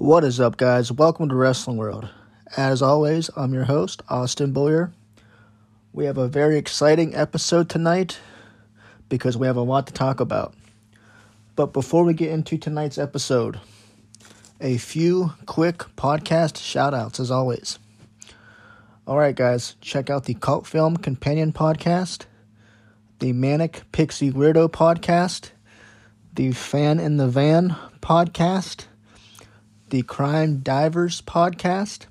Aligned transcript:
What 0.00 0.24
is 0.24 0.40
up, 0.40 0.56
guys? 0.56 0.90
Welcome 0.90 1.28
to 1.28 1.34
Wrestling 1.34 1.76
World. 1.76 2.08
As 2.56 2.80
always, 2.80 3.28
I'm 3.36 3.52
your 3.52 3.64
host, 3.64 4.00
Austin 4.08 4.50
Boyer. 4.50 4.94
We 5.92 6.06
have 6.06 6.16
a 6.16 6.26
very 6.26 6.56
exciting 6.56 7.14
episode 7.14 7.68
tonight 7.68 8.18
because 9.10 9.36
we 9.36 9.46
have 9.46 9.58
a 9.58 9.60
lot 9.60 9.86
to 9.88 9.92
talk 9.92 10.18
about. 10.18 10.54
But 11.54 11.74
before 11.74 12.04
we 12.04 12.14
get 12.14 12.30
into 12.30 12.56
tonight's 12.56 12.96
episode, 12.96 13.60
a 14.58 14.78
few 14.78 15.34
quick 15.44 15.80
podcast 15.98 16.56
shout 16.56 16.94
outs 16.94 17.20
as 17.20 17.30
always. 17.30 17.78
Alright, 19.06 19.36
guys, 19.36 19.76
check 19.82 20.08
out 20.08 20.24
the 20.24 20.32
Cult 20.32 20.66
Film 20.66 20.96
Companion 20.96 21.52
podcast, 21.52 22.24
the 23.18 23.34
Manic 23.34 23.82
Pixie 23.92 24.32
Weirdo 24.32 24.70
podcast, 24.70 25.50
the 26.32 26.52
Fan 26.52 26.98
in 26.98 27.18
the 27.18 27.28
Van 27.28 27.76
podcast 28.00 28.86
the 29.90 30.02
Crime 30.02 30.58
Divers 30.58 31.20
podcast, 31.20 32.06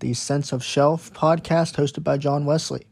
the 0.00 0.12
Sense 0.12 0.52
of 0.52 0.62
Shelf 0.62 1.10
podcast 1.14 1.76
hosted 1.76 2.04
by 2.04 2.18
John 2.18 2.44
Wesley, 2.44 2.84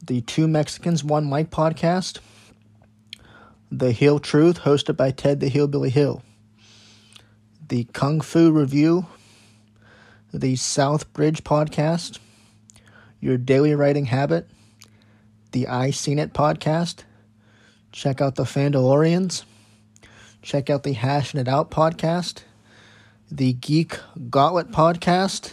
the 0.00 0.20
Two 0.20 0.46
Mexicans, 0.46 1.02
One 1.02 1.24
Mike 1.28 1.50
podcast, 1.50 2.20
the 3.72 3.90
Hill 3.90 4.20
Truth 4.20 4.60
hosted 4.60 4.96
by 4.96 5.10
Ted 5.10 5.40
the 5.40 5.48
Hillbilly 5.48 5.90
Hill, 5.90 6.22
the 7.68 7.84
Kung 7.92 8.20
Fu 8.20 8.52
Review, 8.52 9.06
the 10.32 10.54
South 10.54 11.12
Bridge 11.12 11.42
podcast, 11.42 12.20
Your 13.18 13.36
Daily 13.36 13.74
Writing 13.74 14.06
Habit, 14.06 14.48
the 15.50 15.66
I 15.66 15.90
Seen 15.90 16.20
It 16.20 16.32
podcast, 16.32 17.02
check 17.90 18.20
out 18.20 18.36
the 18.36 18.44
Fandalorians, 18.44 19.42
check 20.40 20.70
out 20.70 20.84
the 20.84 20.92
Hashing 20.92 21.40
It 21.40 21.48
Out 21.48 21.68
podcast 21.72 22.42
the 23.34 23.54
Geek 23.54 23.98
Gauntlet 24.28 24.72
podcast, 24.72 25.52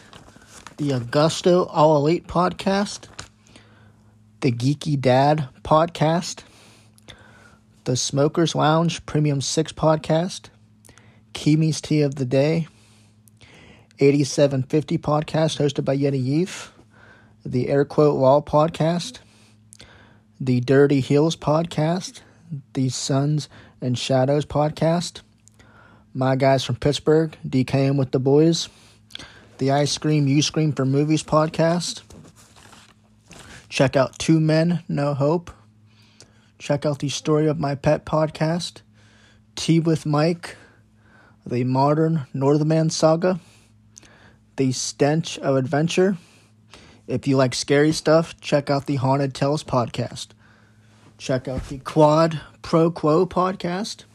the 0.76 0.90
Augusto 0.90 1.66
All 1.72 1.96
Elite 1.96 2.28
podcast, 2.28 3.08
the 4.42 4.52
Geeky 4.52 5.00
Dad 5.00 5.48
podcast, 5.64 6.44
the 7.86 7.96
Smokers 7.96 8.54
Lounge 8.54 9.06
Premium 9.06 9.40
6 9.40 9.72
podcast, 9.72 10.50
Kimi's 11.34 11.80
Tea 11.80 12.02
of 12.02 12.16
the 12.16 12.26
Day, 12.26 12.68
8750 14.00 14.98
podcast 14.98 15.58
hosted 15.58 15.86
by 15.86 15.96
Yeti 15.96 16.22
Yeef, 16.22 16.72
the 17.46 17.70
Air 17.70 17.86
Quote 17.86 18.18
Law 18.18 18.42
podcast, 18.42 19.20
the 20.38 20.60
Dirty 20.60 21.00
Heels 21.00 21.38
podcast, 21.38 22.24
the 22.74 22.90
Suns 22.90 23.48
and 23.80 23.98
Shadows 23.98 24.46
podcast, 24.46 25.22
my 26.14 26.36
guys 26.36 26.64
from 26.64 26.76
Pittsburgh, 26.76 27.38
DKM 27.48 27.98
with 27.98 28.12
the 28.12 28.20
boys, 28.20 28.70
the 29.60 29.72
Ice 29.72 29.98
Cream 29.98 30.28
You 30.28 30.42
Scream 30.42 30.74
for 30.74 30.86
Movies 30.86 31.24
podcast. 31.24 32.02
Check 33.70 33.96
out 33.96 34.18
Two 34.18 34.40
Men, 34.40 34.84
No 34.88 35.14
Hope. 35.14 35.52
Check 36.58 36.86
out 36.86 37.00
the 37.00 37.10
Story 37.10 37.48
of 37.48 37.60
My 37.60 37.76
Pet 37.76 38.06
podcast, 38.06 38.82
Tea 39.56 39.80
with 39.80 40.06
Mike, 40.06 40.58
the 41.46 41.64
Modern 41.64 42.26
Northman 42.34 42.90
Saga, 42.90 43.40
the 44.56 44.72
Stench 44.72 45.38
of 45.40 45.56
Adventure. 45.56 46.18
If 47.08 47.28
you 47.28 47.38
like 47.38 47.54
scary 47.54 47.92
stuff, 47.92 48.40
check 48.42 48.70
out 48.70 48.88
the 48.88 48.96
Haunted 48.96 49.34
Tales 49.34 49.64
podcast. 49.64 50.30
Check 51.18 51.48
out 51.48 51.70
the 51.70 51.80
Quad 51.80 52.42
Pro 52.62 52.90
Quo 52.92 53.26
podcast 53.26 54.06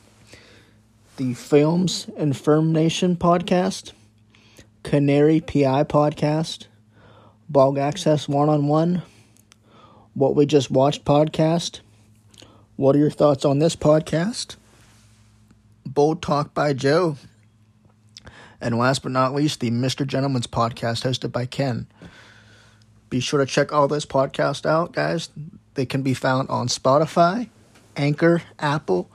the 1.16 1.34
Films 1.34 2.08
and 2.16 2.36
Firm 2.36 2.72
Nation 2.72 3.16
podcast, 3.16 3.92
Canary 4.82 5.40
PI 5.40 5.84
podcast, 5.84 6.66
Bog 7.48 7.78
Access 7.78 8.28
One 8.28 8.48
on 8.48 8.66
One, 8.66 9.02
What 10.14 10.34
We 10.34 10.44
Just 10.44 10.70
Watched 10.70 11.04
podcast. 11.04 11.80
What 12.76 12.96
are 12.96 12.98
your 12.98 13.10
thoughts 13.10 13.44
on 13.44 13.60
this 13.60 13.76
podcast? 13.76 14.56
Bold 15.86 16.20
Talk 16.20 16.52
by 16.52 16.72
Joe. 16.72 17.16
And 18.60 18.76
last 18.76 19.02
but 19.02 19.12
not 19.12 19.34
least, 19.34 19.60
the 19.60 19.70
Mr. 19.70 20.04
Gentleman's 20.04 20.48
podcast 20.48 21.04
hosted 21.04 21.30
by 21.30 21.46
Ken. 21.46 21.86
Be 23.08 23.20
sure 23.20 23.38
to 23.38 23.46
check 23.46 23.72
all 23.72 23.86
this 23.86 24.06
podcast 24.06 24.66
out, 24.66 24.92
guys. 24.92 25.28
They 25.74 25.86
can 25.86 26.02
be 26.02 26.14
found 26.14 26.48
on 26.48 26.66
Spotify, 26.66 27.50
Anchor, 27.96 28.42
Apple, 28.58 29.08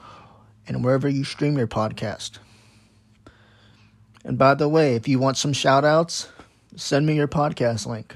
and 0.69 0.84
wherever 0.84 1.09
you 1.09 1.24
stream 1.24 1.57
your 1.57 1.68
podcast. 1.68 2.38
And 4.24 4.38
by 4.38 4.53
the 4.53 4.69
way, 4.69 4.96
if 4.96 5.07
you 5.07 5.19
want 5.19 5.38
some 5.38 5.52
shout 5.52 5.84
outs, 5.84 6.30
send 6.75 7.06
me 7.06 7.16
your 7.16 7.28
podcast 7.28 7.88
link. 7.88 8.16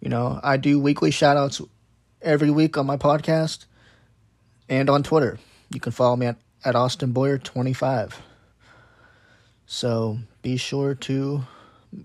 You 0.00 0.08
know, 0.08 0.40
I 0.42 0.56
do 0.56 0.80
weekly 0.80 1.10
shout 1.10 1.36
outs 1.36 1.60
every 2.22 2.50
week 2.50 2.76
on 2.78 2.86
my 2.86 2.96
podcast 2.96 3.66
and 4.68 4.88
on 4.88 5.02
Twitter. 5.02 5.38
You 5.68 5.80
can 5.80 5.92
follow 5.92 6.16
me 6.16 6.26
at, 6.26 6.36
at 6.64 6.74
Austin 6.74 7.12
Boyer 7.12 7.38
25. 7.38 8.20
So 9.66 10.18
be 10.42 10.56
sure 10.56 10.94
to 10.94 11.44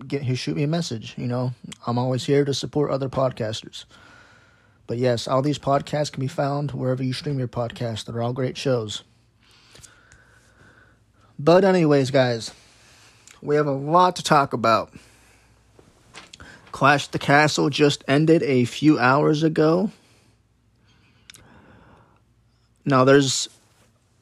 get 0.08 0.24
here, 0.24 0.36
shoot 0.36 0.58
me 0.58 0.64
a 0.64 0.68
message. 0.68 1.16
You 1.18 1.28
know, 1.28 1.54
I'm 1.88 1.98
always 1.98 2.26
here 2.26 2.44
to 2.44 2.54
support 2.54 2.92
other 2.92 3.10
podcasters. 3.10 3.86
But 4.88 4.98
yes, 4.98 5.28
all 5.28 5.42
these 5.42 5.60
podcasts 5.60 6.12
can 6.12 6.22
be 6.22 6.28
found 6.28 6.72
wherever 6.72 7.04
you 7.04 7.14
stream 7.14 7.38
your 7.38 7.48
podcast. 7.48 8.06
They're 8.06 8.22
all 8.22 8.34
great 8.34 8.58
shows. 8.58 9.04
But, 11.40 11.64
anyways, 11.64 12.12
guys, 12.12 12.54
we 13.42 13.56
have 13.56 13.66
a 13.66 13.72
lot 13.72 14.18
to 14.18 14.24
talk 14.24 14.52
about. 14.52 14.94
Clash 16.74 17.08
the 17.08 17.18
Castle 17.18 17.70
just 17.70 18.04
ended 18.10 18.44
a 18.44 18.66
few 18.66 19.00
hours 19.00 19.42
ago. 19.42 19.90
Now, 22.84 23.06
there's 23.06 23.48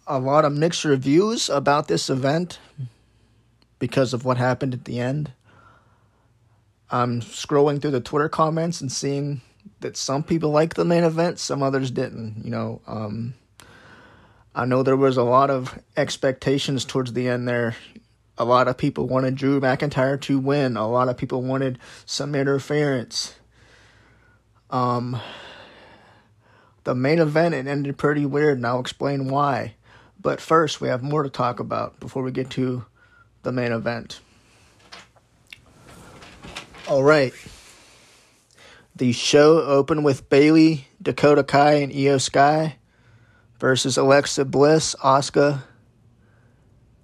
a 0.06 0.20
lot 0.20 0.46
of 0.46 0.54
mixed 0.54 0.86
reviews 0.86 1.50
about 1.50 1.88
this 1.88 2.10
event 2.10 2.60
because 3.80 4.14
of 4.14 4.24
what 4.24 4.38
happened 4.38 4.74
at 4.74 4.86
the 4.86 5.00
end. 5.00 5.32
I'm 6.90 7.22
scrolling 7.22 7.82
through 7.82 7.92
the 7.92 8.00
Twitter 8.00 8.30
comments 8.30 8.80
and 8.80 8.92
seeing 8.92 9.42
that 9.82 9.98
some 9.98 10.24
people 10.24 10.52
liked 10.52 10.76
the 10.76 10.86
main 10.86 11.04
event, 11.04 11.40
some 11.40 11.62
others 11.62 11.92
didn't. 11.92 12.44
You 12.44 12.52
know, 12.52 12.82
um, 12.88 13.34
I 14.58 14.66
know 14.66 14.82
there 14.82 14.98
was 14.98 15.18
a 15.18 15.24
lot 15.24 15.52
of 15.52 15.78
expectations 15.96 16.84
towards 16.84 17.14
the 17.14 17.30
end 17.30 17.48
there. 17.48 17.76
A 18.40 18.44
lot 18.44 18.68
of 18.68 18.76
people 18.76 19.08
wanted 19.08 19.36
Drew 19.36 19.62
McIntyre 19.62 20.20
to 20.22 20.40
win. 20.40 20.76
A 20.76 20.90
lot 20.90 21.10
of 21.10 21.16
people 21.16 21.44
wanted 21.44 21.78
some 22.08 22.34
interference. 22.34 23.36
Um, 24.72 25.22
the 26.86 26.96
main 26.96 27.20
event 27.20 27.54
it 27.54 27.68
ended 27.68 28.00
pretty 28.00 28.26
weird, 28.26 28.58
and 28.58 28.66
I'll 28.66 28.80
explain 28.80 29.28
why. 29.30 29.76
But 30.20 30.42
first, 30.42 30.82
we 30.82 30.88
have 30.88 31.04
more 31.04 31.22
to 31.22 31.30
talk 31.30 31.60
about 31.60 32.00
before 32.00 32.24
we 32.24 32.32
get 32.32 32.50
to 32.52 32.84
the 33.44 33.52
main 33.52 33.72
event. 33.72 34.22
All 36.88 37.04
right. 37.04 37.34
The 38.96 39.12
show 39.12 39.62
opened 39.62 40.04
with 40.04 40.30
Bayley, 40.30 40.88
Dakota 41.00 41.44
Kai, 41.44 41.74
and 41.74 41.94
Iyo 41.94 42.20
Sky 42.20 42.78
versus 43.60 43.98
Alexa 43.98 44.46
Bliss, 44.46 44.96
Asuka, 45.04 45.64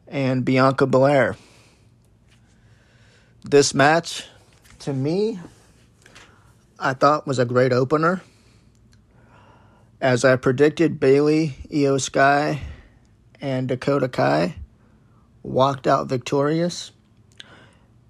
and 0.07 0.45
Bianca 0.45 0.85
Belair. 0.85 1.35
This 3.44 3.73
match, 3.73 4.25
to 4.79 4.94
me, 4.94 5.39
I 6.79 6.94
thought 6.94 7.27
was 7.27 7.39
a 7.39 7.45
great 7.45 7.73
opener. 7.73 8.21
As 10.00 10.25
I 10.25 10.35
predicted, 10.35 11.00
Bayley, 11.00 11.55
Iyo 11.71 12.00
Sky, 12.00 12.61
and 13.41 13.67
Dakota 13.67 14.07
Kai 14.07 14.55
walked 15.44 15.88
out 15.88 16.07
victorious. 16.07 16.91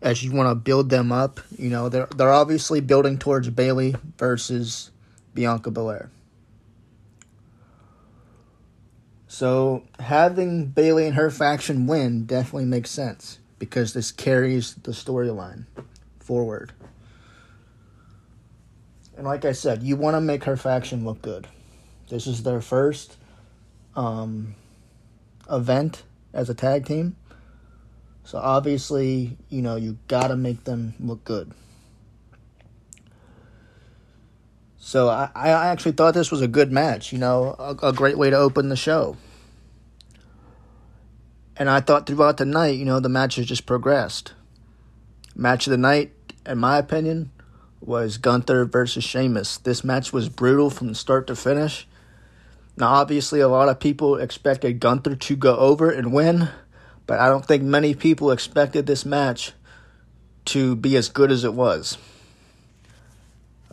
As 0.01 0.23
you 0.23 0.31
want 0.31 0.49
to 0.49 0.55
build 0.55 0.89
them 0.89 1.11
up, 1.11 1.39
you 1.57 1.69
know 1.69 1.89
they're 1.89 2.07
they're 2.15 2.31
obviously 2.31 2.81
building 2.81 3.17
towards 3.17 3.49
Bayley 3.49 3.95
versus 4.17 4.91
Bianca 5.33 5.71
Belair. 5.71 6.11
So 9.33 9.81
having 9.97 10.67
Bayley 10.67 11.07
and 11.07 11.15
her 11.15 11.31
faction 11.31 11.87
win 11.87 12.25
definitely 12.25 12.65
makes 12.65 12.91
sense 12.91 13.39
because 13.57 13.91
this 13.91 14.11
carries 14.11 14.75
the 14.75 14.91
storyline 14.91 15.65
forward. 16.19 16.71
And 19.17 19.25
like 19.25 19.43
I 19.43 19.53
said, 19.53 19.81
you 19.81 19.95
want 19.95 20.15
to 20.15 20.21
make 20.21 20.43
her 20.43 20.55
faction 20.55 21.03
look 21.03 21.23
good. 21.23 21.47
This 22.09 22.27
is 22.27 22.43
their 22.43 22.61
first 22.61 23.17
um, 23.95 24.53
event 25.49 26.03
as 26.31 26.51
a 26.51 26.53
tag 26.53 26.85
team. 26.85 27.15
So 28.23 28.37
obviously, 28.37 29.35
you 29.49 29.63
know, 29.63 29.77
you 29.77 29.97
got 30.07 30.27
to 30.27 30.35
make 30.35 30.63
them 30.65 30.93
look 30.99 31.23
good. 31.23 31.51
So 34.85 35.07
I, 35.07 35.29
I 35.33 35.67
actually 35.67 35.93
thought 35.93 36.13
this 36.13 36.29
was 36.29 36.41
a 36.41 36.47
good 36.47 36.69
match, 36.69 37.13
you 37.13 37.17
know, 37.17 37.55
a, 37.57 37.87
a 37.87 37.93
great 37.93 38.17
way 38.17 38.29
to 38.29 38.35
open 38.35 38.67
the 38.67 38.75
show. 38.75 39.15
And 41.55 41.69
I 41.69 41.79
thought 41.79 42.05
throughout 42.05 42.35
the 42.35 42.45
night, 42.45 42.75
you 42.75 42.83
know, 42.83 42.99
the 42.99 43.07
matches 43.07 43.45
just 43.45 43.65
progressed. 43.65 44.33
Match 45.37 45.67
of 45.67 45.71
the 45.71 45.77
night, 45.77 46.11
in 46.45 46.57
my 46.57 46.77
opinion, 46.77 47.31
was 47.79 48.17
Gunther 48.17 48.65
versus 48.65 49.05
Sheamus. 49.05 49.57
This 49.57 49.85
match 49.85 50.11
was 50.11 50.27
brutal 50.27 50.69
from 50.69 50.93
start 50.95 51.27
to 51.27 51.35
finish. 51.37 51.87
Now, 52.75 52.89
obviously, 52.89 53.39
a 53.39 53.47
lot 53.47 53.69
of 53.69 53.79
people 53.79 54.17
expected 54.17 54.81
Gunther 54.81 55.15
to 55.15 55.35
go 55.37 55.55
over 55.55 55.91
and 55.91 56.11
win, 56.11 56.49
but 57.07 57.21
I 57.21 57.29
don't 57.29 57.45
think 57.45 57.63
many 57.63 57.95
people 57.95 58.31
expected 58.31 58.85
this 58.85 59.05
match 59.05 59.53
to 60.45 60.75
be 60.75 60.97
as 60.97 61.07
good 61.07 61.31
as 61.31 61.45
it 61.45 61.53
was. 61.53 61.97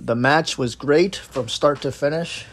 The 0.02 0.16
match 0.16 0.56
was 0.56 0.76
great 0.76 1.14
from 1.14 1.50
start 1.50 1.82
to 1.82 1.92
finish. 1.92 2.46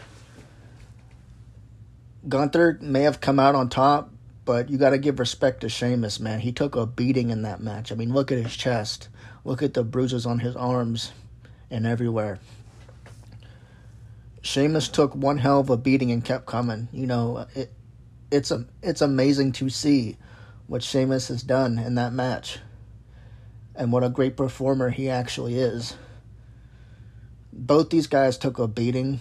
Gunther 2.28 2.78
may 2.82 3.02
have 3.02 3.22
come 3.22 3.38
out 3.38 3.54
on 3.54 3.70
top, 3.70 4.12
but 4.44 4.68
you 4.68 4.76
got 4.76 4.90
to 4.90 4.98
give 4.98 5.18
respect 5.18 5.62
to 5.62 5.70
Sheamus, 5.70 6.20
man. 6.20 6.40
He 6.40 6.52
took 6.52 6.76
a 6.76 6.84
beating 6.84 7.30
in 7.30 7.42
that 7.42 7.60
match. 7.60 7.90
I 7.90 7.94
mean, 7.94 8.12
look 8.12 8.30
at 8.30 8.36
his 8.36 8.54
chest, 8.54 9.08
look 9.44 9.62
at 9.62 9.72
the 9.72 9.82
bruises 9.82 10.26
on 10.26 10.40
his 10.40 10.56
arms 10.56 11.12
and 11.70 11.86
everywhere. 11.86 12.38
Sheamus 14.42 14.88
took 14.88 15.14
one 15.14 15.38
hell 15.38 15.60
of 15.60 15.70
a 15.70 15.78
beating 15.78 16.12
and 16.12 16.22
kept 16.22 16.44
coming. 16.44 16.88
You 16.92 17.06
know, 17.06 17.46
it 17.54 17.72
it's 18.30 18.50
a 18.50 18.66
it's 18.82 19.00
amazing 19.00 19.52
to 19.52 19.70
see 19.70 20.18
what 20.66 20.82
Sheamus 20.82 21.28
has 21.28 21.42
done 21.42 21.78
in 21.78 21.94
that 21.94 22.12
match, 22.12 22.58
and 23.74 23.90
what 23.90 24.04
a 24.04 24.10
great 24.10 24.36
performer 24.36 24.90
he 24.90 25.08
actually 25.08 25.58
is 25.58 25.96
both 27.52 27.90
these 27.90 28.06
guys 28.06 28.38
took 28.38 28.58
a 28.58 28.68
beating, 28.68 29.20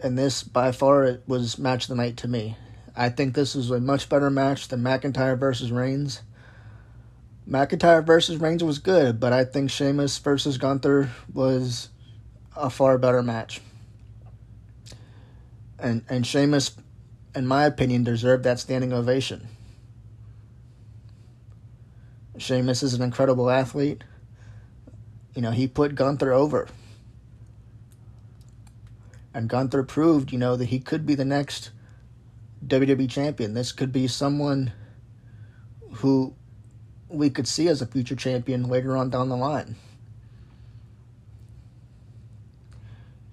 and 0.00 0.18
this 0.18 0.42
by 0.42 0.72
far 0.72 1.04
it 1.04 1.22
was 1.26 1.58
match 1.58 1.84
of 1.84 1.88
the 1.88 1.94
night 1.94 2.16
to 2.18 2.28
me. 2.28 2.56
I 2.94 3.08
think 3.08 3.34
this 3.34 3.54
is 3.54 3.70
a 3.70 3.80
much 3.80 4.08
better 4.08 4.30
match 4.30 4.68
than 4.68 4.82
McIntyre 4.82 5.38
versus 5.38 5.72
Reigns. 5.72 6.22
McIntyre 7.48 8.04
versus 8.04 8.38
Reigns 8.38 8.62
was 8.62 8.78
good, 8.78 9.18
but 9.18 9.32
I 9.32 9.44
think 9.44 9.70
Sheamus 9.70 10.18
versus 10.18 10.58
Gunther 10.58 11.10
was 11.32 11.88
a 12.56 12.70
far 12.70 12.98
better 12.98 13.22
match. 13.22 13.60
And 15.78 16.04
and 16.08 16.26
Sheamus, 16.26 16.76
in 17.34 17.46
my 17.46 17.64
opinion, 17.64 18.04
deserved 18.04 18.44
that 18.44 18.60
standing 18.60 18.92
ovation. 18.92 19.48
Sheamus 22.38 22.82
is 22.82 22.94
an 22.94 23.02
incredible 23.02 23.50
athlete. 23.50 24.04
You 25.34 25.42
know, 25.42 25.50
he 25.50 25.66
put 25.66 25.94
Gunther 25.94 26.32
over. 26.32 26.68
And 29.34 29.48
Gunther 29.48 29.82
proved, 29.84 30.30
you 30.32 30.38
know, 30.38 30.56
that 30.56 30.66
he 30.66 30.78
could 30.78 31.06
be 31.06 31.14
the 31.14 31.24
next 31.24 31.70
WWE 32.66 33.08
champion. 33.08 33.54
This 33.54 33.72
could 33.72 33.92
be 33.92 34.06
someone 34.06 34.72
who 35.94 36.34
we 37.08 37.30
could 37.30 37.48
see 37.48 37.68
as 37.68 37.80
a 37.80 37.86
future 37.86 38.16
champion 38.16 38.68
later 38.68 38.96
on 38.96 39.10
down 39.10 39.28
the 39.28 39.36
line. 39.36 39.76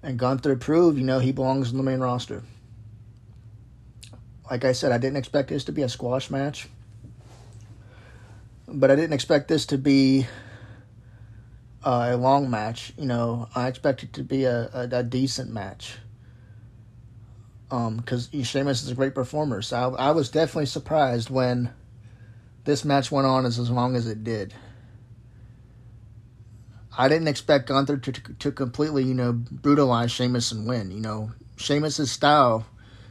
And 0.02 0.18
Gunther 0.18 0.56
proved, 0.56 0.98
you 0.98 1.04
know, 1.04 1.18
he 1.18 1.32
belongs 1.32 1.70
in 1.70 1.76
the 1.76 1.82
main 1.82 2.00
roster. 2.00 2.42
Like 4.50 4.64
I 4.64 4.72
said, 4.72 4.92
I 4.92 4.98
didn't 4.98 5.18
expect 5.18 5.50
this 5.50 5.64
to 5.64 5.72
be 5.72 5.82
a 5.82 5.88
squash 5.88 6.30
match. 6.30 6.68
But 8.66 8.90
I 8.90 8.96
didn't 8.96 9.12
expect 9.12 9.48
this 9.48 9.66
to 9.66 9.78
be 9.78 10.26
uh, 11.84 12.10
a 12.12 12.16
long 12.16 12.50
match. 12.50 12.92
You 12.98 13.06
know, 13.06 13.48
I 13.54 13.68
expect 13.68 14.02
it 14.02 14.12
to 14.14 14.22
be 14.22 14.44
a, 14.44 14.70
a, 14.72 14.88
a 14.92 15.02
decent 15.02 15.52
match. 15.52 15.96
Um, 17.70 17.98
because 17.98 18.28
Sheamus 18.32 18.82
is 18.82 18.90
a 18.90 18.96
great 18.96 19.14
performer, 19.14 19.62
so 19.62 19.94
I, 19.96 20.08
I 20.08 20.10
was 20.10 20.28
definitely 20.28 20.66
surprised 20.66 21.30
when 21.30 21.70
this 22.64 22.84
match 22.84 23.12
went 23.12 23.28
on 23.28 23.46
as, 23.46 23.60
as 23.60 23.70
long 23.70 23.94
as 23.94 24.08
it 24.08 24.24
did. 24.24 24.52
I 26.98 27.08
didn't 27.08 27.28
expect 27.28 27.68
Gunther 27.68 27.98
to, 27.98 28.12
to, 28.12 28.34
to 28.34 28.52
completely, 28.52 29.04
you 29.04 29.14
know, 29.14 29.32
brutalize 29.32 30.10
Sheamus 30.10 30.50
and 30.50 30.66
win. 30.66 30.90
You 30.90 31.00
know, 31.00 31.30
Sheamus's 31.56 32.10
style, 32.10 32.66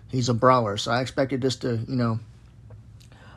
he's 0.10 0.27
a 0.27 0.33
brawler, 0.33 0.75
so 0.75 0.92
I 0.92 1.01
expected 1.01 1.42
this 1.42 1.56
to, 1.57 1.77
you 1.88 1.95
know, 1.95 2.19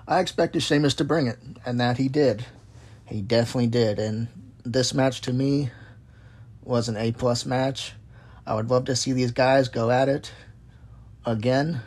I 0.08 0.18
expected 0.18 0.62
Sheamus 0.62 0.94
to 0.94 1.04
bring 1.04 1.28
it, 1.28 1.38
and 1.64 1.78
that 1.78 1.98
he 1.98 2.08
did. 2.08 2.44
He 3.04 3.22
definitely 3.22 3.68
did, 3.68 4.00
and 4.00 4.26
this 4.64 4.94
match 4.94 5.20
to 5.22 5.32
me 5.32 5.70
was 6.62 6.88
an 6.88 6.96
A 6.96 7.12
plus 7.12 7.44
match. 7.44 7.92
I 8.46 8.54
would 8.54 8.70
love 8.70 8.84
to 8.86 8.96
see 8.96 9.12
these 9.12 9.30
guys 9.30 9.68
go 9.68 9.90
at 9.90 10.08
it 10.08 10.32
again, 11.24 11.80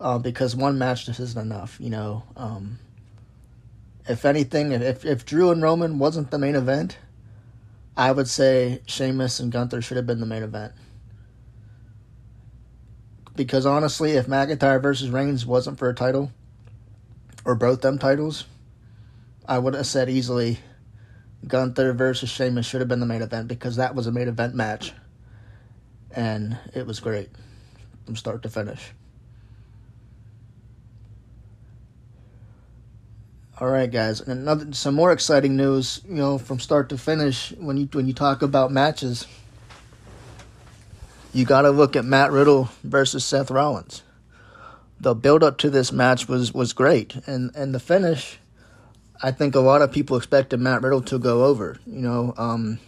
uh, 0.00 0.18
because 0.18 0.56
one 0.56 0.78
match 0.78 1.06
just 1.06 1.20
isn't 1.20 1.40
enough. 1.40 1.76
You 1.80 1.90
know, 1.90 2.22
um, 2.36 2.78
if 4.08 4.24
anything, 4.24 4.72
if 4.72 5.04
if 5.04 5.24
Drew 5.24 5.50
and 5.50 5.62
Roman 5.62 5.98
wasn't 5.98 6.30
the 6.30 6.38
main 6.38 6.54
event, 6.54 6.98
I 7.96 8.12
would 8.12 8.28
say 8.28 8.82
Sheamus 8.86 9.40
and 9.40 9.52
Gunther 9.52 9.82
should 9.82 9.96
have 9.96 10.06
been 10.06 10.20
the 10.20 10.26
main 10.26 10.42
event. 10.42 10.72
Because 13.36 13.66
honestly, 13.66 14.12
if 14.12 14.26
McIntyre 14.26 14.80
versus 14.80 15.10
Reigns 15.10 15.44
wasn't 15.44 15.78
for 15.78 15.88
a 15.88 15.94
title, 15.94 16.30
or 17.44 17.54
both 17.54 17.80
them 17.80 17.98
titles, 17.98 18.44
I 19.46 19.58
would 19.58 19.74
have 19.74 19.86
said 19.86 20.08
easily 20.08 20.60
Gunther 21.46 21.92
versus 21.92 22.30
Sheamus 22.30 22.66
should 22.66 22.80
have 22.80 22.88
been 22.88 23.00
the 23.00 23.06
main 23.06 23.22
event 23.22 23.48
because 23.48 23.76
that 23.76 23.94
was 23.94 24.06
a 24.06 24.12
main 24.12 24.28
event 24.28 24.54
match. 24.54 24.92
And 26.10 26.58
it 26.74 26.86
was 26.86 27.00
great 27.00 27.30
from 28.04 28.16
start 28.16 28.42
to 28.42 28.48
finish. 28.48 28.92
All 33.60 33.68
right, 33.68 33.90
guys. 33.90 34.20
And 34.20 34.40
another 34.40 34.72
some 34.72 34.94
more 34.94 35.12
exciting 35.12 35.56
news, 35.56 36.00
you 36.08 36.16
know, 36.16 36.38
from 36.38 36.58
start 36.58 36.88
to 36.88 36.98
finish 36.98 37.52
when 37.52 37.76
you 37.76 37.88
when 37.92 38.06
you 38.06 38.12
talk 38.12 38.42
about 38.42 38.72
matches. 38.72 39.26
You 41.32 41.44
got 41.44 41.62
to 41.62 41.70
look 41.70 41.96
at 41.96 42.04
Matt 42.04 42.32
Riddle 42.32 42.68
versus 42.82 43.24
Seth 43.24 43.50
Rollins. 43.50 44.02
The 45.00 45.14
build 45.14 45.42
up 45.42 45.58
to 45.58 45.70
this 45.70 45.92
match 45.92 46.28
was 46.28 46.52
was 46.52 46.72
great, 46.72 47.16
and 47.26 47.54
and 47.54 47.72
the 47.72 47.80
finish 47.80 48.38
I 49.24 49.30
think 49.30 49.54
a 49.54 49.60
lot 49.60 49.80
of 49.80 49.90
people 49.90 50.18
expected 50.18 50.60
Matt 50.60 50.82
Riddle 50.82 51.00
to 51.04 51.18
go 51.18 51.46
over, 51.46 51.78
you 51.86 52.02
know. 52.02 52.34
Um, 52.36 52.78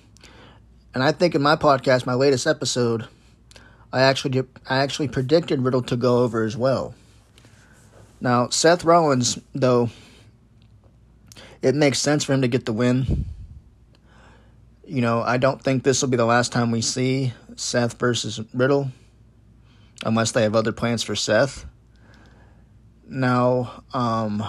and 0.92 1.02
I 1.02 1.10
think 1.10 1.34
in 1.34 1.40
my 1.40 1.56
podcast, 1.56 2.04
my 2.04 2.12
latest 2.12 2.46
episode, 2.46 3.08
I 3.90 4.02
actually 4.02 4.42
I 4.68 4.76
actually 4.80 5.08
predicted 5.08 5.62
Riddle 5.62 5.80
to 5.84 5.96
go 5.96 6.18
over 6.18 6.44
as 6.44 6.54
well. 6.54 6.94
Now 8.20 8.50
Seth 8.50 8.84
Rollins, 8.84 9.38
though, 9.54 9.88
it 11.62 11.74
makes 11.74 12.00
sense 12.00 12.24
for 12.24 12.34
him 12.34 12.42
to 12.42 12.48
get 12.48 12.66
the 12.66 12.72
win. 12.74 13.24
You 14.86 15.00
know, 15.00 15.22
I 15.22 15.38
don't 15.38 15.62
think 15.62 15.84
this 15.84 16.02
will 16.02 16.10
be 16.10 16.18
the 16.18 16.26
last 16.26 16.52
time 16.52 16.70
we 16.70 16.82
see 16.82 17.32
Seth 17.56 17.98
versus 17.98 18.42
Riddle, 18.52 18.90
unless 20.04 20.32
they 20.32 20.42
have 20.42 20.54
other 20.54 20.72
plans 20.72 21.02
for 21.02 21.16
Seth. 21.16 21.64
Now, 23.08 23.84
um, 23.94 24.44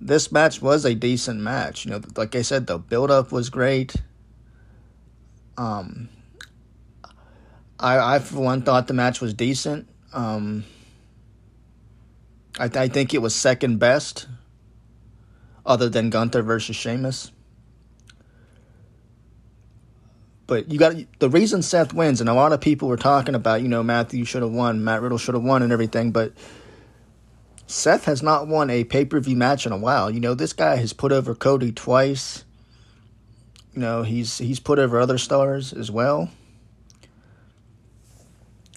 this 0.00 0.30
match 0.30 0.60
was 0.60 0.84
a 0.84 0.94
decent 0.94 1.40
match. 1.40 1.84
You 1.84 1.92
know, 1.92 2.00
like 2.16 2.34
I 2.34 2.42
said, 2.42 2.66
the 2.66 2.78
build 2.78 3.10
up 3.10 3.32
was 3.32 3.48
great. 3.50 3.94
Um, 5.56 6.08
I 7.78 8.16
I 8.16 8.18
for 8.18 8.40
one 8.40 8.62
thought 8.62 8.88
the 8.88 8.94
match 8.94 9.20
was 9.20 9.34
decent. 9.34 9.88
Um, 10.12 10.64
I, 12.58 12.68
th- 12.68 12.76
I 12.76 12.88
think 12.88 13.12
it 13.12 13.20
was 13.20 13.34
second 13.34 13.78
best, 13.78 14.26
other 15.64 15.88
than 15.88 16.10
Gunther 16.10 16.42
versus 16.42 16.76
Sheamus. 16.76 17.32
But 20.46 20.70
you 20.70 20.78
got 20.78 20.94
the 21.18 21.28
reason 21.28 21.60
Seth 21.62 21.92
wins, 21.92 22.20
and 22.20 22.30
a 22.30 22.34
lot 22.34 22.52
of 22.52 22.60
people 22.60 22.88
were 22.88 22.96
talking 22.96 23.34
about, 23.34 23.62
you 23.62 23.68
know, 23.68 23.82
Matthew 23.82 24.24
should 24.24 24.42
have 24.42 24.52
won, 24.52 24.84
Matt 24.84 25.02
Riddle 25.02 25.18
should 25.18 25.34
have 25.34 25.42
won, 25.42 25.62
and 25.62 25.72
everything. 25.72 26.12
But 26.12 26.32
Seth 27.66 28.04
has 28.04 28.22
not 28.22 28.46
won 28.46 28.70
a 28.70 28.84
pay 28.84 29.04
per 29.04 29.18
view 29.20 29.36
match 29.36 29.66
in 29.66 29.72
a 29.72 29.76
while. 29.76 30.10
You 30.10 30.20
know, 30.20 30.34
this 30.34 30.52
guy 30.52 30.76
has 30.76 30.92
put 30.92 31.12
over 31.12 31.34
Cody 31.34 31.72
twice. 31.72 32.44
You 33.74 33.80
know, 33.80 34.02
he's 34.02 34.38
he's 34.38 34.60
put 34.60 34.78
over 34.78 35.00
other 35.00 35.18
stars 35.18 35.72
as 35.72 35.90
well 35.90 36.30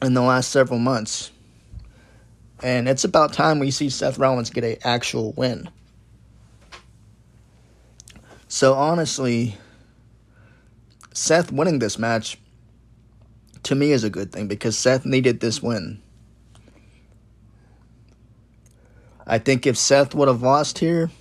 in 0.02 0.14
the 0.14 0.22
last 0.22 0.50
several 0.50 0.80
months. 0.80 1.32
And 2.62 2.90
it's 2.90 3.04
about 3.04 3.32
time 3.32 3.60
we 3.60 3.72
see 3.72 3.90
Seth 3.90 4.18
Rollins 4.18 4.50
get 4.50 4.64
a 4.64 4.86
actual 4.86 5.34
win. 5.34 5.70
So 8.48 8.74
honestly, 8.74 9.56
Seth 11.14 11.52
winning 11.52 11.80
this 11.80 11.98
match 11.98 12.38
to 13.64 13.76
me 13.76 13.92
is 13.92 14.04
a 14.04 14.10
good 14.10 14.32
thing 14.32 14.48
because 14.48 14.78
Seth 14.78 15.06
needed 15.06 15.40
this 15.40 15.62
win. 15.62 16.02
I 19.30 19.38
think 19.38 19.68
if 19.68 19.78
Seth 19.78 20.16
would 20.16 20.28
have 20.28 20.42
lost 20.42 20.80
here, 20.80 21.12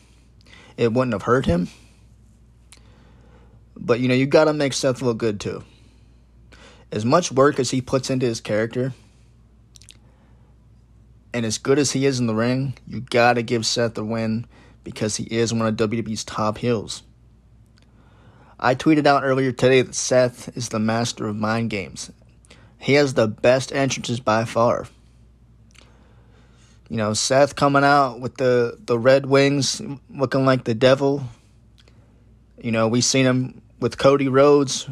it 0.79 0.95
wouldn't 0.95 1.13
have 1.13 1.23
hurt 1.23 1.45
him. 1.45 1.69
But 3.77 4.01
you 4.01 4.09
know, 4.09 4.15
you 4.15 4.25
got 4.27 4.45
to 4.45 4.55
make 4.55 4.73
Seth 4.73 5.03
look 5.03 5.19
good 5.19 5.39
too. 5.39 5.63
As 6.91 7.05
much 7.05 7.31
work 7.31 7.61
as 7.61 7.71
he 7.71 7.83
puts 7.83 8.09
into 8.09 8.25
his 8.25 8.41
character, 8.41 8.95
and 11.35 11.45
as 11.45 11.59
good 11.59 11.79
as 11.79 11.93
he 11.93 12.07
is 12.07 12.19
in 12.19 12.27
the 12.27 12.35
ring, 12.35 12.79
you 12.87 13.01
got 13.01 13.35
to 13.35 13.43
give 13.43 13.67
Seth 13.67 13.93
the 13.93 14.05
win 14.05 14.47
because 14.85 15.17
he 15.17 15.25
is 15.25 15.53
one 15.53 15.67
of 15.67 15.77
WWE's 15.77 16.25
top 16.25 16.57
heels. 16.57 17.03
I 18.59 18.75
tweeted 18.75 19.07
out 19.07 19.23
earlier 19.23 19.53
today 19.53 19.83
that 19.83 19.95
Seth 19.95 20.57
is 20.57 20.71
the 20.71 20.79
master 20.79 21.29
of 21.29 21.37
mind 21.37 21.69
games. 21.69 22.11
He 22.79 22.95
has 22.95 23.13
the 23.13 23.29
best 23.29 23.71
entrances 23.71 24.19
by 24.19 24.47
far. 24.47 24.87
You 26.89 26.97
know, 26.97 27.13
Seth 27.13 27.55
coming 27.55 27.85
out 27.85 28.21
with 28.21 28.37
the, 28.37 28.79
the 28.81 28.99
red 28.99 29.27
wings 29.27 29.83
looking 30.09 30.47
like 30.47 30.65
the 30.65 30.75
devil. 30.75 31.23
You 32.63 32.73
know, 32.73 32.89
we 32.89 33.03
seen 33.03 33.27
him 33.27 33.61
with 33.79 33.99
Cody 33.99 34.29
Rhodes 34.29 34.89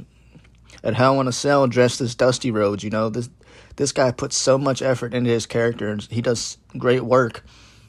at 0.84 0.94
Hell 0.94 1.20
in 1.20 1.26
a 1.26 1.32
Cell 1.32 1.66
dressed 1.66 2.02
as 2.02 2.14
Dusty 2.14 2.50
Rhodes. 2.50 2.84
You 2.84 2.90
know, 2.90 3.08
this 3.08 3.30
this 3.76 3.92
guy 3.92 4.10
puts 4.10 4.36
so 4.36 4.56
much 4.56 4.80
effort 4.80 5.12
into 5.12 5.30
his 5.30 5.46
character 5.46 5.88
and 5.88 6.02
he 6.02 6.22
does 6.22 6.56
great 6.78 7.02
work 7.02 7.44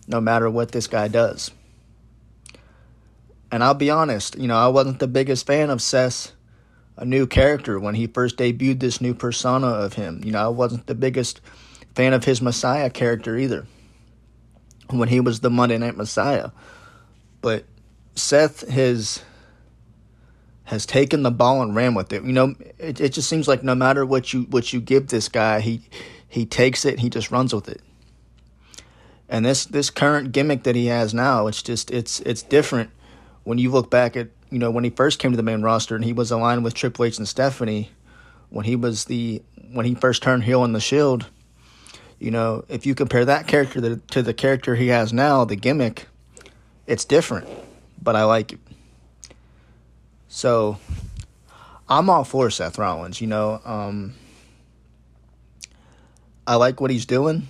no 0.08 0.20
matter 0.20 0.50
what 0.50 0.72
this 0.72 0.88
guy 0.88 1.08
does. 1.08 1.52
And 3.52 3.64
I'll 3.64 3.74
be 3.74 3.90
honest, 3.90 4.38
you 4.38 4.48
know, 4.48 4.58
I 4.58 4.68
wasn't 4.68 5.00
the 5.00 5.08
biggest 5.08 5.46
fan 5.46 5.70
of 5.70 5.82
Seth, 5.82 6.34
a 6.98 7.06
new 7.06 7.26
character, 7.26 7.80
when 7.80 7.96
he 7.96 8.08
first 8.08 8.36
debuted 8.38 8.82
this 8.82 9.00
new 9.00 9.14
persona 9.14 9.68
of 9.68 9.94
him. 9.94 10.22
You 10.26 10.34
know, 10.34 10.44
I 10.44 10.50
wasn't 10.50 10.88
the 10.88 10.96
biggest 10.96 11.40
fan 11.96 12.12
of 12.12 12.26
his 12.26 12.42
Messiah 12.42 12.90
character 12.90 13.38
either 13.38 13.66
when 14.89 15.10
he 15.10 15.20
was 15.20 15.39
the 15.39 15.50
Monday 15.50 15.77
Night 15.77 15.98
Messiah. 15.98 16.51
But 17.41 17.65
Seth 18.15 18.67
has 18.70 19.24
has 20.65 20.86
taken 20.86 21.24
the 21.24 21.32
ball 21.32 21.62
and 21.62 21.74
ran 21.74 21.94
with 21.94 22.12
it. 22.12 22.24
You 22.24 22.34
know, 22.34 22.53
it, 22.77 23.00
it 23.00 23.13
just 23.13 23.29
seems 23.29 23.48
like 23.48 23.63
no 23.63 23.74
matter 23.74 24.06
what 24.06 24.34
you 24.34 24.44
what 24.44 24.74
you 24.74 24.82
give 24.82 25.08
this 25.08 25.29
guy, 25.29 25.62
he 25.62 25.82
he 26.27 26.46
takes 26.46 26.86
it, 26.86 27.00
he 27.00 27.10
just 27.10 27.32
runs 27.32 27.53
with 27.53 27.70
it. 27.70 27.82
And 29.29 29.46
this 29.46 29.65
this 29.65 29.89
current 29.89 30.32
gimmick 30.32 30.63
that 30.63 30.75
he 30.75 30.88
has 30.88 31.13
now, 31.13 31.48
it's 31.48 31.62
just 31.62 31.91
it's 31.91 32.20
it's 32.22 32.41
different 32.41 32.89
when 33.44 33.58
you 33.58 33.72
look 33.72 33.89
back 33.89 34.17
at 34.17 34.27
you 34.50 34.60
know 34.60 34.72
when 34.72 34.84
he 34.84 34.89
first 34.89 35.20
came 35.20 35.32
to 35.32 35.38
the 35.38 35.44
main 35.44 35.62
roster 35.62 35.96
and 35.96 36.03
he 36.03 36.13
was 36.13 36.32
aligned 36.32 36.63
with 36.63 36.74
Triple 36.74 37.06
H 37.06 37.17
and 37.17 37.27
Stephanie 37.27 37.91
when 38.50 38.65
he 38.65 38.75
was 38.75 39.06
the 39.06 39.41
when 39.72 39.86
he 39.86 39.96
first 39.96 40.24
turned 40.24 40.44
heel 40.44 40.63
in 40.63 40.74
the 40.74 40.79
Shield 40.79 41.27
you 42.20 42.32
know, 42.32 42.66
if 42.68 42.86
you 42.86 42.96
compare 42.96 43.26
that 43.26 43.48
character 43.48 43.98
to, 43.98 44.22
the 44.22 44.34
character 44.34 44.76
he 44.76 44.88
has 44.88 45.14
now, 45.14 45.46
the 45.46 45.56
gimmick, 45.56 46.08
it's 46.86 47.06
different, 47.06 47.48
but 48.02 48.16
I 48.16 48.24
like 48.24 48.54
it. 48.54 48.60
So, 50.28 50.78
I'm 51.90 52.10
all 52.10 52.24
for 52.24 52.50
Seth 52.50 52.78
Rollins. 52.78 53.22
You 53.22 53.28
know, 53.28 53.62
um, 53.64 54.14
I 56.46 56.56
like 56.56 56.82
what 56.82 56.92
he's 56.92 57.06
doing. 57.06 57.48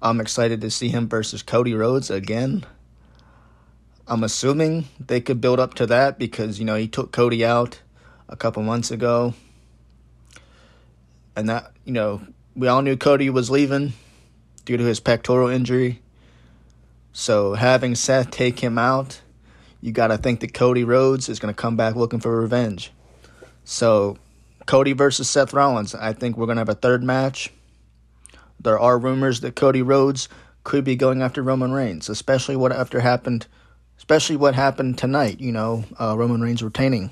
I'm 0.00 0.20
excited 0.20 0.60
to 0.60 0.70
see 0.70 0.88
him 0.88 1.08
versus 1.08 1.42
Cody 1.42 1.74
Rhodes 1.74 2.10
again. 2.10 2.64
I'm 4.06 4.22
assuming 4.22 4.86
they 5.00 5.20
could 5.20 5.40
build 5.40 5.58
up 5.58 5.74
to 5.74 5.86
that 5.86 6.18
because, 6.18 6.58
you 6.58 6.64
know, 6.64 6.76
he 6.76 6.86
took 6.86 7.10
Cody 7.10 7.44
out 7.44 7.80
a 8.28 8.36
couple 8.36 8.62
months 8.62 8.90
ago. 8.90 9.34
And 11.34 11.48
that, 11.48 11.72
you 11.84 11.92
know, 11.92 12.22
we 12.56 12.68
all 12.68 12.80
knew 12.80 12.96
Cody 12.96 13.28
was 13.28 13.50
leaving 13.50 13.92
due 14.64 14.78
to 14.78 14.84
his 14.84 14.98
pectoral 14.98 15.48
injury. 15.48 16.00
So 17.12 17.54
having 17.54 17.94
Seth 17.94 18.30
take 18.30 18.60
him 18.60 18.78
out, 18.78 19.20
you 19.82 19.92
got 19.92 20.08
to 20.08 20.16
think 20.16 20.40
that 20.40 20.54
Cody 20.54 20.82
Rhodes 20.82 21.28
is 21.28 21.38
going 21.38 21.54
to 21.54 21.60
come 21.60 21.76
back 21.76 21.94
looking 21.94 22.18
for 22.18 22.40
revenge. 22.40 22.90
So 23.64 24.16
Cody 24.64 24.92
versus 24.92 25.28
Seth 25.28 25.52
Rollins, 25.52 25.94
I 25.94 26.14
think 26.14 26.36
we're 26.36 26.46
going 26.46 26.56
to 26.56 26.60
have 26.60 26.68
a 26.70 26.74
third 26.74 27.04
match. 27.04 27.52
There 28.58 28.78
are 28.78 28.98
rumors 28.98 29.40
that 29.40 29.54
Cody 29.54 29.82
Rhodes 29.82 30.28
could 30.64 30.82
be 30.82 30.96
going 30.96 31.20
after 31.20 31.42
Roman 31.42 31.72
Reigns, 31.72 32.08
especially 32.08 32.56
what 32.56 32.72
after 32.72 33.00
happened, 33.00 33.46
especially 33.98 34.36
what 34.36 34.54
happened 34.54 34.96
tonight. 34.96 35.40
You 35.40 35.52
know, 35.52 35.84
uh, 36.00 36.16
Roman 36.16 36.40
Reigns 36.40 36.62
retaining. 36.62 37.10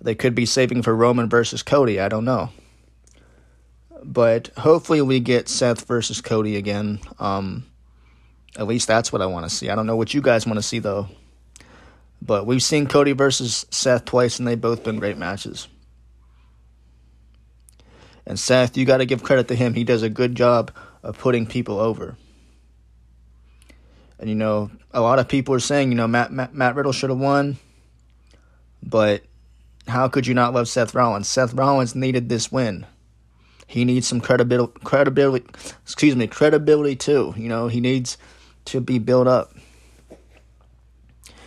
They 0.00 0.16
could 0.16 0.34
be 0.34 0.46
saving 0.46 0.82
for 0.82 0.96
Roman 0.96 1.28
versus 1.28 1.62
Cody. 1.62 2.00
I 2.00 2.08
don't 2.08 2.24
know 2.24 2.50
but 4.04 4.48
hopefully 4.56 5.02
we 5.02 5.20
get 5.20 5.48
Seth 5.48 5.86
versus 5.86 6.20
Cody 6.20 6.56
again. 6.56 7.00
Um, 7.18 7.64
at 8.56 8.66
least 8.66 8.88
that's 8.88 9.12
what 9.12 9.22
I 9.22 9.26
want 9.26 9.48
to 9.48 9.54
see. 9.54 9.70
I 9.70 9.74
don't 9.74 9.86
know 9.86 9.96
what 9.96 10.14
you 10.14 10.20
guys 10.20 10.46
want 10.46 10.58
to 10.58 10.62
see 10.62 10.78
though. 10.78 11.08
But 12.20 12.46
we've 12.46 12.62
seen 12.62 12.86
Cody 12.86 13.12
versus 13.12 13.66
Seth 13.70 14.04
twice, 14.04 14.38
and 14.38 14.46
they've 14.46 14.60
both 14.60 14.84
been 14.84 15.00
great 15.00 15.18
matches. 15.18 15.66
And 18.24 18.38
Seth, 18.38 18.76
you 18.76 18.84
got 18.84 18.98
to 18.98 19.06
give 19.06 19.24
credit 19.24 19.48
to 19.48 19.56
him. 19.56 19.74
He 19.74 19.82
does 19.82 20.04
a 20.04 20.08
good 20.08 20.36
job 20.36 20.70
of 21.02 21.18
putting 21.18 21.46
people 21.46 21.80
over. 21.80 22.16
And 24.20 24.28
you 24.28 24.36
know, 24.36 24.70
a 24.92 25.00
lot 25.00 25.18
of 25.18 25.26
people 25.26 25.52
are 25.54 25.60
saying, 25.60 25.90
you 25.90 25.96
know, 25.96 26.06
Matt 26.06 26.30
Matt, 26.30 26.54
Matt 26.54 26.76
Riddle 26.76 26.92
should 26.92 27.10
have 27.10 27.18
won, 27.18 27.56
but 28.80 29.24
how 29.88 30.06
could 30.06 30.28
you 30.28 30.34
not 30.34 30.54
love 30.54 30.68
Seth 30.68 30.94
Rollins? 30.94 31.26
Seth 31.26 31.54
Rollins 31.54 31.96
needed 31.96 32.28
this 32.28 32.52
win. 32.52 32.86
He 33.72 33.86
needs 33.86 34.06
some 34.06 34.20
credibility, 34.20 34.74
credibility, 34.84 35.46
excuse 35.82 36.14
me, 36.14 36.26
credibility 36.26 36.94
too. 36.94 37.32
You 37.38 37.48
know, 37.48 37.68
he 37.68 37.80
needs 37.80 38.18
to 38.66 38.82
be 38.82 38.98
built 38.98 39.26
up. 39.26 39.56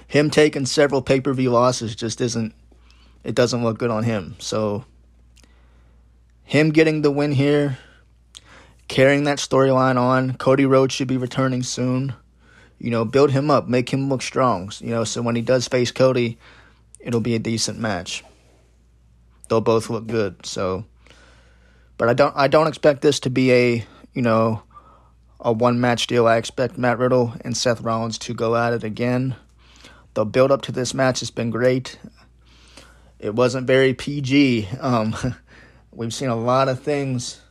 Him 0.08 0.32
taking 0.32 0.66
several 0.66 1.04
pay 1.04 1.22
per 1.22 1.34
view 1.34 1.52
losses 1.52 1.96
just 1.96 2.20
isn't, 2.22 2.56
it 3.24 3.36
doesn't 3.36 3.64
look 3.64 3.78
good 3.78 3.92
on 3.92 4.06
him. 4.06 4.38
So, 4.40 4.86
him 6.44 6.72
getting 6.72 7.04
the 7.04 7.12
win 7.12 7.32
here, 7.34 7.78
carrying 8.88 9.26
that 9.26 9.38
storyline 9.38 10.00
on, 10.00 10.34
Cody 10.34 10.66
Rhodes 10.66 10.96
should 10.96 11.08
be 11.08 11.18
returning 11.18 11.62
soon. 11.62 12.16
You 12.80 12.90
know, 12.90 13.06
build 13.06 13.30
him 13.30 13.52
up, 13.52 13.68
make 13.68 13.94
him 13.94 14.10
look 14.10 14.24
strong. 14.24 14.72
You 14.80 14.90
know, 14.90 15.04
so 15.04 15.22
when 15.22 15.36
he 15.36 15.44
does 15.44 15.68
face 15.68 15.92
Cody, 15.92 16.40
it'll 17.00 17.22
be 17.22 17.36
a 17.36 17.40
decent 17.40 17.78
match. 17.78 18.24
They'll 19.48 19.62
both 19.62 19.92
look 19.92 20.08
good. 20.08 20.44
So, 20.44 20.86
but 21.98 22.10
I 22.10 22.14
don't 22.14 22.36
I 22.36 22.48
don't 22.48 22.68
expect 22.68 23.02
this 23.02 23.20
to 23.22 23.30
be 23.30 23.52
a 23.52 23.86
you 24.14 24.22
know 24.22 24.64
a 25.40 25.52
one 25.52 25.80
match 25.80 26.08
deal. 26.08 26.28
I 26.28 26.38
expect 26.38 26.78
Matt 26.78 26.98
Riddle 26.98 27.34
and 27.42 27.56
Seth 27.56 27.82
Rollins 27.82 28.18
to 28.20 28.34
go 28.34 28.56
at 28.56 28.74
it 28.74 28.84
again. 28.84 29.36
The 30.14 30.26
build 30.26 30.52
up 30.52 30.62
to 30.64 30.72
this 30.72 30.94
match 30.94 31.20
has 31.20 31.30
been 31.30 31.50
great. 31.50 32.00
It 33.20 33.36
wasn't 33.36 33.68
very 33.68 33.94
PG. 33.94 34.68
Um, 34.80 35.16
we've 35.92 36.14
seen 36.14 36.30
a 36.30 36.36
lot 36.36 36.70
of 36.70 36.82
things 36.82 37.42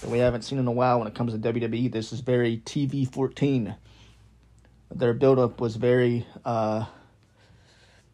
that 0.00 0.10
we 0.10 0.18
haven't 0.18 0.42
seen 0.42 0.58
in 0.58 0.66
a 0.66 0.72
while 0.72 0.98
when 0.98 1.08
it 1.08 1.14
comes 1.14 1.32
to 1.32 1.38
WWE. 1.38 1.90
This 1.92 2.12
is 2.12 2.20
very 2.20 2.58
TV 2.58 3.10
14. 3.10 3.74
Their 4.94 5.12
build 5.12 5.38
up 5.38 5.60
was 5.60 5.76
very 5.76 6.26
uh, 6.44 6.86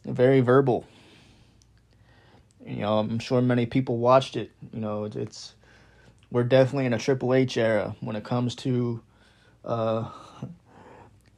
very 0.04 0.40
verbal. 0.40 0.86
You 2.66 2.76
know, 2.76 2.98
I'm 2.98 3.18
sure 3.18 3.40
many 3.42 3.66
people 3.66 3.98
watched 3.98 4.36
it. 4.36 4.50
You 4.72 4.80
know, 4.80 5.04
it's 5.04 5.54
we're 6.34 6.42
definitely 6.42 6.84
in 6.84 6.92
a 6.92 6.98
Triple 6.98 7.32
H 7.32 7.56
era 7.56 7.94
when 8.00 8.16
it 8.16 8.24
comes 8.24 8.56
to 8.56 9.00
uh, 9.64 10.10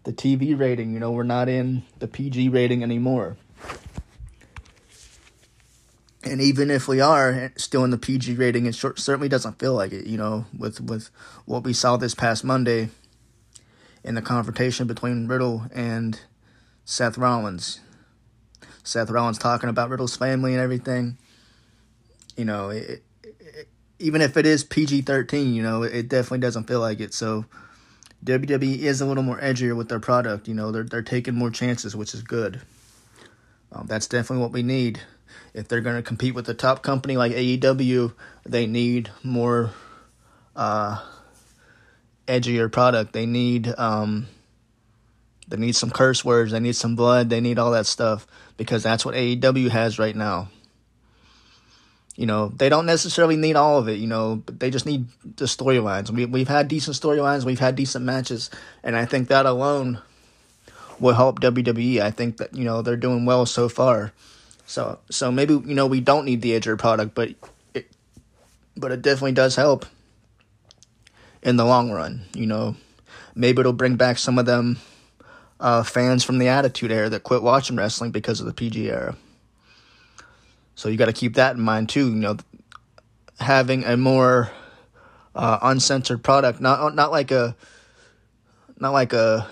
the 0.04 0.12
TV 0.12 0.58
rating. 0.58 0.94
You 0.94 1.00
know, 1.00 1.12
we're 1.12 1.22
not 1.22 1.50
in 1.50 1.82
the 1.98 2.08
PG 2.08 2.48
rating 2.48 2.82
anymore. 2.82 3.36
And 6.24 6.40
even 6.40 6.70
if 6.70 6.88
we 6.88 7.02
are 7.02 7.52
still 7.56 7.84
in 7.84 7.90
the 7.90 7.98
PG 7.98 8.36
rating, 8.36 8.64
it 8.64 8.74
certainly 8.74 9.28
doesn't 9.28 9.58
feel 9.58 9.74
like 9.74 9.92
it. 9.92 10.06
You 10.06 10.16
know, 10.16 10.46
with 10.58 10.80
with 10.80 11.10
what 11.44 11.62
we 11.62 11.74
saw 11.74 11.98
this 11.98 12.14
past 12.14 12.42
Monday, 12.42 12.88
in 14.02 14.14
the 14.14 14.22
confrontation 14.22 14.86
between 14.86 15.28
Riddle 15.28 15.66
and 15.74 16.18
Seth 16.86 17.18
Rollins. 17.18 17.80
Seth 18.82 19.10
Rollins 19.10 19.36
talking 19.36 19.68
about 19.68 19.90
Riddle's 19.90 20.16
family 20.16 20.54
and 20.54 20.62
everything. 20.62 21.18
You 22.34 22.46
know, 22.46 22.70
it, 22.70 23.02
even 23.98 24.20
if 24.20 24.36
it 24.36 24.46
is 24.46 24.64
PG 24.64 25.02
13, 25.02 25.54
you 25.54 25.62
know, 25.62 25.82
it 25.82 26.08
definitely 26.08 26.38
doesn't 26.38 26.64
feel 26.64 26.80
like 26.80 27.00
it. 27.00 27.14
So 27.14 27.46
WWE 28.24 28.78
is 28.78 29.00
a 29.00 29.06
little 29.06 29.22
more 29.22 29.38
edgier 29.40 29.76
with 29.76 29.88
their 29.88 30.00
product. 30.00 30.48
You 30.48 30.54
know, 30.54 30.70
they're, 30.70 30.84
they're 30.84 31.02
taking 31.02 31.34
more 31.34 31.50
chances, 31.50 31.96
which 31.96 32.14
is 32.14 32.22
good. 32.22 32.60
Um, 33.72 33.86
that's 33.86 34.06
definitely 34.06 34.42
what 34.42 34.52
we 34.52 34.62
need. 34.62 35.00
If 35.54 35.68
they're 35.68 35.80
going 35.80 35.96
to 35.96 36.02
compete 36.02 36.34
with 36.34 36.48
a 36.48 36.54
top 36.54 36.82
company 36.82 37.16
like 37.16 37.32
AEW, 37.32 38.12
they 38.44 38.66
need 38.66 39.10
more 39.22 39.70
uh, 40.54 41.02
edgier 42.26 42.70
product. 42.70 43.12
They 43.12 43.26
need 43.26 43.72
um, 43.78 44.26
they 45.48 45.56
need 45.56 45.76
some 45.76 45.90
curse 45.90 46.24
words. 46.24 46.52
They 46.52 46.60
need 46.60 46.76
some 46.76 46.96
blood. 46.96 47.30
They 47.30 47.40
need 47.40 47.58
all 47.58 47.70
that 47.72 47.86
stuff 47.86 48.26
because 48.56 48.82
that's 48.82 49.04
what 49.04 49.14
AEW 49.14 49.70
has 49.70 49.98
right 49.98 50.16
now. 50.16 50.48
You 52.16 52.24
know, 52.24 52.48
they 52.48 52.70
don't 52.70 52.86
necessarily 52.86 53.36
need 53.36 53.56
all 53.56 53.78
of 53.78 53.88
it, 53.88 53.98
you 53.98 54.06
know, 54.06 54.42
but 54.44 54.58
they 54.58 54.70
just 54.70 54.86
need 54.86 55.06
the 55.36 55.44
storylines. 55.44 56.10
We, 56.10 56.24
we've 56.24 56.48
had 56.48 56.66
decent 56.66 56.96
storylines, 56.96 57.44
we've 57.44 57.58
had 57.58 57.76
decent 57.76 58.04
matches, 58.06 58.50
and 58.82 58.96
I 58.96 59.04
think 59.04 59.28
that 59.28 59.44
alone 59.44 60.00
will 60.98 61.14
help 61.14 61.40
WWE. 61.40 62.00
I 62.00 62.10
think 62.10 62.38
that, 62.38 62.54
you 62.54 62.64
know, 62.64 62.80
they're 62.80 62.96
doing 62.96 63.26
well 63.26 63.44
so 63.44 63.68
far. 63.68 64.12
So, 64.66 64.98
so 65.10 65.30
maybe, 65.30 65.54
you 65.54 65.74
know, 65.74 65.86
we 65.86 66.00
don't 66.00 66.24
need 66.24 66.40
the 66.40 66.58
edger 66.58 66.78
product, 66.78 67.14
but 67.14 67.34
it, 67.74 67.86
but 68.76 68.92
it 68.92 69.02
definitely 69.02 69.32
does 69.32 69.56
help 69.56 69.84
in 71.42 71.56
the 71.56 71.66
long 71.66 71.90
run, 71.90 72.22
you 72.34 72.46
know. 72.46 72.76
Maybe 73.34 73.60
it'll 73.60 73.74
bring 73.74 73.96
back 73.96 74.18
some 74.18 74.38
of 74.38 74.46
them 74.46 74.78
uh, 75.60 75.82
fans 75.82 76.24
from 76.24 76.38
the 76.38 76.48
Attitude 76.48 76.90
Era 76.90 77.10
that 77.10 77.22
quit 77.22 77.42
watching 77.42 77.76
wrestling 77.76 78.10
because 78.10 78.40
of 78.40 78.46
the 78.46 78.54
PG 78.54 78.88
era. 78.90 79.16
So 80.76 80.90
you 80.90 80.96
got 80.96 81.06
to 81.06 81.12
keep 81.12 81.34
that 81.34 81.56
in 81.56 81.62
mind 81.62 81.88
too. 81.88 82.10
You 82.10 82.14
know, 82.14 82.36
having 83.40 83.82
a 83.84 83.96
more 83.96 84.50
uh, 85.34 85.58
uncensored 85.62 86.22
product, 86.22 86.60
not 86.60 86.94
not 86.94 87.10
like 87.10 87.30
a 87.30 87.56
not 88.78 88.92
like 88.92 89.14
a 89.14 89.48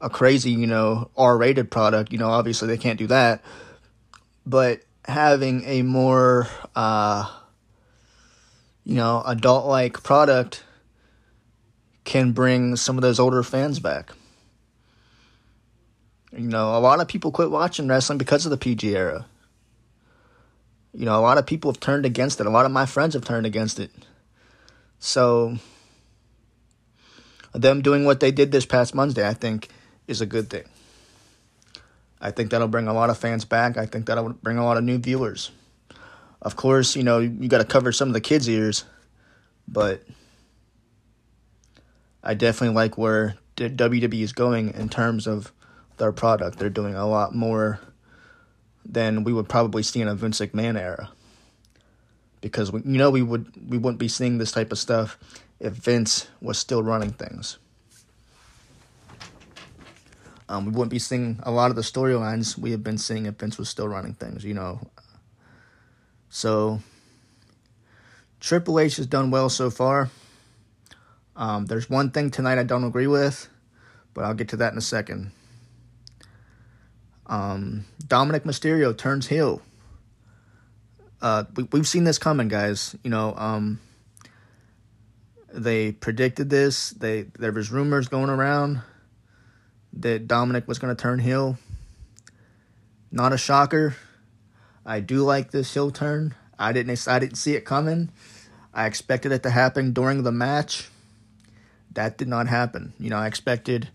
a 0.00 0.10
crazy, 0.10 0.50
you 0.50 0.66
know, 0.66 1.10
R-rated 1.16 1.70
product. 1.70 2.12
You 2.12 2.18
know, 2.18 2.28
obviously 2.28 2.66
they 2.66 2.78
can't 2.78 2.98
do 2.98 3.06
that, 3.06 3.42
but 4.44 4.82
having 5.04 5.64
a 5.64 5.82
more 5.82 6.48
uh, 6.74 7.30
you 8.84 8.96
know 8.96 9.22
adult-like 9.24 10.02
product 10.02 10.64
can 12.02 12.32
bring 12.32 12.74
some 12.74 12.98
of 12.98 13.02
those 13.02 13.20
older 13.20 13.44
fans 13.44 13.78
back. 13.78 14.10
You 16.32 16.48
know, 16.48 16.76
a 16.76 16.80
lot 16.80 17.00
of 17.00 17.06
people 17.06 17.30
quit 17.30 17.52
watching 17.52 17.86
wrestling 17.86 18.18
because 18.18 18.44
of 18.44 18.50
the 18.50 18.56
PG 18.56 18.96
era. 18.96 19.26
You 20.92 21.04
know, 21.04 21.18
a 21.18 21.22
lot 21.22 21.38
of 21.38 21.46
people 21.46 21.70
have 21.70 21.80
turned 21.80 22.04
against 22.04 22.40
it. 22.40 22.46
A 22.46 22.50
lot 22.50 22.66
of 22.66 22.72
my 22.72 22.86
friends 22.86 23.14
have 23.14 23.24
turned 23.24 23.46
against 23.46 23.78
it. 23.78 23.90
So, 24.98 25.56
them 27.52 27.80
doing 27.80 28.04
what 28.04 28.20
they 28.20 28.30
did 28.30 28.52
this 28.52 28.66
past 28.66 28.94
Monday, 28.94 29.26
I 29.26 29.34
think, 29.34 29.68
is 30.06 30.20
a 30.20 30.26
good 30.26 30.50
thing. 30.50 30.64
I 32.20 32.30
think 32.30 32.50
that'll 32.50 32.68
bring 32.68 32.86
a 32.86 32.92
lot 32.92 33.08
of 33.08 33.16
fans 33.16 33.44
back. 33.44 33.78
I 33.78 33.86
think 33.86 34.06
that'll 34.06 34.30
bring 34.30 34.58
a 34.58 34.64
lot 34.64 34.76
of 34.76 34.84
new 34.84 34.98
viewers. 34.98 35.50
Of 36.42 36.56
course, 36.56 36.96
you 36.96 37.02
know, 37.02 37.18
you 37.18 37.48
got 37.48 37.58
to 37.58 37.64
cover 37.64 37.92
some 37.92 38.08
of 38.08 38.14
the 38.14 38.20
kids' 38.20 38.48
ears, 38.48 38.84
but 39.68 40.02
I 42.22 42.34
definitely 42.34 42.74
like 42.74 42.98
where 42.98 43.36
WWE 43.56 44.22
is 44.22 44.32
going 44.32 44.74
in 44.74 44.88
terms 44.88 45.26
of 45.26 45.52
their 45.96 46.12
product. 46.12 46.58
They're 46.58 46.70
doing 46.70 46.94
a 46.94 47.06
lot 47.06 47.34
more 47.34 47.80
than 48.84 49.24
we 49.24 49.32
would 49.32 49.48
probably 49.48 49.82
see 49.82 50.00
in 50.00 50.08
a 50.08 50.14
Vince 50.14 50.40
McMahon 50.40 50.78
era. 50.78 51.10
Because 52.40 52.72
we, 52.72 52.80
you 52.80 52.98
know 52.98 53.10
we 53.10 53.22
would 53.22 53.52
we 53.70 53.78
wouldn't 53.78 53.98
be 53.98 54.08
seeing 54.08 54.38
this 54.38 54.52
type 54.52 54.72
of 54.72 54.78
stuff 54.78 55.18
if 55.58 55.74
Vince 55.74 56.28
was 56.40 56.58
still 56.58 56.82
running 56.82 57.12
things. 57.12 57.58
Um, 60.48 60.64
we 60.64 60.72
wouldn't 60.72 60.90
be 60.90 60.98
seeing 60.98 61.38
a 61.44 61.50
lot 61.52 61.70
of 61.70 61.76
the 61.76 61.82
storylines 61.82 62.58
we 62.58 62.72
have 62.72 62.82
been 62.82 62.98
seeing 62.98 63.26
if 63.26 63.36
Vince 63.36 63.56
was 63.56 63.68
still 63.68 63.86
running 63.86 64.14
things, 64.14 64.42
you 64.42 64.54
know. 64.54 64.80
So 66.28 66.80
Triple 68.40 68.80
H 68.80 68.96
has 68.96 69.06
done 69.06 69.30
well 69.30 69.48
so 69.48 69.70
far. 69.70 70.10
Um, 71.36 71.66
there's 71.66 71.88
one 71.88 72.10
thing 72.10 72.30
tonight 72.30 72.58
I 72.58 72.64
don't 72.64 72.84
agree 72.84 73.06
with, 73.06 73.48
but 74.12 74.24
I'll 74.24 74.34
get 74.34 74.48
to 74.48 74.56
that 74.56 74.72
in 74.72 74.78
a 74.78 74.82
second. 74.82 75.30
Um, 77.30 77.84
Dominic 78.06 78.42
Mysterio 78.42 78.96
turns 78.96 79.28
heel. 79.28 79.62
Uh, 81.22 81.44
we, 81.54 81.62
we've 81.70 81.88
seen 81.88 82.04
this 82.04 82.18
coming, 82.18 82.48
guys. 82.48 82.96
You 83.04 83.10
know, 83.10 83.34
um, 83.36 83.78
they 85.52 85.92
predicted 85.92 86.50
this. 86.50 86.90
They 86.90 87.22
there 87.38 87.52
was 87.52 87.70
rumors 87.70 88.08
going 88.08 88.30
around 88.30 88.82
that 89.92 90.26
Dominic 90.26 90.66
was 90.66 90.78
going 90.78 90.94
to 90.94 91.00
turn 91.00 91.20
heel. 91.20 91.56
Not 93.12 93.32
a 93.32 93.38
shocker. 93.38 93.94
I 94.84 94.98
do 94.98 95.22
like 95.22 95.52
this 95.52 95.72
heel 95.72 95.92
turn. 95.92 96.34
I 96.58 96.72
didn't 96.72 97.06
I 97.06 97.20
didn't 97.20 97.36
see 97.36 97.54
it 97.54 97.64
coming. 97.64 98.10
I 98.74 98.86
expected 98.86 99.30
it 99.30 99.44
to 99.44 99.50
happen 99.50 99.92
during 99.92 100.24
the 100.24 100.32
match. 100.32 100.88
That 101.92 102.18
did 102.18 102.28
not 102.28 102.48
happen. 102.48 102.92
You 102.98 103.10
know, 103.10 103.18
I 103.18 103.28
expected 103.28 103.88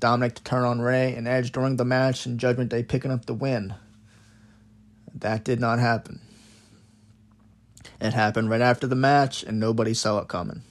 Dominic 0.00 0.34
to 0.36 0.42
turn 0.42 0.64
on 0.64 0.80
Rey 0.80 1.14
and 1.14 1.28
Edge 1.28 1.52
during 1.52 1.76
the 1.76 1.84
match 1.84 2.26
and 2.26 2.40
Judgment 2.40 2.70
Day 2.70 2.82
picking 2.82 3.10
up 3.10 3.26
the 3.26 3.34
win. 3.34 3.74
That 5.14 5.44
did 5.44 5.60
not 5.60 5.78
happen. 5.78 6.20
It 8.00 8.14
happened 8.14 8.50
right 8.50 8.60
after 8.60 8.86
the 8.86 8.96
match 8.96 9.42
and 9.42 9.60
nobody 9.60 9.94
saw 9.94 10.18
it 10.18 10.28
coming. 10.28 10.62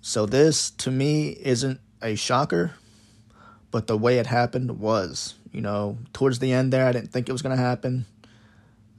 So, 0.00 0.26
this 0.26 0.70
to 0.70 0.90
me 0.90 1.30
isn't 1.40 1.80
a 2.02 2.14
shocker, 2.14 2.72
but 3.70 3.86
the 3.86 3.96
way 3.96 4.18
it 4.18 4.26
happened 4.26 4.78
was. 4.78 5.34
You 5.52 5.60
know, 5.60 5.98
towards 6.12 6.40
the 6.40 6.52
end 6.52 6.72
there, 6.72 6.86
I 6.86 6.92
didn't 6.92 7.12
think 7.12 7.28
it 7.28 7.32
was 7.32 7.42
going 7.42 7.56
to 7.56 7.62
happen. 7.62 8.06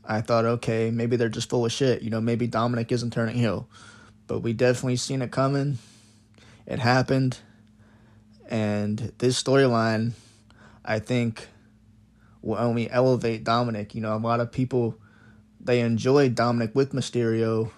I 0.04 0.22
thought, 0.22 0.46
okay, 0.46 0.92
maybe 0.92 1.16
they're 1.16 1.30
just 1.30 1.50
full 1.50 1.66
of 1.66 1.72
shit. 1.72 2.02
You 2.02 2.10
know, 2.10 2.22
maybe 2.22 2.48
Dominic 2.48 2.92
isn't 2.92 3.12
turning 3.12 3.36
heel. 3.36 3.68
But 4.28 4.40
we 4.40 4.54
definitely 4.54 4.96
seen 4.96 5.22
it 5.22 5.32
coming. 5.32 5.78
It 6.66 6.80
happened. 6.80 7.40
And 8.48 9.12
this 9.18 9.42
storyline, 9.42 10.12
I 10.84 11.00
think, 11.00 11.48
will 12.42 12.58
only 12.58 12.90
elevate 12.90 13.44
Dominic. 13.44 13.96
You 13.96 14.02
know, 14.02 14.16
a 14.16 14.18
lot 14.18 14.40
of 14.40 14.52
people 14.52 14.98
they 15.60 15.82
enjoyed 15.82 16.36
Dominic 16.36 16.76
with 16.76 16.94
Mysterio, 16.94 17.72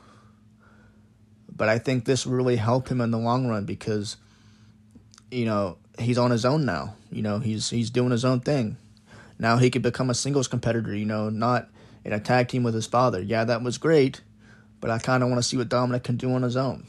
but 1.55 1.69
I 1.69 1.79
think 1.79 2.03
this 2.05 2.27
really 2.27 2.57
help 2.57 2.89
him 2.89 2.99
in 2.99 3.11
the 3.11 3.17
long 3.17 3.47
run 3.47 3.63
because, 3.63 4.17
you 5.31 5.45
know, 5.45 5.77
he's 5.97 6.17
on 6.17 6.31
his 6.31 6.43
own 6.43 6.65
now. 6.65 6.95
You 7.11 7.21
know, 7.21 7.39
he's 7.39 7.69
he's 7.69 7.89
doing 7.89 8.11
his 8.11 8.25
own 8.25 8.41
thing. 8.41 8.77
Now 9.39 9.57
he 9.57 9.69
could 9.69 9.81
become 9.81 10.09
a 10.09 10.13
singles 10.13 10.49
competitor. 10.49 10.93
You 10.93 11.05
know, 11.05 11.29
not 11.29 11.69
in 12.03 12.11
a 12.11 12.19
tag 12.19 12.49
team 12.49 12.63
with 12.63 12.73
his 12.73 12.87
father. 12.87 13.21
Yeah, 13.21 13.45
that 13.45 13.63
was 13.63 13.77
great, 13.77 14.21
but 14.81 14.89
I 14.89 14.99
kind 14.99 15.23
of 15.23 15.29
want 15.29 15.41
to 15.41 15.47
see 15.47 15.57
what 15.57 15.69
Dominic 15.69 16.03
can 16.03 16.17
do 16.17 16.33
on 16.33 16.43
his 16.43 16.57
own. 16.57 16.85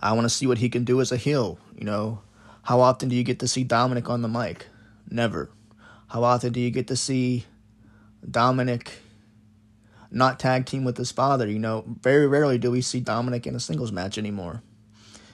I 0.00 0.12
want 0.12 0.24
to 0.24 0.30
see 0.30 0.46
what 0.46 0.58
he 0.58 0.68
can 0.68 0.84
do 0.84 1.00
as 1.00 1.12
a 1.12 1.16
heel. 1.16 1.58
You 1.82 1.86
know, 1.86 2.22
how 2.62 2.80
often 2.80 3.08
do 3.08 3.16
you 3.16 3.24
get 3.24 3.40
to 3.40 3.48
see 3.48 3.64
Dominic 3.64 4.08
on 4.08 4.22
the 4.22 4.28
mic? 4.28 4.68
Never. 5.10 5.50
How 6.10 6.22
often 6.22 6.52
do 6.52 6.60
you 6.60 6.70
get 6.70 6.86
to 6.86 6.96
see 6.96 7.44
Dominic 8.30 9.00
not 10.08 10.38
tag 10.38 10.64
team 10.64 10.84
with 10.84 10.96
his 10.96 11.10
father? 11.10 11.48
You 11.48 11.58
know, 11.58 11.82
very 12.00 12.28
rarely 12.28 12.56
do 12.56 12.70
we 12.70 12.82
see 12.82 13.00
Dominic 13.00 13.48
in 13.48 13.56
a 13.56 13.58
singles 13.58 13.90
match 13.90 14.16
anymore. 14.16 14.62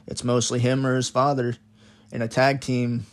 It's 0.06 0.24
mostly 0.24 0.58
him 0.58 0.86
or 0.86 0.96
his 0.96 1.10
father 1.10 1.56
in 2.10 2.22
a 2.22 2.28
tag 2.28 2.62
team. 2.62 3.04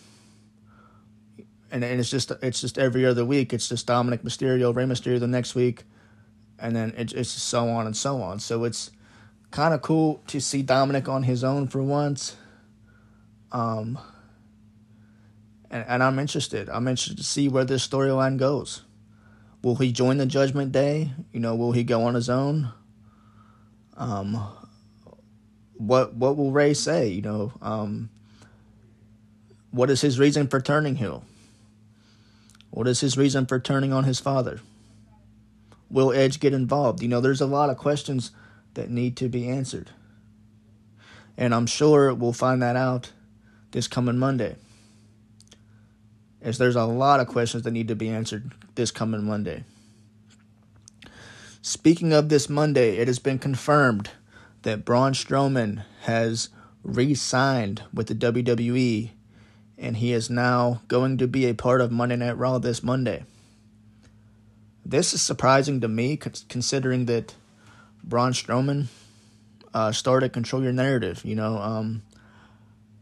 And, 1.70 1.84
and 1.84 2.00
it's 2.00 2.10
just 2.10 2.32
it's 2.42 2.62
just 2.62 2.78
every 2.78 3.06
other 3.06 3.26
week. 3.26 3.52
It's 3.52 3.68
just 3.68 3.86
Dominic 3.86 4.24
Mysterio, 4.24 4.74
Rey 4.74 4.86
Mysterio 4.86 5.20
the 5.20 5.28
next 5.28 5.56
week, 5.56 5.84
and 6.58 6.74
then 6.74 6.94
it, 6.96 7.12
it's 7.12 7.32
so 7.32 7.68
on 7.68 7.86
and 7.86 7.98
so 7.98 8.22
on. 8.22 8.40
So 8.40 8.64
it's 8.64 8.92
kind 9.52 9.74
of 9.74 9.82
cool 9.82 10.24
to 10.28 10.40
see 10.40 10.62
Dominic 10.62 11.10
on 11.10 11.24
his 11.24 11.44
own 11.44 11.68
for 11.68 11.84
once. 11.84 12.38
Um, 13.56 13.98
and, 15.72 15.86
and 15.88 16.04
I'm 16.04 16.20
interested. 16.20 16.68
I'm 16.68 16.90
interested 16.90 17.16
to 17.16 17.24
see 17.24 17.48
where 17.48 17.64
this 17.64 17.88
storyline 17.88 18.36
goes. 18.38 18.82
Will 19.62 19.76
he 19.76 19.94
join 19.94 20.18
the 20.18 20.26
Judgment 20.26 20.74
Day? 20.74 21.12
You 21.32 21.40
know, 21.40 21.56
will 21.56 21.72
he 21.72 21.86
go 21.86 22.04
on 22.04 22.16
his 22.16 22.30
own? 22.30 22.74
Um, 23.96 24.46
what 25.78 26.16
what 26.16 26.36
will 26.36 26.52
Rey 26.52 26.74
say? 26.74 27.08
You 27.08 27.22
know, 27.22 27.54
um, 27.62 28.10
what 29.72 29.90
is 29.90 30.02
his 30.02 30.20
reason 30.20 30.48
for 30.50 30.60
turning 30.60 30.98
heel? 30.98 31.24
What 32.72 32.90
is 32.90 33.00
his 33.00 33.18
reason 33.18 33.46
for 33.46 33.58
turning 33.58 33.94
on 33.94 34.04
his 34.04 34.20
father? 34.20 34.60
Will 35.90 36.12
Edge 36.12 36.42
get 36.42 36.54
involved? 36.54 37.02
You 37.02 37.08
know, 37.08 37.22
there's 37.22 37.40
a 37.40 37.46
lot 37.46 37.70
of 37.70 37.78
questions 37.78 38.32
that 38.74 38.90
need 38.90 39.16
to 39.16 39.30
be 39.30 39.48
answered. 39.48 39.92
And 41.38 41.56
I'm 41.56 41.68
sure 41.68 42.14
we'll 42.14 42.34
find 42.34 42.62
that 42.62 42.76
out 42.76 43.12
this 43.76 43.90
coming 43.90 44.18
Monday. 44.18 44.56
As 46.42 46.58
there's 46.58 46.78
a 46.78 46.86
lot 46.86 47.20
of 47.20 47.28
questions 47.28 47.64
that 47.64 47.72
need 47.72 47.90
to 47.90 47.96
be 47.96 48.08
answered 48.08 48.54
this 48.76 48.90
coming 48.90 49.26
Monday. 49.26 49.66
Speaking 51.62 52.14
of 52.14 52.30
this 52.30 52.48
Monday, 52.48 52.96
it 52.96 53.10
has 53.10 53.20
been 53.20 53.38
confirmed 53.38 54.12
that 54.62 54.86
Braun 54.86 55.12
Strowman 55.12 55.84
has 56.04 56.48
re 56.84 57.14
signed 57.16 57.84
with 57.94 58.08
the 58.08 58.16
WWE 58.16 59.10
and 59.78 59.98
he 59.98 60.14
is 60.14 60.30
now 60.30 60.82
going 60.88 61.18
to 61.18 61.28
be 61.28 61.46
a 61.46 61.54
part 61.54 61.82
of 61.82 61.92
Monday 61.92 62.16
Night 62.16 62.38
Raw 62.38 62.60
this 62.60 62.82
Monday. 62.82 63.26
This 64.86 65.14
is 65.14 65.22
surprising 65.22 65.82
to 65.82 65.90
me 65.90 66.16
considering 66.16 67.08
that 67.08 67.36
Braun 68.06 68.32
Strowman 68.32 68.86
uh, 69.74 69.92
started 69.92 70.32
Control 70.32 70.64
Your 70.64 70.72
Narrative, 70.72 71.26
you 71.26 71.36
know. 71.36 71.58
Um, 71.58 72.04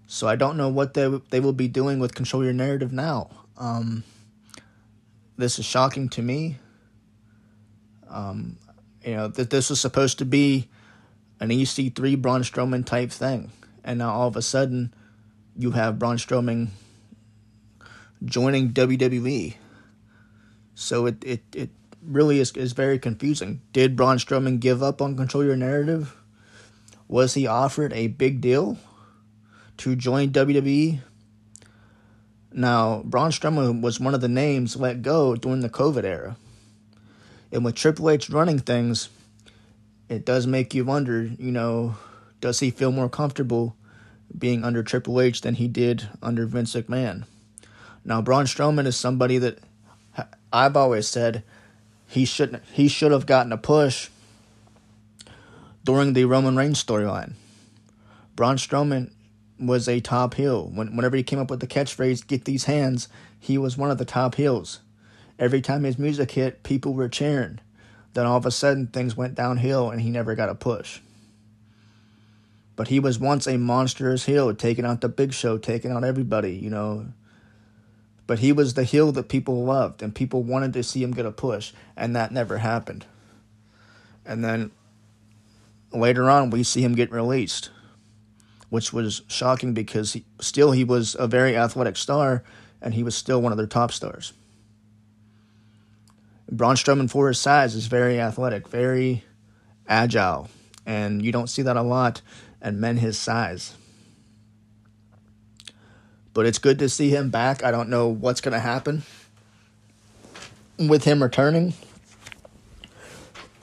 so 0.08 0.28
I 0.28 0.36
don't 0.36 0.58
know 0.58 0.70
what 0.70 0.94
they 0.94 1.08
they 1.30 1.40
will 1.40 1.54
be 1.54 1.68
doing 1.68 2.00
with 2.00 2.16
Control 2.16 2.44
Your 2.44 2.54
Narrative 2.54 2.92
now. 2.92 3.30
Um, 3.58 4.04
this 5.38 5.60
is 5.60 5.66
shocking 5.66 6.10
to 6.10 6.22
me. 6.22 6.58
Um, 8.10 8.58
you 9.04 9.16
know 9.16 9.28
that 9.28 9.50
this 9.50 9.70
was 9.70 9.82
supposed 9.82 10.20
to 10.20 10.26
be 10.26 10.70
an 11.40 11.50
EC3 11.50 12.22
Braun 12.22 12.42
Strowman 12.42 12.86
type 12.86 13.12
thing, 13.12 13.52
and 13.84 14.00
now 14.00 14.14
all 14.14 14.28
of 14.28 14.36
a 14.36 14.42
sudden 14.42 14.94
you 15.58 15.72
have 15.72 16.00
Braun 16.00 16.18
Strowman 16.18 16.70
joining 18.24 18.72
WWE. 18.72 19.56
So 20.76 21.06
it 21.06 21.24
it, 21.24 21.42
it 21.56 21.70
really 22.06 22.40
is, 22.40 22.52
is 22.52 22.74
very 22.74 23.00
confusing. 23.00 23.62
Did 23.72 23.96
Braun 23.96 24.18
Strowman 24.18 24.60
give 24.60 24.84
up 24.84 25.02
on 25.02 25.16
Control 25.16 25.46
Your 25.46 25.56
Narrative? 25.56 26.16
Was 27.08 27.34
he 27.34 27.48
offered 27.48 27.94
a 27.94 28.08
big 28.08 28.42
deal 28.42 28.78
to 29.78 29.96
join 29.96 30.30
WWE? 30.30 31.00
Now, 32.52 33.02
Braun 33.04 33.32
Strowman 33.32 33.82
was 33.82 34.00
one 34.00 34.14
of 34.14 34.22
the 34.22 34.28
names 34.28 34.76
let 34.76 35.02
go 35.02 35.36
during 35.36 35.62
the 35.62 35.70
COVID 35.70 36.04
era. 36.04 36.38
And 37.52 37.66
with 37.66 37.76
Triple 37.76 38.10
H 38.10 38.30
running 38.30 38.60
things, 38.60 39.10
it 40.10 40.26
does 40.26 40.46
make 40.46 40.74
you 40.74 40.86
wonder, 40.86 41.24
you 41.24 41.52
know, 41.52 41.96
does 42.42 42.60
he 42.60 42.72
feel 42.72 42.92
more 42.92 43.10
comfortable 43.10 43.76
being 44.38 44.64
under 44.64 44.84
Triple 44.84 45.22
H 45.22 45.42
than 45.42 45.56
he 45.56 45.68
did 45.68 46.10
under 46.22 46.46
Vince 46.46 46.74
McMahon? 46.74 47.26
Now, 48.06 48.22
Braun 48.22 48.46
Strowman 48.46 48.86
is 48.86 48.96
somebody 48.96 49.38
that 49.38 49.60
I've 50.52 50.78
always 50.78 51.08
said 51.08 51.44
he 52.08 52.26
shouldn't 52.26 52.64
he 52.72 52.88
should 52.88 53.12
have 53.12 53.26
gotten 53.26 53.52
a 53.52 53.58
push 53.58 54.10
during 55.84 56.14
the 56.14 56.26
Roman 56.26 56.56
Reigns 56.56 56.84
storyline. 56.84 57.34
Braun 58.36 58.58
Strowman 58.58 59.12
was 59.66 59.88
a 59.88 60.00
top 60.00 60.36
heel. 60.36 60.70
When, 60.74 60.96
whenever 60.96 61.16
he 61.16 61.24
came 61.24 61.40
up 61.40 61.50
with 61.50 61.60
the 61.60 61.68
catchphrase 61.68 62.28
"Get 62.28 62.46
these 62.46 62.66
hands," 62.66 63.08
he 63.40 63.58
was 63.58 63.78
one 63.78 63.92
of 63.92 63.98
the 63.98 64.06
top 64.06 64.36
heels. 64.36 64.80
Every 65.40 65.62
time 65.62 65.84
his 65.84 65.98
music 65.98 66.32
hit, 66.32 66.64
people 66.64 66.94
were 66.94 67.10
cheering. 67.10 67.60
Then 68.14 68.26
all 68.26 68.38
of 68.38 68.46
a 68.46 68.52
sudden, 68.52 68.88
things 68.88 69.18
went 69.18 69.36
downhill, 69.36 69.90
and 69.90 70.02
he 70.02 70.10
never 70.10 70.36
got 70.36 70.50
a 70.50 70.56
push. 70.56 71.00
But 72.76 72.88
he 72.88 73.00
was 73.00 73.20
once 73.20 73.48
a 73.48 73.58
monstrous 73.58 74.26
heel, 74.26 74.54
taking 74.56 74.86
out 74.86 75.02
the 75.02 75.10
Big 75.10 75.34
Show, 75.34 75.58
taking 75.58 75.92
out 75.92 76.04
everybody, 76.04 76.54
you 76.54 76.70
know. 76.70 77.08
But 78.26 78.40
he 78.40 78.52
was 78.52 78.74
the 78.74 78.84
heel 78.84 79.12
that 79.12 79.30
people 79.30 79.64
loved, 79.64 80.02
and 80.02 80.16
people 80.16 80.44
wanted 80.44 80.74
to 80.74 80.84
see 80.84 81.04
him 81.04 81.12
get 81.12 81.26
a 81.26 81.32
push, 81.32 81.74
and 81.98 82.16
that 82.16 82.32
never 82.32 82.60
happened. 82.60 83.06
And 84.26 84.44
then 84.44 84.72
later 85.92 86.30
on, 86.30 86.50
we 86.50 86.64
see 86.64 86.84
him 86.84 86.96
get 86.96 87.12
released 87.12 87.70
which 88.74 88.92
was 88.92 89.22
shocking 89.28 89.76
because 89.76 90.14
he, 90.14 90.26
still 90.42 90.72
he 90.72 90.84
was 90.84 91.16
a 91.20 91.28
very 91.28 91.56
athletic 91.56 91.96
star 91.96 92.44
and 92.82 92.96
he 92.96 93.04
was 93.04 93.14
still 93.14 93.40
one 93.40 93.52
of 93.52 93.58
their 93.60 93.68
top 93.68 93.92
stars. 93.92 94.34
Braun 96.52 96.76
Strowman, 96.76 97.08
for 97.08 97.28
his 97.28 97.40
size, 97.40 97.76
is 97.76 97.86
very 97.86 98.20
athletic, 98.20 98.68
very 98.68 99.26
agile, 99.88 100.50
and 100.88 101.24
you 101.24 101.32
don't 101.32 101.52
see 101.52 101.62
that 101.62 101.78
a 101.78 101.84
lot 101.84 102.24
in 102.64 102.80
men 102.80 102.98
his 102.98 103.16
size. 103.16 103.76
But 106.34 106.48
it's 106.48 106.58
good 106.58 106.80
to 106.80 106.90
see 106.90 107.12
him 107.12 107.30
back. 107.30 107.64
I 107.64 107.70
don't 107.70 107.90
know 107.90 108.08
what's 108.08 108.42
going 108.42 108.54
to 108.54 108.60
happen 108.60 109.04
with 110.80 111.04
him 111.04 111.22
returning. 111.22 111.76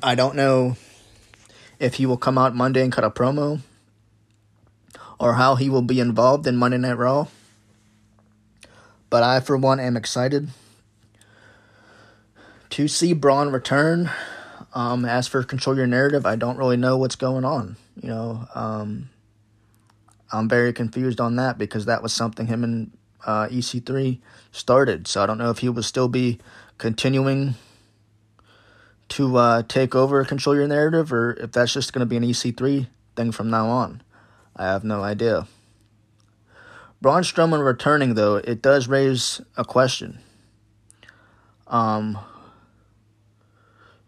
I 0.05 0.15
don't 0.15 0.37
know 0.37 0.77
if 1.81 1.95
he 1.95 2.07
will 2.07 2.17
come 2.17 2.39
out 2.39 2.55
Monday 2.55 2.85
and 2.85 2.93
cut 2.93 3.03
a 3.03 3.11
promo 3.11 3.63
or 5.21 5.35
how 5.35 5.55
he 5.55 5.69
will 5.69 5.83
be 5.83 6.01
involved 6.01 6.47
in 6.47 6.57
Monday 6.57 6.79
Night 6.79 6.95
Raw. 6.95 7.29
But 9.11 9.23
I, 9.23 9.41
for 9.41 9.57
one, 9.57 9.79
am 9.79 9.97
excited 9.97 10.49
to 12.71 12.89
see 12.89 13.13
Braun 13.13 13.53
return. 13.53 14.11
Um, 14.73 15.05
as 15.05 15.29
for 15.29 15.43
control 15.43 15.77
your 15.77 15.87
narrative, 15.87 16.25
I 16.25 16.37
don't 16.37 16.57
really 16.57 16.77
know 16.77 16.97
what's 16.97 17.17
going 17.17 17.45
on. 17.45 17.77
You 18.01 18.09
know, 18.09 18.49
um, 18.55 19.11
I'm 20.33 20.49
very 20.49 20.73
confused 20.73 21.21
on 21.21 21.37
that 21.37 21.59
because 21.59 21.85
that 21.85 22.03
was 22.03 22.13
something 22.13 22.47
him 22.47 22.65
and 22.65 22.93
uh, 23.27 23.49
EC3 23.49 24.21
started. 24.53 25.07
So 25.07 25.23
I 25.23 25.27
don't 25.27 25.39
know 25.39 25.51
if 25.51 25.59
he 25.59 25.69
will 25.69 25.83
still 25.83 26.09
be 26.09 26.39
continuing 26.79 27.57
to 29.11 29.37
uh, 29.37 29.63
take 29.65 29.95
over 29.95 30.25
control 30.25 30.55
your 30.55 30.69
narrative 30.69 31.13
or 31.13 31.33
if 31.35 31.53
that's 31.53 31.75
just 31.75 31.93
going 31.93 32.01
to 32.01 32.07
be 32.07 32.17
an 32.17 32.23
EC3 32.23 32.87
thing 33.17 33.33
from 33.33 33.51
now 33.51 33.69
on. 33.69 34.03
I 34.61 34.65
have 34.65 34.85
no 34.85 35.03
idea. 35.03 35.47
Braun 37.01 37.23
Strowman 37.23 37.65
returning, 37.65 38.13
though, 38.13 38.37
it 38.37 38.61
does 38.61 38.89
raise 38.89 39.41
a 39.57 39.65
question. 39.65 40.19
Um, 41.67 42.19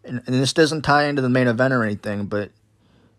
and, 0.05 0.23
and 0.27 0.35
this 0.37 0.53
doesn't 0.53 0.83
tie 0.83 1.07
into 1.07 1.23
the 1.23 1.31
main 1.31 1.47
event 1.47 1.73
or 1.73 1.83
anything, 1.83 2.27
but 2.27 2.51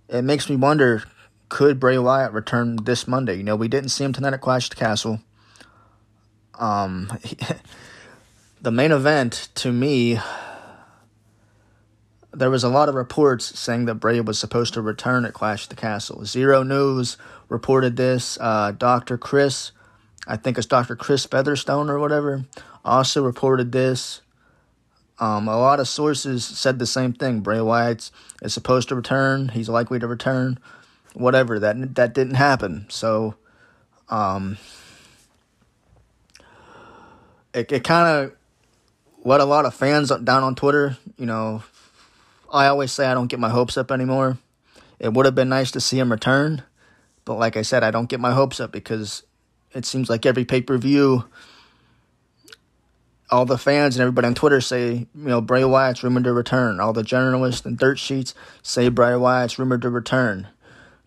it 0.07 0.21
makes 0.21 0.47
me 0.47 0.57
wonder 0.57 1.05
could 1.49 1.79
Bray 1.79 1.97
Wyatt 1.97 2.33
return 2.33 2.75
this 2.83 3.07
Monday? 3.07 3.37
You 3.37 3.43
know, 3.43 3.55
we 3.55 3.67
didn't 3.67 3.89
see 3.89 4.03
him 4.03 4.13
tonight 4.13 4.33
at 4.33 4.41
Clash 4.41 4.69
the 4.69 4.75
Castle. 4.75 5.19
Um, 6.59 7.17
the 8.61 8.71
main 8.71 8.91
event, 8.91 9.49
to 9.55 9.71
me, 9.71 10.19
there 12.33 12.49
was 12.49 12.63
a 12.63 12.69
lot 12.69 12.89
of 12.89 12.95
reports 12.95 13.57
saying 13.57 13.85
that 13.85 13.95
Bray 13.95 14.19
was 14.19 14.39
supposed 14.39 14.73
to 14.73 14.81
return 14.81 15.23
at 15.25 15.33
Clash 15.33 15.67
the 15.67 15.75
Castle. 15.75 16.19
Xero 16.21 16.65
News 16.65 17.17
reported 17.47 17.95
this. 17.95 18.37
Uh, 18.41 18.71
Dr. 18.71 19.17
Chris, 19.17 19.71
I 20.27 20.37
think 20.37 20.57
it's 20.57 20.67
Dr. 20.67 20.95
Chris 20.95 21.25
Featherstone 21.25 21.89
or 21.89 21.99
whatever, 21.99 22.45
also 22.83 23.23
reported 23.23 23.71
this. 23.71 24.21
Um, 25.19 25.47
a 25.47 25.57
lot 25.57 25.79
of 25.79 25.87
sources 25.87 26.43
said 26.43 26.79
the 26.79 26.87
same 26.87 27.13
thing. 27.13 27.41
Bray 27.41 27.61
Wyatt 27.61 28.09
is 28.41 28.53
supposed 28.53 28.89
to 28.89 28.95
return. 28.95 29.49
He's 29.49 29.69
likely 29.69 29.99
to 29.99 30.07
return. 30.07 30.59
Whatever. 31.13 31.59
That 31.59 31.93
that 31.95 32.15
didn't 32.15 32.33
happen. 32.33 32.87
So, 32.89 33.35
um, 34.09 34.57
it 37.53 37.71
it 37.71 37.83
kind 37.83 38.07
of 38.09 38.35
let 39.23 39.39
a 39.39 39.45
lot 39.45 39.65
of 39.65 39.75
fans 39.75 40.09
down 40.09 40.41
on 40.41 40.55
Twitter. 40.55 40.97
You 41.17 41.27
know, 41.27 41.63
I 42.53 42.67
always 42.67 42.91
say 42.91 43.07
I 43.07 43.15
don't 43.15 43.27
get 43.27 43.39
my 43.39 43.49
hopes 43.49 43.77
up 43.77 43.91
anymore. 43.91 44.37
It 44.99 45.11
would 45.11 45.25
have 45.25 45.33
been 45.33 45.49
nice 45.49 45.71
to 45.71 45.81
see 45.81 45.97
him 45.97 46.11
return, 46.11 46.61
but 47.25 47.33
like 47.33 47.57
I 47.57 47.63
said, 47.63 47.83
I 47.83 47.89
don't 47.89 48.07
get 48.07 48.19
my 48.19 48.31
hopes 48.31 48.59
up 48.59 48.71
because 48.71 49.23
it 49.73 49.85
seems 49.85 50.07
like 50.07 50.25
every 50.25 50.45
pay 50.45 50.61
per 50.61 50.77
view, 50.77 51.25
all 53.31 53.45
the 53.45 53.57
fans 53.57 53.95
and 53.95 54.01
everybody 54.03 54.27
on 54.27 54.35
Twitter 54.35 54.61
say, 54.61 54.93
you 54.93 55.07
know, 55.15 55.41
Bray 55.41 55.65
Wyatt's 55.65 56.03
rumored 56.03 56.25
to 56.25 56.31
return. 56.33 56.79
All 56.79 56.93
the 56.93 57.01
journalists 57.01 57.65
and 57.65 57.75
dirt 57.75 57.97
sheets 57.97 58.35
say 58.61 58.87
Bray 58.87 59.15
Wyatt's 59.15 59.57
rumored 59.57 59.81
to 59.81 59.89
return. 59.89 60.47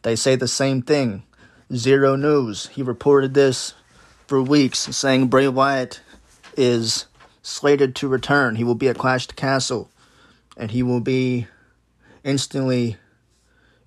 They 0.03 0.17
say 0.17 0.35
the 0.35 0.49
same 0.49 0.83
thing. 0.83 1.23
Xero 1.71 2.19
news. 2.19 2.67
He 2.69 2.83
reported 2.83 3.35
this 3.35 3.75
for 4.27 4.43
weeks, 4.43 4.81
saying 4.81 5.29
Bray 5.29 5.47
Wyatt 5.47 6.01
is 6.57 7.07
slated 7.43 7.95
to 7.97 8.09
return. 8.09 8.57
He 8.57 8.65
will 8.65 8.75
be 8.75 8.89
at 8.89 8.99
Clash 8.99 9.29
the 9.29 9.35
Castle 9.35 9.91
and 10.57 10.71
he 10.71 10.83
will 10.83 11.01
be 11.01 11.47
instantly 12.25 12.97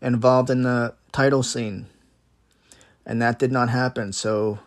involved 0.01 0.49
in 0.49 0.63
the 0.63 0.93
title 1.11 1.43
scene. 1.43 1.87
And 3.05 3.21
that 3.21 3.39
did 3.39 3.51
not 3.51 3.69
happen. 3.69 4.13
So, 4.13 4.59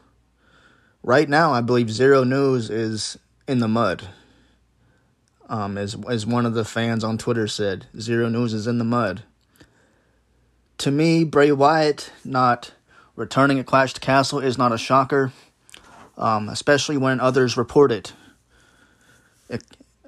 right 1.02 1.28
now, 1.28 1.52
I 1.52 1.60
believe 1.60 1.86
Xero 1.86 2.26
News 2.26 2.70
is 2.70 3.18
in 3.46 3.60
the 3.60 3.68
mud. 3.68 4.08
Um, 5.48 5.76
as, 5.76 5.96
as 6.08 6.26
one 6.26 6.46
of 6.46 6.54
the 6.54 6.64
fans 6.64 7.04
on 7.04 7.18
Twitter 7.18 7.46
said, 7.46 7.86
Xero 7.94 8.30
News 8.30 8.54
is 8.54 8.66
in 8.66 8.78
the 8.78 8.84
mud. 8.84 9.22
To 10.78 10.90
me, 10.90 11.24
Bray 11.24 11.52
Wyatt 11.52 12.10
not 12.24 12.72
returning 13.14 13.58
at 13.58 13.66
Clash 13.66 13.92
to 13.94 14.00
Castle 14.00 14.40
is 14.40 14.58
not 14.58 14.72
a 14.72 14.78
shocker, 14.78 15.32
um, 16.16 16.48
especially 16.48 16.96
when 16.96 17.20
others 17.20 17.56
report 17.56 17.92
it. 17.92 18.14
it 19.48 19.62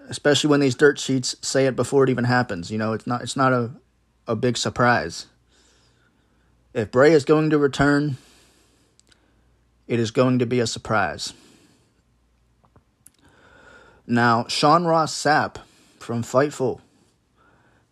especially 0.08 0.50
when 0.50 0.60
these 0.60 0.74
dirt 0.74 0.98
sheets 0.98 1.36
say 1.40 1.66
it 1.66 1.76
before 1.76 2.04
it 2.04 2.10
even 2.10 2.24
happens. 2.24 2.70
You 2.70 2.78
know, 2.78 2.92
it's 2.92 3.06
not 3.06 3.22
it's 3.22 3.36
not 3.36 3.52
a 3.52 3.70
a 4.26 4.36
big 4.36 4.56
surprise. 4.56 5.26
If 6.72 6.90
Bray 6.90 7.12
is 7.12 7.24
going 7.24 7.50
to 7.50 7.58
return, 7.58 8.16
it 9.86 10.00
is 10.00 10.10
going 10.10 10.38
to 10.38 10.46
be 10.46 10.60
a 10.60 10.66
surprise. 10.66 11.32
Now, 14.06 14.46
Sean 14.48 14.84
Ross 14.84 15.14
Sapp 15.14 15.58
from 15.98 16.22
Fightful 16.22 16.80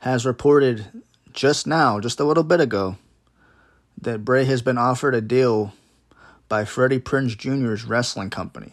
has 0.00 0.26
reported 0.26 1.02
just 1.32 1.66
now, 1.66 2.00
just 2.00 2.20
a 2.20 2.24
little 2.24 2.42
bit 2.42 2.60
ago, 2.60 2.96
that 4.00 4.24
Bray 4.24 4.44
has 4.44 4.62
been 4.62 4.78
offered 4.78 5.14
a 5.14 5.20
deal 5.20 5.72
by 6.48 6.64
Freddie 6.64 6.98
Prinze 6.98 7.36
Jr.'s 7.36 7.84
wrestling 7.84 8.30
company. 8.30 8.72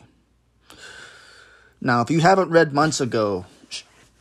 Now, 1.82 2.02
if 2.02 2.12
you 2.12 2.20
haven't 2.20 2.50
read 2.50 2.74
months 2.74 3.00
ago, 3.00 3.46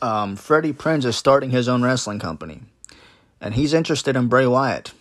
um, 0.00 0.36
Freddie 0.36 0.72
Prinze 0.72 1.04
is 1.04 1.16
starting 1.16 1.50
his 1.50 1.68
own 1.68 1.82
wrestling 1.82 2.18
company, 2.18 2.60
and 3.40 3.54
he's 3.54 3.74
interested 3.74 4.16
in 4.16 4.28
Bray 4.28 4.46
Wyatt. 4.46 4.92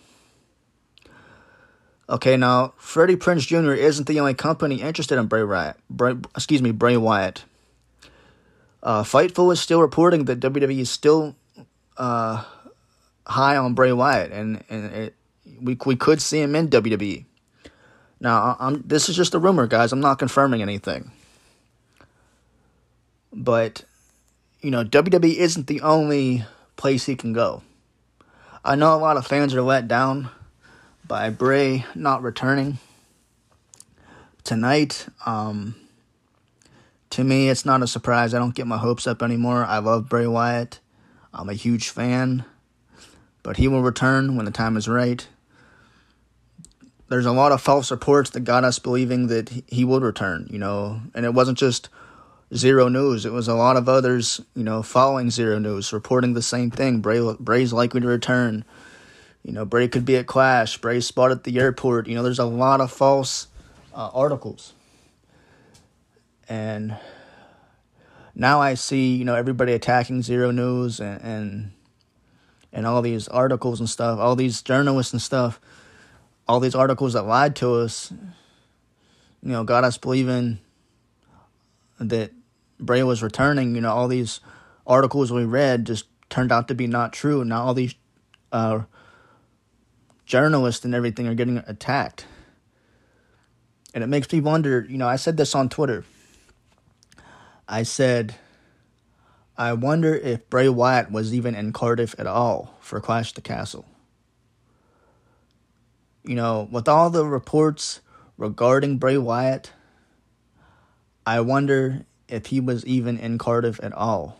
Okay, 2.10 2.36
now 2.36 2.72
Freddie 2.78 3.16
Prinze 3.16 3.46
Jr. 3.46 3.72
isn't 3.72 4.08
the 4.08 4.18
only 4.18 4.34
company 4.34 4.80
interested 4.80 5.18
in 5.18 5.26
Bray 5.26 5.44
Wyatt. 5.44 5.76
Bray, 5.90 6.14
excuse 6.34 6.62
me, 6.62 6.72
Bray 6.72 6.96
Wyatt. 6.96 7.44
Uh, 8.82 9.02
Fightful 9.02 9.52
is 9.52 9.60
still 9.60 9.80
reporting 9.80 10.24
that 10.24 10.40
WWE 10.40 10.80
is 10.80 10.90
still 10.90 11.36
uh, 11.96 12.44
high 13.26 13.56
on 13.56 13.74
Bray 13.74 13.92
Wyatt, 13.92 14.32
and 14.32 14.64
and 14.70 14.84
it, 14.94 15.14
we 15.60 15.76
we 15.84 15.96
could 15.96 16.22
see 16.22 16.40
him 16.40 16.56
in 16.56 16.68
WWE. 16.68 17.24
Now, 18.20 18.56
I'm 18.58 18.82
this 18.86 19.08
is 19.08 19.16
just 19.16 19.34
a 19.34 19.38
rumor, 19.38 19.66
guys. 19.66 19.92
I'm 19.92 20.00
not 20.00 20.18
confirming 20.18 20.62
anything. 20.62 21.12
But 23.38 23.84
you 24.60 24.72
know, 24.72 24.84
WWE 24.84 25.36
isn't 25.36 25.68
the 25.68 25.80
only 25.80 26.44
place 26.76 27.06
he 27.06 27.14
can 27.14 27.32
go. 27.32 27.62
I 28.64 28.74
know 28.74 28.94
a 28.94 28.98
lot 28.98 29.16
of 29.16 29.26
fans 29.26 29.54
are 29.54 29.62
let 29.62 29.86
down 29.86 30.28
by 31.06 31.30
Bray 31.30 31.86
not 31.94 32.22
returning 32.22 32.78
tonight. 34.42 35.06
Um, 35.24 35.76
to 37.10 37.22
me, 37.22 37.48
it's 37.48 37.64
not 37.64 37.82
a 37.82 37.86
surprise. 37.86 38.34
I 38.34 38.40
don't 38.40 38.54
get 38.54 38.66
my 38.66 38.76
hopes 38.76 39.06
up 39.06 39.22
anymore. 39.22 39.64
I 39.64 39.78
love 39.78 40.08
Bray 40.08 40.26
Wyatt. 40.26 40.80
I'm 41.32 41.48
a 41.48 41.54
huge 41.54 41.88
fan, 41.88 42.44
but 43.44 43.56
he 43.56 43.68
will 43.68 43.82
return 43.82 44.36
when 44.36 44.44
the 44.44 44.50
time 44.50 44.76
is 44.76 44.88
right. 44.88 45.26
There's 47.08 47.26
a 47.26 47.32
lot 47.32 47.52
of 47.52 47.62
false 47.62 47.90
reports 47.90 48.30
that 48.30 48.40
got 48.40 48.64
us 48.64 48.78
believing 48.78 49.28
that 49.28 49.64
he 49.68 49.84
would 49.84 50.02
return, 50.02 50.48
you 50.50 50.58
know, 50.58 51.00
and 51.14 51.24
it 51.24 51.32
wasn't 51.32 51.56
just 51.56 51.88
Xero 52.52 52.90
News. 52.90 53.26
It 53.26 53.32
was 53.32 53.48
a 53.48 53.54
lot 53.54 53.76
of 53.76 53.88
others, 53.88 54.40
you 54.54 54.64
know, 54.64 54.82
following 54.82 55.28
Xero 55.28 55.60
News, 55.60 55.92
reporting 55.92 56.32
the 56.32 56.42
same 56.42 56.70
thing. 56.70 57.00
Bray, 57.00 57.20
Bray's 57.38 57.72
likely 57.72 58.00
to 58.00 58.06
return. 58.06 58.64
You 59.42 59.52
know, 59.52 59.64
Bray 59.64 59.88
could 59.88 60.04
be 60.04 60.16
at 60.16 60.26
Clash. 60.26 60.78
Bray's 60.78 61.06
spotted 61.06 61.38
at 61.38 61.44
the 61.44 61.58
airport. 61.58 62.06
You 62.06 62.14
know, 62.14 62.22
there's 62.22 62.38
a 62.38 62.44
lot 62.44 62.80
of 62.80 62.90
false 62.90 63.48
uh, 63.94 64.10
articles. 64.12 64.72
And 66.48 66.96
now 68.34 68.60
I 68.60 68.74
see, 68.74 69.16
you 69.16 69.24
know, 69.24 69.34
everybody 69.34 69.72
attacking 69.72 70.22
Xero 70.22 70.54
News 70.54 71.00
and, 71.00 71.20
and 71.22 71.70
and 72.72 72.86
all 72.86 73.02
these 73.02 73.28
articles 73.28 73.80
and 73.80 73.88
stuff, 73.88 74.18
all 74.18 74.36
these 74.36 74.62
journalists 74.62 75.12
and 75.12 75.22
stuff, 75.22 75.60
all 76.46 76.60
these 76.60 76.74
articles 76.74 77.14
that 77.14 77.22
lied 77.22 77.56
to 77.56 77.74
us, 77.74 78.12
you 79.42 79.50
know, 79.52 79.64
got 79.64 79.84
us 79.84 79.96
believing 79.98 80.58
that 81.98 82.30
Bray 82.80 83.02
was 83.02 83.22
returning. 83.22 83.74
You 83.74 83.80
know, 83.80 83.92
all 83.92 84.08
these 84.08 84.40
articles 84.86 85.32
we 85.32 85.44
read 85.44 85.86
just 85.86 86.06
turned 86.30 86.52
out 86.52 86.68
to 86.68 86.74
be 86.74 86.86
not 86.86 87.12
true. 87.12 87.44
Now 87.44 87.64
all 87.64 87.74
these 87.74 87.94
uh, 88.52 88.82
journalists 90.26 90.84
and 90.84 90.94
everything 90.94 91.26
are 91.26 91.34
getting 91.34 91.58
attacked. 91.66 92.26
And 93.94 94.04
it 94.04 94.08
makes 94.08 94.32
me 94.32 94.40
wonder, 94.40 94.86
you 94.88 94.98
know, 94.98 95.08
I 95.08 95.16
said 95.16 95.36
this 95.36 95.54
on 95.54 95.68
Twitter. 95.68 96.04
I 97.66 97.82
said, 97.82 98.34
I 99.56 99.72
wonder 99.72 100.14
if 100.14 100.48
Bray 100.48 100.68
Wyatt 100.68 101.10
was 101.10 101.34
even 101.34 101.54
in 101.54 101.72
Cardiff 101.72 102.14
at 102.18 102.26
all 102.26 102.76
for 102.80 103.00
Clash 103.00 103.32
the 103.32 103.40
Castle. 103.40 103.86
You 106.22 106.34
know, 106.34 106.68
with 106.70 106.88
all 106.88 107.10
the 107.10 107.26
reports 107.26 108.00
regarding 108.36 108.98
Bray 108.98 109.18
Wyatt, 109.18 109.72
I 111.26 111.40
wonder 111.40 112.06
if 112.28 112.46
he 112.46 112.60
was 112.60 112.84
even 112.86 113.18
in 113.18 113.38
Cardiff 113.38 113.80
at 113.82 113.92
all. 113.92 114.38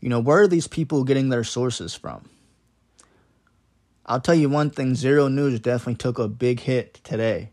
You 0.00 0.08
know, 0.08 0.20
where 0.20 0.42
are 0.42 0.48
these 0.48 0.68
people 0.68 1.04
getting 1.04 1.30
their 1.30 1.44
sources 1.44 1.94
from? 1.94 2.28
I'll 4.04 4.20
tell 4.20 4.34
you 4.34 4.48
one 4.48 4.70
thing 4.70 4.92
Xero 4.92 5.32
News 5.32 5.58
definitely 5.58 5.96
took 5.96 6.18
a 6.18 6.28
big 6.28 6.60
hit 6.60 7.00
today 7.02 7.50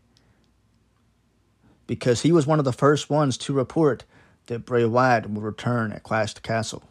because 1.86 2.22
he 2.22 2.30
was 2.30 2.46
one 2.46 2.58
of 2.58 2.64
the 2.64 2.72
first 2.72 3.10
ones 3.10 3.36
to 3.38 3.52
report 3.52 4.04
that 4.46 4.64
Bray 4.64 4.84
Wyatt 4.84 5.32
will 5.32 5.42
return 5.42 5.92
at 5.92 6.02
Clash 6.02 6.34
the 6.34 6.40
Castle. 6.40 6.84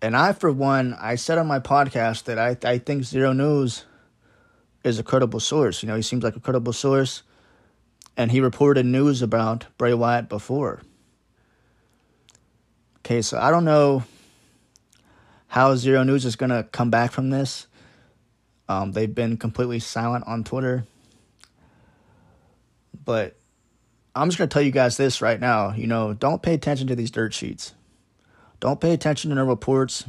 And 0.00 0.16
I, 0.16 0.32
for 0.32 0.50
one, 0.50 0.96
I 0.98 1.14
said 1.16 1.38
on 1.38 1.46
my 1.46 1.60
podcast 1.60 2.24
that 2.24 2.38
I, 2.38 2.56
I 2.68 2.78
think 2.78 3.02
Xero 3.02 3.36
News 3.36 3.84
is 4.82 4.98
a 4.98 5.04
credible 5.04 5.38
source. 5.38 5.82
You 5.82 5.88
know, 5.88 5.96
he 5.96 6.02
seems 6.02 6.24
like 6.24 6.34
a 6.34 6.40
credible 6.40 6.72
source, 6.72 7.22
and 8.22 8.30
he 8.30 8.40
reported 8.40 8.86
news 8.86 9.20
about 9.20 9.66
Bray 9.76 9.92
Wyatt 9.92 10.28
before. 10.28 10.80
Okay, 13.00 13.20
so 13.20 13.36
I 13.36 13.50
don't 13.50 13.64
know 13.64 14.04
how 15.48 15.74
Xero 15.74 16.06
News 16.06 16.24
is 16.24 16.36
going 16.36 16.50
to 16.50 16.62
come 16.62 16.88
back 16.88 17.10
from 17.10 17.30
this. 17.30 17.66
Um, 18.68 18.92
they've 18.92 19.12
been 19.12 19.38
completely 19.38 19.80
silent 19.80 20.24
on 20.28 20.44
Twitter. 20.44 20.84
But 23.04 23.36
I'm 24.14 24.28
just 24.28 24.38
going 24.38 24.48
to 24.48 24.54
tell 24.54 24.62
you 24.62 24.70
guys 24.70 24.96
this 24.96 25.20
right 25.20 25.40
now. 25.40 25.72
You 25.72 25.88
know, 25.88 26.14
don't 26.14 26.42
pay 26.42 26.54
attention 26.54 26.86
to 26.86 26.94
these 26.94 27.10
dirt 27.10 27.34
sheets. 27.34 27.74
Don't 28.60 28.80
pay 28.80 28.92
attention 28.92 29.30
to 29.30 29.34
their 29.34 29.44
reports. 29.44 30.04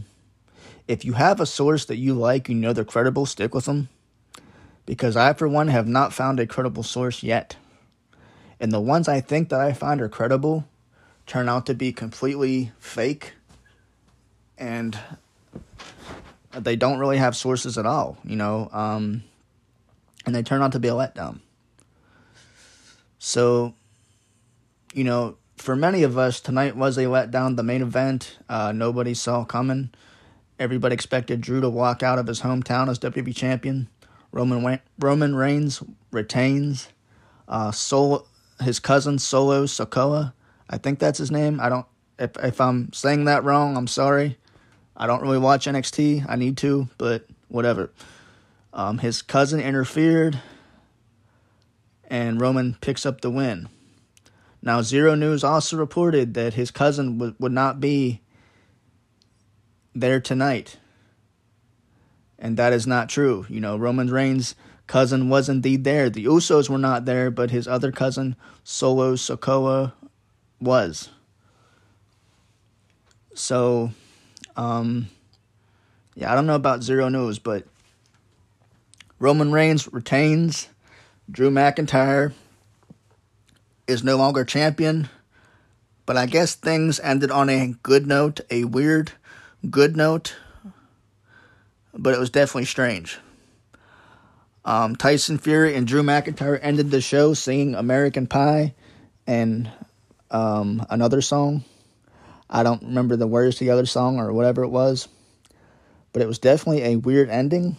If 0.87 1.03
you 1.03 1.13
have 1.13 1.39
a 1.39 1.47
source 1.47 1.85
that 1.85 1.97
you 1.97 2.13
like, 2.13 2.47
you 2.47 2.53
know 2.53 2.73
they're 2.73 2.85
credible, 2.85 3.25
stick 3.25 3.55
with 3.55 3.65
them. 3.65 3.89
Because 4.85 5.17
I, 5.17 5.33
for 5.33 5.47
one, 5.47 5.69
have 5.69 5.87
not 5.87 6.13
found 6.13 6.39
a 6.39 6.45
credible 6.45 6.83
source 6.83 7.23
yet. 7.23 7.55
And 8.59 8.71
the 8.71 8.79
ones 8.79 9.07
I 9.07 9.21
think 9.21 9.49
that 9.49 9.59
I 9.59 9.73
find 9.73 10.01
are 10.01 10.09
credible 10.09 10.65
turn 11.25 11.49
out 11.49 11.65
to 11.65 11.73
be 11.73 11.91
completely 11.91 12.71
fake. 12.79 13.33
And 14.57 14.97
they 16.57 16.75
don't 16.75 16.99
really 16.99 17.17
have 17.17 17.35
sources 17.35 17.77
at 17.77 17.85
all, 17.85 18.17
you 18.23 18.35
know, 18.35 18.69
um, 18.71 19.23
and 20.25 20.35
they 20.35 20.43
turn 20.43 20.61
out 20.61 20.71
to 20.73 20.79
be 20.79 20.87
a 20.87 20.91
letdown. 20.93 21.39
So, 23.19 23.73
you 24.93 25.03
know, 25.03 25.37
for 25.57 25.75
many 25.75 26.03
of 26.03 26.17
us, 26.17 26.39
tonight 26.39 26.75
was 26.75 26.97
a 26.97 27.05
letdown. 27.05 27.55
The 27.55 27.63
main 27.63 27.81
event, 27.81 28.37
uh, 28.49 28.71
nobody 28.71 29.13
saw 29.13 29.43
coming. 29.45 29.91
Everybody 30.59 30.93
expected 30.93 31.41
Drew 31.41 31.61
to 31.61 31.69
walk 31.69 32.03
out 32.03 32.19
of 32.19 32.27
his 32.27 32.41
hometown 32.41 32.89
as 32.89 32.99
WWE 32.99 33.35
champion. 33.35 33.87
Roman 34.31 34.79
Roman 34.99 35.35
Reigns 35.35 35.81
retains. 36.11 36.89
Uh, 37.47 37.71
his 38.63 38.79
cousin 38.79 39.19
Solo 39.19 39.65
Sikoa, 39.65 40.33
I 40.69 40.77
think 40.77 40.99
that's 40.99 41.19
his 41.19 41.31
name. 41.31 41.59
I 41.59 41.69
don't. 41.69 41.85
If 42.19 42.31
if 42.43 42.61
I'm 42.61 42.91
saying 42.93 43.25
that 43.25 43.43
wrong, 43.43 43.77
I'm 43.77 43.87
sorry. 43.87 44.37
I 44.95 45.07
don't 45.07 45.21
really 45.21 45.39
watch 45.39 45.65
NXT. 45.65 46.25
I 46.27 46.35
need 46.35 46.57
to, 46.57 46.87
but 46.97 47.25
whatever. 47.47 47.91
Um, 48.73 48.99
his 48.99 49.21
cousin 49.21 49.59
interfered, 49.59 50.39
and 52.07 52.41
Roman 52.41 52.77
picks 52.81 53.05
up 53.05 53.21
the 53.21 53.29
win. 53.29 53.69
Now, 54.61 54.79
Xero 54.79 55.17
News 55.17 55.43
also 55.43 55.75
reported 55.77 56.35
that 56.35 56.53
his 56.53 56.71
cousin 56.71 57.17
w- 57.17 57.35
would 57.37 57.51
not 57.51 57.79
be 57.79 58.21
there 59.93 60.21
tonight. 60.21 60.77
And 62.39 62.57
that 62.57 62.73
is 62.73 62.87
not 62.87 63.09
true. 63.09 63.45
You 63.49 63.59
know, 63.59 63.77
Roman 63.77 64.09
Reigns' 64.09 64.55
cousin 64.87 65.29
was 65.29 65.49
indeed 65.49 65.83
there. 65.83 66.09
The 66.09 66.25
Usos 66.25 66.69
were 66.69 66.77
not 66.77 67.05
there, 67.05 67.31
but 67.31 67.51
his 67.51 67.67
other 67.67 67.91
cousin, 67.91 68.35
Solo 68.63 69.15
Sikoa, 69.15 69.93
was. 70.59 71.09
So, 73.33 73.91
um, 74.55 75.07
yeah, 76.15 76.31
I 76.31 76.35
don't 76.35 76.45
know 76.45 76.55
about 76.55 76.81
Xero 76.81 77.11
News, 77.11 77.39
but 77.39 77.65
Roman 79.19 79.51
Reigns 79.51 79.91
retains. 79.91 80.67
Drew 81.31 81.49
McIntyre 81.49 82.33
is 83.87 84.03
no 84.03 84.17
longer 84.17 84.43
champion. 84.43 85.09
But 86.05 86.17
I 86.17 86.25
guess 86.25 86.55
things 86.55 86.99
ended 86.99 87.31
on 87.31 87.49
a 87.49 87.75
good 87.81 88.05
note, 88.05 88.41
a 88.49 88.65
weird 88.65 89.13
good 89.69 89.95
note. 89.95 90.35
But 91.93 92.13
it 92.13 92.19
was 92.19 92.29
definitely 92.29 92.65
strange. 92.65 93.19
Um, 94.65 94.95
Tyson 94.95 95.37
Fury 95.37 95.75
and 95.75 95.85
Drew 95.85 96.03
McIntyre 96.03 96.57
ended 96.61 96.89
the 96.89 97.01
show 97.01 97.33
singing 97.33 97.75
American 97.75 98.27
Pie 98.27 98.73
and 99.27 99.69
um, 100.31 100.85
another 100.89 101.21
song. 101.21 101.63
I 102.49 102.63
don't 102.63 102.83
remember 102.83 103.15
the 103.15 103.27
words 103.27 103.57
to 103.57 103.65
the 103.65 103.71
other 103.71 103.85
song 103.85 104.19
or 104.19 104.31
whatever 104.31 104.63
it 104.63 104.69
was. 104.69 105.07
but 106.13 106.21
it 106.21 106.27
was 106.27 106.39
definitely 106.39 106.83
a 106.83 106.95
weird 106.95 107.29
ending. 107.29 107.75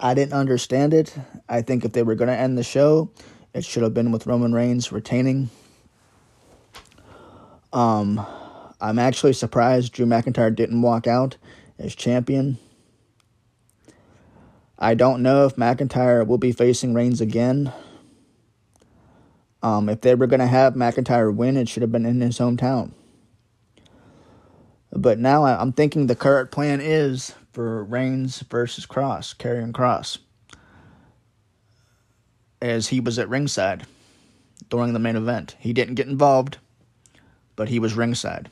I 0.00 0.14
didn't 0.14 0.32
understand 0.32 0.92
it. 0.92 1.14
I 1.48 1.62
think 1.62 1.84
if 1.84 1.92
they 1.92 2.02
were 2.02 2.14
going 2.14 2.28
to 2.28 2.36
end 2.36 2.58
the 2.58 2.64
show, 2.64 3.10
it 3.52 3.64
should 3.64 3.82
have 3.82 3.94
been 3.94 4.10
with 4.10 4.26
Roman 4.26 4.52
Reigns 4.52 4.90
retaining. 4.90 5.50
Um, 7.72 8.24
I'm 8.80 8.98
actually 8.98 9.34
surprised 9.34 9.92
Drew 9.92 10.06
McIntyre 10.06 10.54
didn't 10.54 10.82
walk 10.82 11.06
out 11.06 11.36
as 11.78 11.94
champion. 11.94 12.58
I 14.78 14.94
don't 14.94 15.22
know 15.22 15.46
if 15.46 15.56
McIntyre 15.56 16.26
will 16.26 16.38
be 16.38 16.52
facing 16.52 16.94
Reigns 16.94 17.20
again. 17.20 17.72
Um, 19.62 19.88
if 19.88 20.00
they 20.00 20.14
were 20.14 20.26
going 20.26 20.40
to 20.40 20.46
have 20.46 20.74
McIntyre 20.74 21.34
win, 21.34 21.56
it 21.56 21.68
should 21.68 21.82
have 21.82 21.92
been 21.92 22.04
in 22.04 22.20
his 22.20 22.38
hometown. 22.38 22.92
But 24.92 25.18
now 25.18 25.44
I'm 25.44 25.72
thinking 25.72 26.06
the 26.06 26.14
current 26.14 26.50
plan 26.50 26.80
is 26.80 27.34
for 27.52 27.82
Reigns 27.84 28.40
versus 28.40 28.86
Kross, 28.86 29.34
Karrion 29.34 29.72
Kross, 29.72 30.18
as 32.60 32.88
he 32.88 33.00
was 33.00 33.18
at 33.18 33.28
ringside 33.28 33.86
during 34.70 34.92
the 34.92 34.98
main 34.98 35.16
event. 35.16 35.56
He 35.58 35.72
didn't 35.72 35.94
get 35.94 36.08
involved, 36.08 36.58
but 37.56 37.68
he 37.68 37.78
was 37.78 37.94
ringside. 37.94 38.50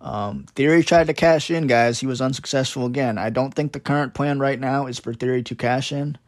Um, 0.00 0.44
Theory 0.54 0.82
tried 0.82 1.06
to 1.06 1.14
cash 1.14 1.50
in, 1.50 1.66
guys. 1.66 2.00
He 2.00 2.06
was 2.06 2.20
unsuccessful 2.20 2.86
again. 2.86 3.18
I 3.18 3.30
don't 3.30 3.54
think 3.54 3.72
the 3.72 3.80
current 3.80 4.14
plan 4.14 4.38
right 4.38 4.60
now 4.60 4.86
is 4.86 4.98
for 4.98 5.14
Theory 5.14 5.42
to 5.44 5.54
cash 5.54 5.92
in. 5.92 6.18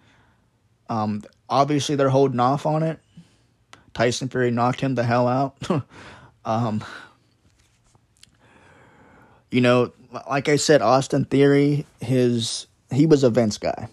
Um, 0.88 1.22
obviously, 1.48 1.94
they're 1.94 2.08
holding 2.08 2.40
off 2.40 2.66
on 2.66 2.82
it. 2.82 2.98
Tyson 3.94 4.28
Fury 4.28 4.50
knocked 4.50 4.80
him 4.80 4.94
the 4.94 5.02
hell 5.02 5.28
out. 5.28 5.56
um, 6.44 6.84
you 9.50 9.60
know, 9.60 9.92
like 10.28 10.48
I 10.48 10.56
said, 10.56 10.82
Austin 10.82 11.24
Theory, 11.24 11.86
his 12.00 12.66
he 12.90 13.06
was 13.06 13.22
a 13.24 13.30
Vince 13.30 13.58
guy. 13.58 13.88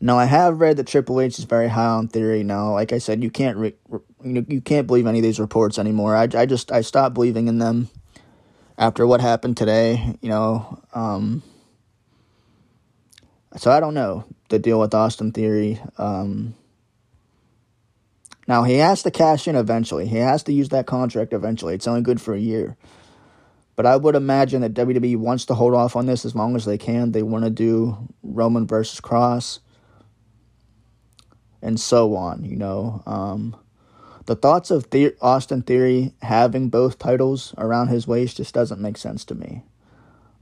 Now 0.00 0.18
I 0.18 0.26
have 0.26 0.60
read 0.60 0.76
that 0.76 0.86
Triple 0.86 1.20
H 1.20 1.38
is 1.38 1.44
very 1.44 1.68
high 1.68 1.86
on 1.86 2.08
Theory. 2.08 2.42
Now, 2.42 2.72
like 2.72 2.92
I 2.92 2.98
said, 2.98 3.22
you 3.22 3.30
can't 3.30 3.56
re, 3.56 3.74
you 4.22 4.44
you 4.48 4.60
can't 4.60 4.86
believe 4.86 5.06
any 5.06 5.20
of 5.20 5.22
these 5.22 5.40
reports 5.40 5.78
anymore. 5.78 6.14
I, 6.14 6.28
I 6.34 6.46
just 6.46 6.70
I 6.70 6.82
stopped 6.82 7.14
believing 7.14 7.48
in 7.48 7.58
them 7.58 7.88
after 8.76 9.06
what 9.06 9.20
happened 9.20 9.56
today. 9.56 10.16
You 10.20 10.28
know, 10.28 10.82
um, 10.92 11.42
so 13.56 13.70
I 13.70 13.80
don't 13.80 13.94
know 13.94 14.24
the 14.50 14.58
deal 14.58 14.78
with 14.78 14.94
Austin 14.94 15.32
Theory. 15.32 15.80
Um, 15.96 16.54
now 18.46 18.64
he 18.64 18.74
has 18.74 19.02
to 19.02 19.10
cash 19.10 19.48
in 19.48 19.56
eventually. 19.56 20.06
He 20.06 20.18
has 20.18 20.42
to 20.44 20.52
use 20.52 20.68
that 20.68 20.86
contract 20.86 21.32
eventually. 21.32 21.74
It's 21.74 21.88
only 21.88 22.02
good 22.02 22.20
for 22.20 22.34
a 22.34 22.38
year. 22.38 22.76
But 23.74 23.86
I 23.86 23.96
would 23.96 24.14
imagine 24.14 24.62
that 24.62 24.74
WWE 24.74 25.16
wants 25.16 25.46
to 25.46 25.54
hold 25.54 25.74
off 25.74 25.96
on 25.96 26.06
this 26.06 26.24
as 26.24 26.34
long 26.34 26.54
as 26.56 26.64
they 26.64 26.78
can. 26.78 27.12
They 27.12 27.22
want 27.22 27.44
to 27.44 27.50
do 27.50 28.08
Roman 28.22 28.66
versus 28.66 29.00
Kross 29.00 29.58
and 31.66 31.80
so 31.80 32.14
on, 32.14 32.44
you 32.44 32.56
know. 32.56 33.02
Um, 33.06 33.56
the 34.26 34.36
thoughts 34.36 34.70
of 34.70 34.88
the- 34.90 35.16
Austin 35.20 35.62
Theory 35.62 36.12
having 36.22 36.68
both 36.68 36.96
titles 36.96 37.54
around 37.58 37.88
his 37.88 38.06
waist 38.06 38.36
just 38.36 38.54
doesn't 38.54 38.80
make 38.80 38.96
sense 38.96 39.24
to 39.24 39.34
me. 39.34 39.64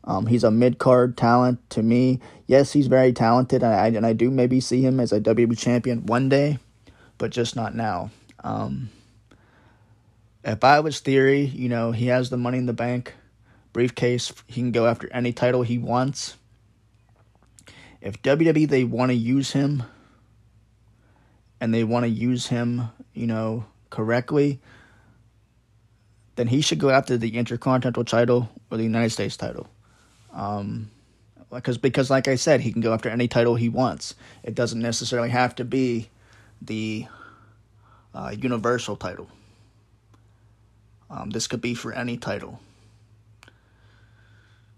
Um, 0.05 0.27
he's 0.27 0.45
a 0.45 0.51
mid 0.51 0.79
card 0.79 1.17
talent 1.17 1.59
to 1.71 1.83
me. 1.83 2.21
Yes, 2.47 2.75
he's 2.75 2.89
very 2.89 3.15
talented, 3.15 3.63
and 3.63 3.75
I, 3.75 3.87
and 3.87 4.05
I 4.05 4.13
do 4.13 4.31
maybe 4.31 4.61
see 4.61 4.83
him 4.83 5.01
as 5.01 5.13
a 5.13 5.21
WWE 5.21 5.57
champion 5.57 6.05
one 6.05 6.29
day, 6.29 6.59
but 7.17 7.31
just 7.31 7.57
not 7.57 7.75
now. 7.75 8.11
Um, 8.41 8.91
if 10.45 10.63
I 10.63 10.81
was 10.81 11.01
Theory, 11.01 11.47
you 11.47 11.71
know, 11.71 11.93
he 11.93 12.09
has 12.09 12.29
the 12.29 12.37
money 12.37 12.59
in 12.59 12.67
the 12.67 12.75
bank 12.75 13.15
briefcase. 13.73 14.31
He 14.47 14.61
can 14.61 14.73
go 14.73 14.87
after 14.87 15.11
any 15.11 15.33
title 15.33 15.63
he 15.63 15.79
wants. 15.79 16.37
If 18.03 18.21
WWE 18.21 18.69
they 18.69 18.85
want 18.85 19.09
to 19.09 19.17
use 19.17 19.53
him 19.53 19.85
and 21.65 21.73
they 21.73 21.83
want 21.83 22.05
to 22.05 22.11
use 22.11 22.49
him, 22.49 22.91
you 23.15 23.27
know, 23.27 23.65
correctly, 23.89 24.61
then 26.37 26.47
he 26.47 26.61
should 26.61 26.79
go 26.79 26.91
after 26.91 27.17
the 27.17 27.39
Intercontinental 27.39 28.05
title 28.05 28.51
or 28.71 28.77
the 28.77 28.83
United 28.83 29.09
States 29.09 29.35
title. 29.35 29.67
Um, 30.35 30.91
because 31.51 31.79
because 31.79 32.11
like 32.11 32.29
I 32.29 32.35
said, 32.35 32.61
he 32.61 32.71
can 32.71 32.83
go 32.83 32.93
after 32.93 33.09
any 33.09 33.29
title 33.29 33.55
he 33.55 33.71
wants. 33.71 34.15
It 34.43 34.55
doesn't 34.55 34.79
necessarily 34.79 35.31
have 35.31 35.55
to 35.55 35.65
be 35.65 36.11
the 36.61 37.07
uh, 38.15 38.35
Universal 38.39 38.97
title. 38.97 39.31
Um, 41.09 41.31
this 41.31 41.47
could 41.47 41.63
be 41.63 41.75
for 41.75 41.95
any 41.95 42.19
title. 42.19 42.61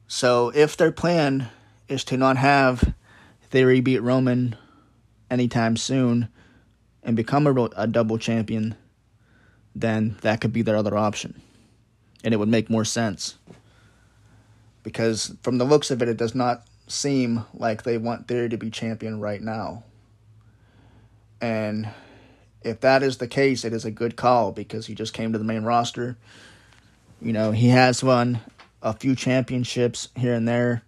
So 0.07 0.53
if 0.55 0.77
their 0.77 0.93
plan 0.93 1.49
is 1.89 2.05
to 2.05 2.17
not 2.17 2.37
have 2.37 2.95
Theory 3.51 3.81
beat 3.81 4.03
Roman 4.03 4.55
anytime 5.29 5.77
soon 5.77 6.29
and 7.07 7.17
become 7.17 7.47
a, 7.47 7.69
a 7.77 7.87
double 7.87 8.19
champion, 8.19 8.75
then 9.75 10.17
that 10.23 10.41
could 10.41 10.53
be 10.53 10.61
their 10.61 10.77
other 10.77 10.97
option. 10.97 11.41
And 12.25 12.35
it 12.35 12.37
would 12.37 12.49
make 12.49 12.69
more 12.69 12.85
sense. 12.85 13.37
Because 14.83 15.35
from 15.41 15.59
the 15.59 15.65
looks 15.65 15.91
of 15.93 16.03
it, 16.03 16.09
it 16.09 16.17
does 16.17 16.35
not 16.35 16.67
seem 16.89 17.45
like 17.55 17.85
they 17.85 17.97
want 17.97 18.27
Theory 18.27 18.49
to 18.49 18.59
be 18.59 18.71
champion 18.71 19.21
right 19.21 19.41
now. 19.41 19.85
And 21.41 21.89
if 22.63 22.81
that 22.81 23.05
is 23.05 23.19
the 23.19 23.29
case, 23.29 23.65
it 23.65 23.73
is 23.73 23.85
a 23.85 23.91
good 23.91 24.17
call 24.17 24.51
because 24.51 24.87
he 24.87 24.95
just 24.95 25.13
came 25.13 25.33
to 25.33 25.39
the 25.39 25.45
main 25.45 25.63
roster. 25.63 26.17
You 27.23 27.33
know, 27.33 27.53
he 27.53 27.69
has 27.69 28.03
won 28.03 28.41
a 28.83 28.93
few 28.93 29.15
championships 29.15 30.09
here 30.17 30.35
and 30.35 30.49
there. 30.49 30.83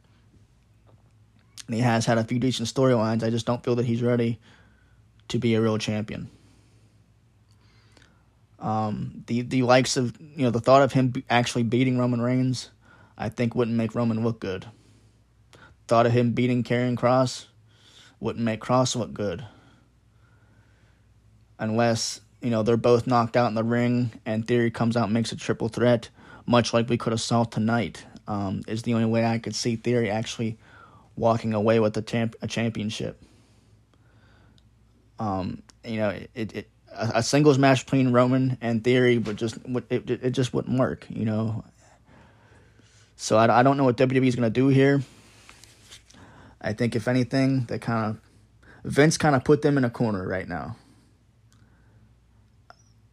And 1.67 1.77
he 1.77 1.83
has 1.83 2.07
had 2.07 2.19
a 2.19 2.25
few 2.25 2.41
decent 2.41 2.69
storylines. 2.69 3.23
I 3.23 3.31
just 3.31 3.47
don't 3.47 3.63
feel 3.63 3.77
that 3.77 3.87
he's 3.87 4.03
ready 4.03 4.41
to 5.29 5.39
be 5.39 5.55
a 5.55 5.61
real 5.61 5.79
champion. 5.79 6.31
Um, 8.59 9.25
the 9.27 9.43
the 9.43 9.63
likes 9.63 9.97
of 9.97 10.17
you 10.21 10.45
know 10.45 10.51
the 10.51 10.61
thought 10.61 10.83
of 10.83 10.93
him 10.93 11.13
actually 11.31 11.63
beating 11.63 11.99
Roman 11.99 12.21
Reigns, 12.21 12.71
I 13.17 13.29
think 13.29 13.55
wouldn't 13.55 13.77
make 13.77 13.95
Roman 13.95 14.25
look 14.25 14.41
good. 14.41 14.67
Thought 15.87 16.07
of 16.07 16.13
him 16.13 16.33
beating 16.33 16.65
Karrion 16.65 16.97
Kross 16.97 17.47
wouldn't 18.21 18.45
make 18.45 18.61
Kross 18.61 18.97
look 18.97 19.15
good. 19.15 19.45
Unless 21.59 22.21
you 22.43 22.51
know 22.51 22.63
they're 22.63 22.77
both 22.77 23.07
knocked 23.07 23.37
out 23.37 23.49
in 23.49 23.55
the 23.55 23.65
ring 23.65 24.11
and 24.27 24.47
Theory 24.47 24.71
comes 24.71 24.97
out 24.97 25.05
and 25.05 25.15
makes 25.15 25.33
a 25.33 25.37
triple 25.37 25.69
threat 25.69 26.09
much 26.47 26.73
like 26.73 26.89
we 26.89 26.97
could 26.97 27.13
have 27.13 27.21
saw 27.21 27.45
tonight, 27.45 28.05
um, 28.27 28.63
is 28.67 28.83
the 28.83 28.95
only 28.95 29.07
way 29.07 29.25
I 29.25 29.39
could 29.39 29.55
see 29.55 29.77
Theory 29.77 30.11
actually 30.11 30.59
walking 31.15 31.53
away 31.53 31.79
with 31.79 31.97
a, 31.97 32.03
champ- 32.03 32.37
a 32.41 32.47
championship. 32.47 33.23
Um, 35.19 35.63
you 35.85 35.97
know, 35.97 36.11
it, 36.35 36.55
it 36.55 36.71
a, 36.93 37.13
a, 37.17 37.23
singles 37.23 37.59
match 37.59 37.85
between 37.85 38.13
Roman 38.13 38.57
and 38.61 38.85
Theory 38.85 39.19
would 39.19 39.37
just 39.37 39.59
it, 39.91 40.11
it 40.11 40.31
just 40.31 40.55
wouldn't 40.55 40.79
work. 40.79 41.07
You 41.09 41.25
know, 41.25 41.65
so 43.17 43.37
I, 43.37 43.61
I 43.61 43.63
don't 43.63 43.77
know 43.77 43.85
what 43.85 43.97
WWE 43.97 44.27
is 44.27 44.37
going 44.37 44.51
to 44.51 44.51
do 44.51 44.69
here. 44.69 45.03
I 46.61 46.73
think 46.73 46.97
if 46.97 47.09
anything, 47.09 47.65
they 47.65 47.79
kind 47.79 48.11
of 48.11 48.21
Vince 48.85 49.17
kind 49.17 49.35
of 49.35 49.45
put 49.45 49.63
them 49.63 49.77
in 49.77 49.85
a 49.85 49.91
corner 49.91 50.27
right 50.27 50.49
now 50.49 50.77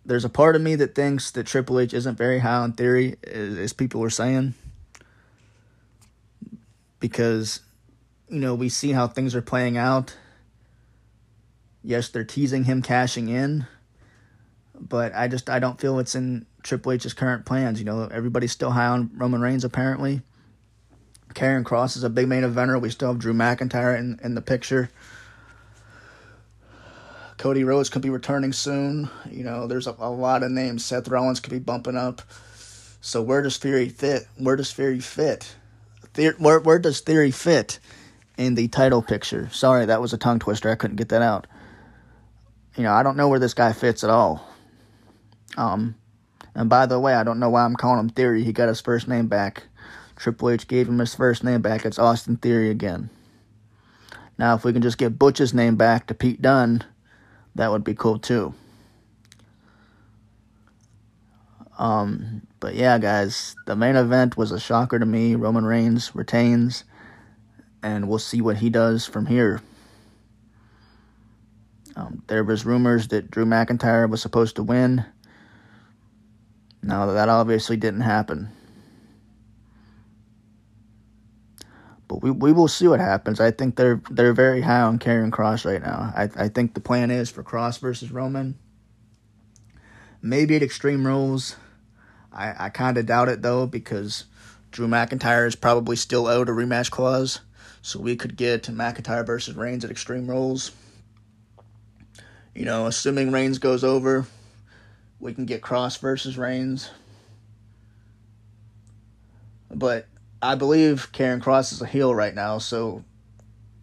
there's 0.05 0.25
a 0.25 0.29
part 0.29 0.55
of 0.55 0.61
me 0.61 0.75
that 0.75 0.93
thinks 0.93 1.31
that 1.31 1.47
Triple 1.47 1.79
H 1.79 1.93
isn't 1.93 2.17
very 2.17 2.39
high 2.39 2.57
on 2.57 2.73
theory, 2.73 3.17
as 3.25 3.73
people 3.73 4.03
are 4.03 4.09
saying, 4.09 4.53
because 6.99 7.61
you 8.29 8.39
know 8.39 8.53
we 8.53 8.69
see 8.69 8.91
how 8.91 9.07
things 9.07 9.35
are 9.35 9.41
playing 9.41 9.77
out. 9.77 10.15
Yes, 11.85 12.09
they're 12.09 12.23
teasing 12.23 12.63
him 12.63 12.81
cashing 12.81 13.29
in, 13.29 13.67
but 14.73 15.13
I 15.13 15.27
just 15.27 15.51
I 15.51 15.59
don't 15.59 15.79
feel 15.79 15.99
it's 15.99 16.15
in 16.15 16.47
Triple 16.63 16.93
H's 16.93 17.13
current 17.13 17.45
plans. 17.45 17.77
You 17.79 17.85
know, 17.85 18.09
everybody's 18.11 18.51
still 18.51 18.71
high 18.71 18.87
on 18.87 19.11
Roman 19.15 19.39
Reigns 19.39 19.63
apparently. 19.63 20.21
Karrion 21.35 21.63
Kross 21.63 21.95
is 21.95 22.03
a 22.03 22.09
big 22.09 22.27
main 22.27 22.41
eventer. 22.41 22.81
We 22.81 22.89
still 22.89 23.09
have 23.09 23.19
Drew 23.19 23.33
McIntyre 23.33 23.97
in, 23.99 24.19
in 24.23 24.33
the 24.33 24.41
picture. 24.41 24.89
Cody 27.37 27.63
Rhodes 27.63 27.89
could 27.89 28.01
be 28.01 28.09
returning 28.09 28.53
soon. 28.53 29.09
You 29.29 29.43
know, 29.43 29.67
there's 29.67 29.85
a, 29.85 29.95
a 29.99 30.09
lot 30.09 30.41
of 30.41 30.49
names. 30.51 30.83
Seth 30.83 31.07
Rollins 31.07 31.39
could 31.39 31.51
be 31.51 31.59
bumping 31.59 31.97
up. 31.97 32.23
So 33.01 33.21
where 33.21 33.43
does 33.43 33.57
Theory 33.57 33.89
fit? 33.89 34.27
Where 34.37 34.55
does 34.55 34.73
Theory 34.73 35.01
fit? 35.01 35.55
Theory, 36.15 36.35
where 36.39 36.59
where 36.61 36.79
does 36.79 37.01
Theory 37.01 37.29
fit 37.29 37.77
in 38.37 38.55
the 38.55 38.69
title 38.69 39.03
picture? 39.03 39.49
Sorry, 39.51 39.85
that 39.85 40.01
was 40.01 40.13
a 40.13 40.17
tongue 40.17 40.39
twister. 40.39 40.71
I 40.71 40.75
couldn't 40.75 40.95
get 40.95 41.09
that 41.09 41.21
out. 41.21 41.45
You 42.75 42.83
know, 42.83 42.93
I 42.93 43.03
don't 43.03 43.17
know 43.17 43.29
where 43.29 43.39
this 43.39 43.53
guy 43.53 43.73
fits 43.73 44.03
at 44.03 44.09
all. 44.09 44.47
Um, 45.57 45.95
and 46.53 46.69
by 46.69 46.85
the 46.85 46.99
way, 46.99 47.13
I 47.13 47.23
don't 47.23 47.39
know 47.39 47.49
why 47.49 47.63
I'm 47.63 47.75
calling 47.75 47.99
him 47.99 48.09
Theory. 48.09 48.43
He 48.43 48.51
got 48.51 48.67
his 48.67 48.81
first 48.81 49.07
name 49.07 49.27
back. 49.27 49.63
Triple 50.15 50.49
H 50.49 50.67
gave 50.67 50.87
him 50.87 50.99
his 50.99 51.15
first 51.15 51.43
name 51.43 51.61
back. 51.61 51.85
It's 51.85 51.99
Austin 51.99 52.37
Theory 52.37 52.69
again. 52.69 53.09
Now, 54.37 54.55
if 54.55 54.65
we 54.65 54.73
can 54.73 54.81
just 54.81 54.97
get 54.97 55.17
Butch's 55.17 55.53
name 55.53 55.75
back 55.75 56.07
to 56.07 56.13
Pete 56.13 56.41
Dunne 56.41 56.83
that 57.55 57.71
would 57.71 57.83
be 57.83 57.95
cool 57.95 58.19
too. 58.19 58.53
Um, 61.79 62.41
But 62.59 62.75
yeah, 62.75 62.97
guys, 62.97 63.55
the 63.65 63.75
main 63.75 63.95
event 63.95 64.37
was 64.37 64.51
a 64.51 64.59
shocker 64.59 64.99
to 64.99 65.05
me. 65.05 65.35
Roman 65.35 65.65
Reigns 65.65 66.15
retains, 66.15 66.83
and 67.81 68.07
we'll 68.07 68.19
see 68.19 68.41
what 68.41 68.57
he 68.57 68.69
does 68.69 69.05
from 69.05 69.25
here. 69.25 69.61
Um, 71.95 72.23
there 72.27 72.43
was 72.43 72.65
rumors 72.65 73.07
that 73.09 73.31
Drew 73.31 73.45
McIntyre 73.45 74.09
was 74.09 74.21
supposed 74.21 74.57
to 74.57 74.63
win. 74.63 75.05
Now 76.83 77.05
that 77.07 77.29
obviously 77.29 77.77
didn't 77.77 78.01
happen. 78.01 78.49
But 82.07 82.21
we, 82.21 82.29
we 82.29 82.51
will 82.51 82.67
see 82.67 82.87
what 82.87 82.99
happens. 82.99 83.39
I 83.39 83.51
think 83.51 83.75
they're 83.75 84.01
they're 84.11 84.33
very 84.33 84.61
high 84.61 84.81
on 84.81 84.99
Karrion 84.99 85.31
Kross 85.31 85.65
right 85.65 85.81
now. 85.81 86.13
I 86.15 86.29
I 86.35 86.49
think 86.49 86.73
the 86.73 86.81
plan 86.81 87.09
is 87.11 87.29
for 87.29 87.43
Kross 87.43 87.79
versus 87.79 88.11
Roman. 88.11 88.59
Maybe 90.21 90.55
at 90.55 90.63
Extreme 90.63 91.07
Rules. 91.07 91.55
I, 92.31 92.65
I 92.65 92.69
kind 92.69 92.97
of 92.97 93.05
doubt 93.05 93.29
it 93.29 93.41
though 93.41 93.65
because 93.65 94.25
Drew 94.71 94.87
McIntyre 94.87 95.47
is 95.47 95.55
probably 95.55 95.95
still 95.95 96.27
owed 96.27 96.49
a 96.49 96.51
rematch 96.51 96.91
clause, 96.91 97.39
so 97.81 97.99
we 97.99 98.15
could 98.15 98.35
get 98.35 98.63
McIntyre 98.63 99.25
versus 99.25 99.55
Reigns 99.55 99.85
at 99.85 99.91
Extreme 99.91 100.29
Rules. 100.29 100.71
You 102.55 102.63
know, 102.63 102.87
assuming 102.87 103.31
Reigns 103.31 103.59
goes 103.59 103.83
over, 103.83 104.25
we 105.19 105.33
can 105.33 105.45
get 105.45 105.61
Kross 105.61 105.99
versus 105.99 106.37
Reigns. 106.37 106.89
But 109.69 110.07
I 110.41 110.55
believe 110.55 111.11
Karrion 111.11 111.41
Kross 111.41 111.73
is 111.73 111.81
a 111.81 111.85
heel 111.85 112.15
right 112.15 112.33
now, 112.33 112.59
so 112.59 113.03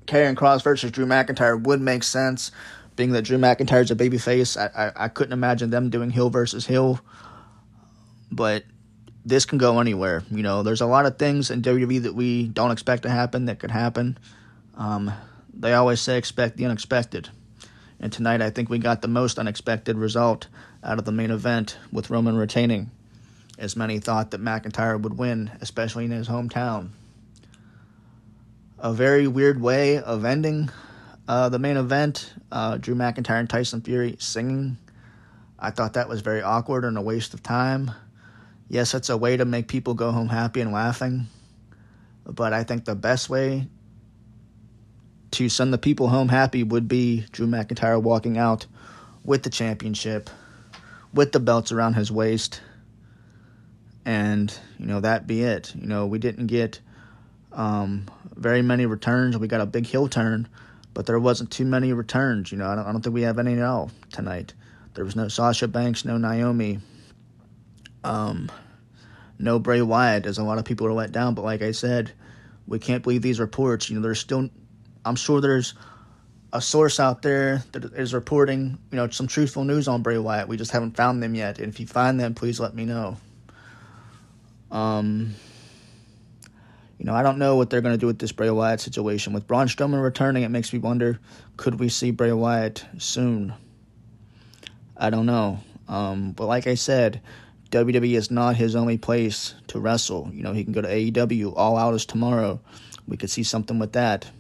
Karrion 0.07 0.37
Kross 0.37 0.63
versus 0.63 0.91
Drew 0.91 1.05
McIntyre 1.05 1.63
would 1.63 1.83
make 1.83 2.03
sense, 2.03 2.51
being 2.97 3.13
that 3.13 3.23
Drew 3.23 3.37
McIntyre's 3.37 3.91
a 3.91 3.97
babyface. 3.97 4.57
I, 4.57 4.87
I 4.87 5.05
I 5.05 5.09
couldn't 5.09 5.35
imagine 5.35 5.69
them 5.69 5.91
doing 5.91 6.09
heel 6.09 6.31
versus 6.31 6.67
heel, 6.67 6.99
but 8.31 8.65
this 9.25 9.45
can 9.45 9.59
go 9.59 9.81
anywhere. 9.81 10.25
You 10.31 10.43
know, 10.43 10.63
there's 10.63 10.81
a 10.81 10.87
lot 10.87 11.05
of 11.05 11.19
things 11.19 11.51
in 11.51 11.61
WWE 11.61 12.03
that 12.05 12.15
we 12.15 12.49
don't 12.49 12.71
expect 12.71 13.03
to 13.03 13.11
happen 13.11 13.45
that 13.47 13.59
could 13.59 13.71
happen. 13.71 14.19
Um, 14.79 15.13
they 15.53 15.75
always 15.75 16.01
say 16.01 16.17
expect 16.17 16.57
the 16.57 16.65
unexpected. 16.65 17.29
And 18.03 18.13
tonight, 18.13 18.43
I 18.43 18.51
think 18.51 18.69
we 18.69 18.79
got 18.79 19.01
the 19.01 19.09
most 19.09 19.39
unexpected 19.39 19.97
result 19.97 20.49
out 20.83 20.99
of 20.99 21.05
the 21.05 21.13
main 21.13 21.31
event 21.31 21.79
with 21.93 22.11
Roman 22.11 22.37
retaining 22.37 22.91
as 23.59 23.77
many 23.77 24.01
thought 24.01 24.33
that 24.33 24.41
McIntyre 24.41 25.01
would 25.01 25.17
win, 25.17 25.53
especially 25.61 26.07
in 26.07 26.11
his 26.11 26.29
hometown. 26.29 26.89
A 28.81 28.93
very 28.93 29.29
weird 29.29 29.61
way 29.61 29.99
of 29.99 30.25
ending 30.25 30.69
uh, 31.29 31.49
the 31.49 31.61
main 31.61 31.77
event. 31.77 32.35
Uh, 32.51 32.77
Drew 32.77 32.97
McIntyre 32.97 33.39
and 33.39 33.49
Tyson 33.49 33.83
Fury 33.83 34.17
singing. 34.19 34.79
I 35.57 35.71
thought 35.71 35.93
that 35.93 36.09
was 36.09 36.23
very 36.23 36.43
awkward 36.43 36.85
and 36.85 36.99
a 36.99 37.03
waste 37.03 37.35
of 37.35 37.43
time. 37.45 37.93
Yes, 38.69 38.95
it's 38.95 39.11
a 39.11 39.17
way 39.17 39.37
to 39.37 39.45
make 39.45 39.69
people 39.69 39.95
go 39.95 40.11
home 40.11 40.29
happy 40.29 40.61
and 40.61 40.73
laughing, 40.73 41.29
but 42.25 42.53
I 42.53 42.65
think 42.65 42.85
the 42.85 42.97
best 42.97 43.31
way 43.31 43.69
to 45.33 45.49
send 45.49 45.73
the 45.73 45.79
people 45.79 46.09
home 46.09 46.29
happy 46.29 46.63
would 46.63 46.89
be 46.89 47.27
Drew 47.33 47.47
McIntyre 47.47 48.01
walking 48.01 48.39
out 48.39 48.67
with 49.25 49.43
the 49.43 49.51
championship, 49.51 50.31
with 51.13 51.33
the 51.33 51.41
belts 51.41 51.73
around 51.73 51.95
his 51.95 52.11
waist 52.11 52.61
and 54.05 54.57
you 54.79 54.87
know 54.87 55.01
that 55.01 55.27
be 55.27 55.43
it. 55.43 55.75
You 55.75 55.87
know 55.87 56.07
we 56.07 56.19
didn't 56.19 56.47
get 56.47 56.81
um, 57.53 58.07
very 58.37 58.63
many 58.63 58.87
returns. 58.87 59.37
We 59.37 59.49
got 59.49 59.61
a 59.61 59.67
big 59.67 59.87
heel 59.87 60.09
turn, 60.09 60.49
but 60.95 61.07
there 61.07 61.19
wasn't 61.19 61.51
too 61.51 61.65
many 61.65 61.93
returns. 61.93 62.53
You 62.53 62.59
know 62.59 62.67
I 62.67 62.75
don't, 62.75 62.87
I 62.87 62.93
don't 62.93 63.03
think 63.03 63.15
we 63.15 63.23
have 63.23 63.39
any 63.39 63.55
at 63.55 63.63
all 63.63 63.91
tonight. 64.11 64.55
There 64.95 65.05
was 65.05 65.17
no 65.17 65.29
Sasha 65.29 65.69
Banks, 65.69 66.05
no 66.05 66.19
Naomi, 66.19 66.81
um, 68.05 68.51
no 69.39 69.59
Bray 69.59 69.83
Wyatt. 69.83 70.27
As 70.27 70.39
a 70.39 70.45
lot 70.45 70.59
of 70.59 70.65
people 70.65 70.87
are 70.87 70.93
let 70.93 71.13
down, 71.13 71.35
but 71.35 71.45
like 71.45 71.63
I 71.63 71.73
said, 71.73 72.13
we 72.67 72.79
can't 72.79 73.03
believe 73.03 73.23
these 73.23 73.41
reports. 73.41 73.89
You 73.89 73.97
know 73.97 74.03
there's 74.03 74.21
still, 74.21 74.51
I'm 75.05 75.17
sure 75.17 75.41
there's 75.41 75.75
a 76.53 76.61
source 76.61 77.01
out 77.01 77.23
there 77.23 77.65
that 77.73 77.85
is 77.95 78.13
reporting, 78.13 78.79
you 78.91 78.97
know, 78.97 79.09
some 79.09 79.27
truthful 79.27 79.65
news 79.65 79.89
on 79.89 80.03
Bray 80.03 80.19
Wyatt. 80.19 80.49
We 80.49 80.57
just 80.57 80.71
haven't 80.71 80.97
found 80.97 81.23
them 81.23 81.35
yet. 81.35 81.59
And 81.59 81.73
if 81.73 81.81
you 81.81 81.87
find 81.87 82.21
them, 82.21 82.35
please 82.35 82.61
let 82.61 82.75
me 82.75 82.85
know. 82.85 83.17
Um, 84.71 85.35
you 86.99 87.07
know, 87.07 87.15
I 87.15 87.23
don't 87.23 87.39
know 87.39 87.57
what 87.57 87.71
they're 87.71 87.81
going 87.81 87.95
to 87.95 87.99
do 87.99 88.07
with 88.07 88.19
this 88.19 88.33
Bray 88.33 88.51
Wyatt 88.51 88.81
situation. 88.81 89.33
With 89.33 89.47
Braun 89.47 89.67
Strowman 89.67 90.03
returning, 90.03 90.43
it 90.43 90.51
makes 90.51 90.73
me 90.73 90.79
wonder 90.79 91.19
could 91.57 91.81
we 91.81 91.89
see 91.89 92.11
Bray 92.11 92.33
Wyatt 92.33 92.85
soon? 92.99 93.55
I 94.97 95.11
don't 95.11 95.27
know. 95.27 95.59
Um, 95.89 96.33
but 96.33 96.47
like 96.47 96.67
I 96.67 96.75
said, 96.75 97.21
WWE 97.71 98.15
is 98.15 98.31
not 98.31 98.57
his 98.57 98.77
only 98.77 98.99
place 98.99 99.55
to 99.69 99.81
wrestle. 99.81 100.31
You 100.33 100.43
know, 100.43 100.53
he 100.53 100.65
can 100.65 100.73
go 100.73 100.83
to 100.83 100.89
AEW. 100.89 101.55
All 101.57 101.77
Out 101.77 101.95
is 101.95 102.07
tomorrow. 102.07 102.61
We 103.09 103.17
could 103.17 103.31
see 103.31 103.43
something 103.43 103.79
with 103.79 103.93
that. 103.95 104.31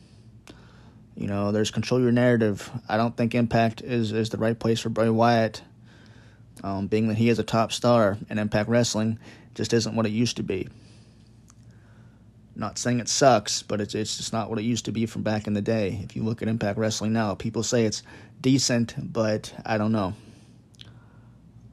You 1.16 1.26
know, 1.26 1.52
there's 1.52 1.70
control 1.70 2.00
your 2.00 2.12
narrative. 2.12 2.70
I 2.88 2.96
don't 2.96 3.16
think 3.16 3.34
Impact 3.34 3.82
is, 3.82 4.12
is 4.12 4.30
the 4.30 4.38
right 4.38 4.58
place 4.58 4.80
for 4.80 4.88
Bray 4.88 5.10
Wyatt, 5.10 5.62
um, 6.64 6.86
being 6.86 7.08
that 7.08 7.18
he 7.18 7.28
is 7.28 7.38
a 7.38 7.44
top 7.44 7.72
star 7.72 8.18
in 8.30 8.38
Impact 8.38 8.68
Wrestling 8.68 9.18
just 9.54 9.72
isn't 9.72 9.94
what 9.94 10.06
it 10.06 10.12
used 10.12 10.36
to 10.38 10.42
be. 10.42 10.68
Not 12.54 12.78
saying 12.78 13.00
it 13.00 13.08
sucks, 13.08 13.62
but 13.62 13.80
it's 13.80 13.94
it's 13.94 14.18
just 14.18 14.32
not 14.32 14.50
what 14.50 14.58
it 14.58 14.64
used 14.64 14.84
to 14.84 14.92
be 14.92 15.06
from 15.06 15.22
back 15.22 15.46
in 15.46 15.54
the 15.54 15.62
day. 15.62 16.00
If 16.04 16.16
you 16.16 16.22
look 16.22 16.42
at 16.42 16.48
Impact 16.48 16.78
Wrestling 16.78 17.12
now, 17.12 17.34
people 17.34 17.62
say 17.62 17.84
it's 17.84 18.02
decent, 18.40 18.94
but 19.12 19.52
I 19.64 19.78
don't 19.78 19.92
know. 19.92 20.14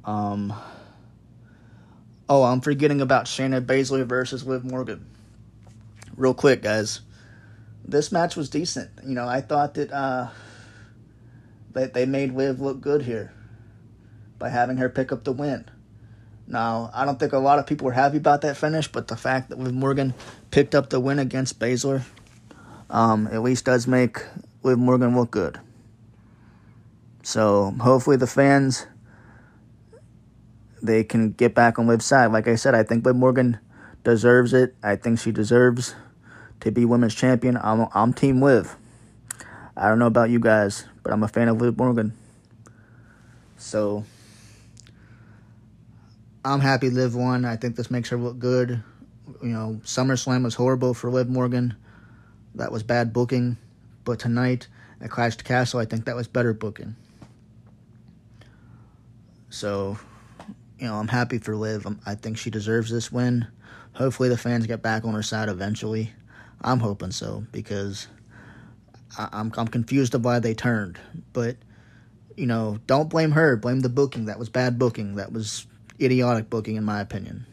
Um. 0.06 0.54
Oh, 2.30 2.44
I'm 2.44 2.62
forgetting 2.62 3.02
about 3.02 3.26
Shayna 3.26 3.66
Baszler 3.66 4.06
versus 4.06 4.46
Liv 4.46 4.64
Morgan. 4.64 5.04
Real 6.16 6.36
quick, 6.36 6.62
guys. 6.62 7.02
This 7.90 8.12
match 8.12 8.36
was 8.36 8.50
decent. 8.50 8.92
You 9.06 9.16
know, 9.16 9.28
I 9.28 9.42
thought 9.42 9.74
that 9.76 9.92
uh, 9.92 10.30
that 11.74 11.94
they 11.94 12.06
made 12.06 12.34
Liv 12.34 12.60
look 12.60 12.82
good 12.82 13.04
here 13.04 13.34
by 14.38 14.50
having 14.50 14.78
her 14.78 14.90
pick 14.90 15.12
up 15.12 15.24
the 15.24 15.32
win. 15.32 15.66
Now, 16.48 16.90
I 16.94 17.06
don't 17.06 17.20
think 17.20 17.34
a 17.34 17.40
lot 17.40 17.60
of 17.60 17.68
people 17.68 17.86
were 17.86 17.94
happy 17.94 18.18
about 18.18 18.42
that 18.42 18.58
finish, 18.58 18.88
but 18.88 19.08
the 19.08 19.16
fact 19.16 19.50
that 19.50 19.60
Liv 19.60 19.74
Morgan 19.74 20.14
picked 20.50 20.74
up 20.74 20.90
the 20.90 21.00
win 21.00 21.20
against 21.20 21.60
Baszler 21.60 22.04
um, 22.90 23.28
at 23.28 23.42
least 23.42 23.66
does 23.66 23.88
make 23.88 24.24
Liv 24.64 24.80
Morgan 24.80 25.16
look 25.16 25.32
good. 25.32 25.60
So 27.22 27.76
hopefully 27.80 28.18
the 28.18 28.28
fans 28.28 28.88
they 30.82 31.04
can 31.04 31.32
get 31.32 31.54
back 31.54 31.78
on 31.78 31.88
Liv's 31.88 32.06
side. 32.06 32.32
Like 32.32 32.48
I 32.48 32.56
said, 32.56 32.74
I 32.74 32.84
think 32.84 33.06
Liv 33.06 33.16
Morgan 33.16 33.60
deserves 34.04 34.54
it. 34.54 34.76
I 34.82 34.96
think 34.96 35.20
she 35.20 35.32
deserves 35.32 35.94
to 36.62 36.72
be 36.72 36.86
women's 36.86 37.16
champion. 37.16 37.58
I'm 37.58 37.88
I'm 37.94 38.14
Team 38.14 38.42
Liv. 38.42 38.76
I 39.76 39.88
don't 39.88 40.00
know 40.00 40.08
about 40.08 40.30
you 40.30 40.40
guys, 40.40 40.86
but 41.04 41.14
I'm 41.14 41.24
a 41.24 41.28
fan 41.28 41.48
of 41.48 41.62
Liv 41.62 41.78
Morgan. 41.78 42.14
So 43.58 44.04
I'm 46.44 46.60
happy 46.60 46.90
Liv 46.90 47.16
won. 47.16 47.46
I 47.46 47.56
think 47.56 47.76
this 47.76 47.92
makes 47.92 48.10
her 48.10 48.18
look 48.18 48.40
good. 48.40 48.84
You 49.42 49.50
know, 49.50 49.80
SummerSlam 49.84 50.44
was 50.44 50.56
horrible 50.56 50.94
for 50.94 51.10
Liv 51.10 51.30
Morgan. 51.30 51.76
That 52.56 52.72
was 52.72 52.84
bad 52.84 53.14
booking. 53.14 53.58
But 54.04 54.20
tonight 54.20 54.68
at 55.02 55.12
Clash 55.12 55.38
to 55.38 55.44
Castle, 55.44 55.80
I 55.80 55.86
think 55.86 56.06
that 56.06 56.16
was 56.16 56.28
better 56.28 56.54
booking. 56.54 56.96
So, 59.50 59.98
you 60.78 60.88
know, 60.88 60.96
I'm 60.96 61.08
happy 61.08 61.38
for 61.38 61.56
Liv. 61.56 61.86
I 62.06 62.16
think 62.16 62.38
she 62.38 62.50
deserves 62.50 62.92
this 62.92 63.12
win. 63.12 63.48
Hopefully, 63.94 64.30
the 64.30 64.38
fans 64.38 64.66
get 64.68 64.82
back 64.82 65.06
on 65.06 65.14
her 65.14 65.24
side 65.24 65.50
eventually. 65.50 66.12
I'm 66.62 66.80
hoping 66.80 67.12
so 67.12 67.46
because 67.52 68.08
I, 69.18 69.30
I'm 69.32 69.52
I'm 69.58 69.68
confused 69.68 70.16
of 70.16 70.26
why 70.26 70.40
they 70.40 70.54
turned. 70.54 71.00
But 71.34 71.58
you 72.36 72.46
know, 72.46 72.80
don't 72.88 73.10
blame 73.10 73.32
her. 73.32 73.56
Blame 73.58 73.82
the 73.82 73.90
booking. 73.90 74.26
That 74.26 74.40
was 74.40 74.50
bad 74.50 74.80
booking. 74.80 75.16
That 75.16 75.32
was 75.32 75.68
idiotic 76.00 76.50
booking, 76.50 76.76
in 76.76 76.84
my 76.84 77.02
opinion. 77.02 77.46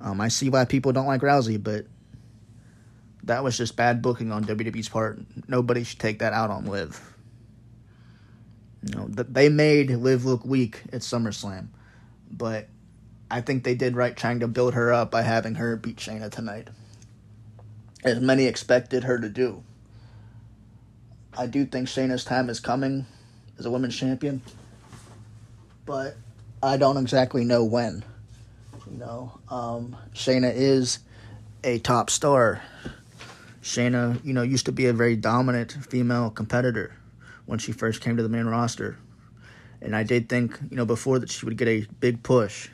Um, 0.00 0.20
I 0.20 0.28
see 0.28 0.50
why 0.50 0.64
people 0.64 0.92
don't 0.92 1.06
like 1.06 1.22
Rousey, 1.22 1.62
but 1.62 1.86
that 3.22 3.42
was 3.42 3.56
just 3.56 3.76
bad 3.76 4.02
booking 4.02 4.32
on 4.32 4.44
WWE's 4.44 4.88
part. 4.88 5.18
Nobody 5.48 5.84
should 5.84 5.98
take 5.98 6.18
that 6.18 6.32
out 6.32 6.50
on 6.50 6.66
Liv. 6.66 7.00
You 8.82 8.96
know, 8.96 9.06
they 9.08 9.48
made 9.48 9.90
Liv 9.90 10.26
look 10.26 10.44
weak 10.44 10.82
at 10.92 11.00
SummerSlam, 11.00 11.68
but 12.30 12.68
I 13.30 13.40
think 13.40 13.64
they 13.64 13.74
did 13.74 13.96
right 13.96 14.14
trying 14.14 14.40
to 14.40 14.48
build 14.48 14.74
her 14.74 14.92
up 14.92 15.10
by 15.10 15.22
having 15.22 15.54
her 15.54 15.76
beat 15.76 15.96
Shayna 15.96 16.30
tonight, 16.30 16.68
as 18.04 18.20
many 18.20 18.46
expected 18.46 19.04
her 19.04 19.18
to 19.18 19.28
do. 19.28 19.62
I 21.36 21.46
do 21.46 21.64
think 21.66 21.88
Shayna's 21.88 22.24
time 22.24 22.48
is 22.50 22.60
coming 22.60 23.06
as 23.58 23.66
a 23.66 23.70
women's 23.70 23.96
champion, 23.96 24.42
but 25.86 26.16
I 26.62 26.76
don't 26.76 26.96
exactly 26.96 27.44
know 27.44 27.64
when. 27.64 28.04
You 28.90 28.98
know, 28.98 29.38
um, 29.48 29.96
Shayna 30.14 30.52
is 30.54 31.00
a 31.64 31.78
top 31.80 32.10
star. 32.10 32.62
Shayna, 33.62 34.22
you 34.24 34.34
know, 34.34 34.42
used 34.42 34.66
to 34.66 34.72
be 34.72 34.86
a 34.86 34.92
very 34.92 35.16
dominant 35.16 35.72
female 35.72 36.30
competitor 36.30 36.94
when 37.46 37.58
she 37.58 37.72
first 37.72 38.00
came 38.00 38.16
to 38.16 38.22
the 38.22 38.28
main 38.28 38.46
roster. 38.46 38.98
And 39.80 39.96
I 39.96 40.02
did 40.02 40.28
think, 40.28 40.58
you 40.70 40.76
know, 40.76 40.84
before 40.84 41.18
that 41.18 41.30
she 41.30 41.44
would 41.46 41.56
get 41.56 41.68
a 41.68 41.86
big 42.00 42.22
push. 42.22 42.68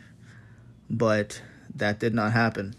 but 0.90 1.40
that 1.76 2.00
did 2.00 2.14
not 2.14 2.32
happen. 2.32 2.74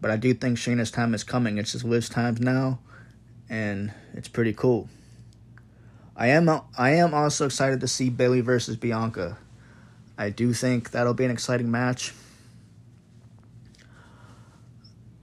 But 0.00 0.10
I 0.10 0.16
do 0.16 0.32
think 0.34 0.56
Shayna's 0.58 0.90
time 0.90 1.14
is 1.14 1.24
coming. 1.24 1.58
It's 1.58 1.72
just 1.72 1.84
Liv's 1.84 2.08
time 2.08 2.36
now, 2.40 2.78
and 3.48 3.92
it's 4.14 4.28
pretty 4.28 4.52
cool. 4.52 4.88
I 6.16 6.28
am 6.28 6.48
I 6.76 6.90
am 6.90 7.14
also 7.14 7.46
excited 7.46 7.80
to 7.80 7.88
see 7.88 8.10
Bayley 8.10 8.40
versus 8.40 8.76
Bianca. 8.76 9.38
I 10.18 10.30
do 10.30 10.52
think 10.52 10.90
that'll 10.90 11.14
be 11.14 11.24
an 11.24 11.30
exciting 11.30 11.70
match. 11.70 12.12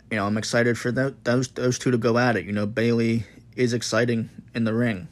You 0.10 0.18
know, 0.18 0.26
I'm 0.26 0.38
excited 0.38 0.78
for 0.78 0.92
those 0.92 1.48
those 1.50 1.78
two 1.78 1.92
to 1.92 1.98
go 1.98 2.18
at 2.18 2.36
it. 2.36 2.46
You 2.46 2.52
know, 2.52 2.66
Bayley 2.66 3.26
is 3.56 3.74
exciting 3.74 4.30
in 4.56 4.64
the 4.64 4.74
ring. 4.74 5.08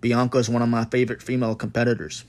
Bianca 0.00 0.38
is 0.38 0.48
one 0.48 0.62
of 0.62 0.68
my 0.68 0.84
favorite 0.84 1.22
female 1.22 1.54
competitors. 1.54 2.24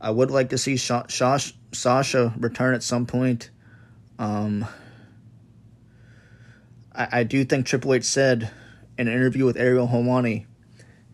I 0.00 0.10
would 0.10 0.30
like 0.30 0.50
to 0.50 0.58
see 0.58 0.76
Sha- 0.76 1.06
Sha- 1.08 1.38
Sasha 1.72 2.34
return 2.38 2.74
at 2.74 2.82
some 2.82 3.06
point. 3.06 3.50
Um, 4.18 4.66
I, 6.94 7.20
I 7.20 7.24
do 7.24 7.44
think 7.44 7.66
Triple 7.66 7.94
H 7.94 8.04
said 8.04 8.50
in 8.98 9.08
an 9.08 9.14
interview 9.14 9.44
with 9.44 9.56
Ariel 9.56 9.88
Helwani, 9.88 10.46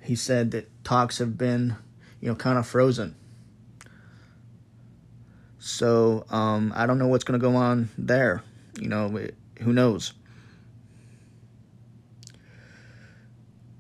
he 0.03 0.15
said 0.15 0.51
that 0.53 0.85
talks 0.85 1.19
have 1.19 1.37
been, 1.37 1.77
you 2.21 2.29
know, 2.29 2.35
kind 2.35 2.59
of 2.59 2.67
frozen. 2.67 3.15
So 5.59 6.25
um, 6.31 6.73
I 6.75 6.87
don't 6.87 6.99
know 6.99 7.09
what's 7.09 7.25
going 7.25 7.39
to 7.39 7.45
go 7.45 7.57
on 7.57 7.91
there. 7.99 8.43
You 8.81 8.89
know, 8.89 9.17
it, 9.17 9.35
who 9.61 9.73
knows? 9.73 10.15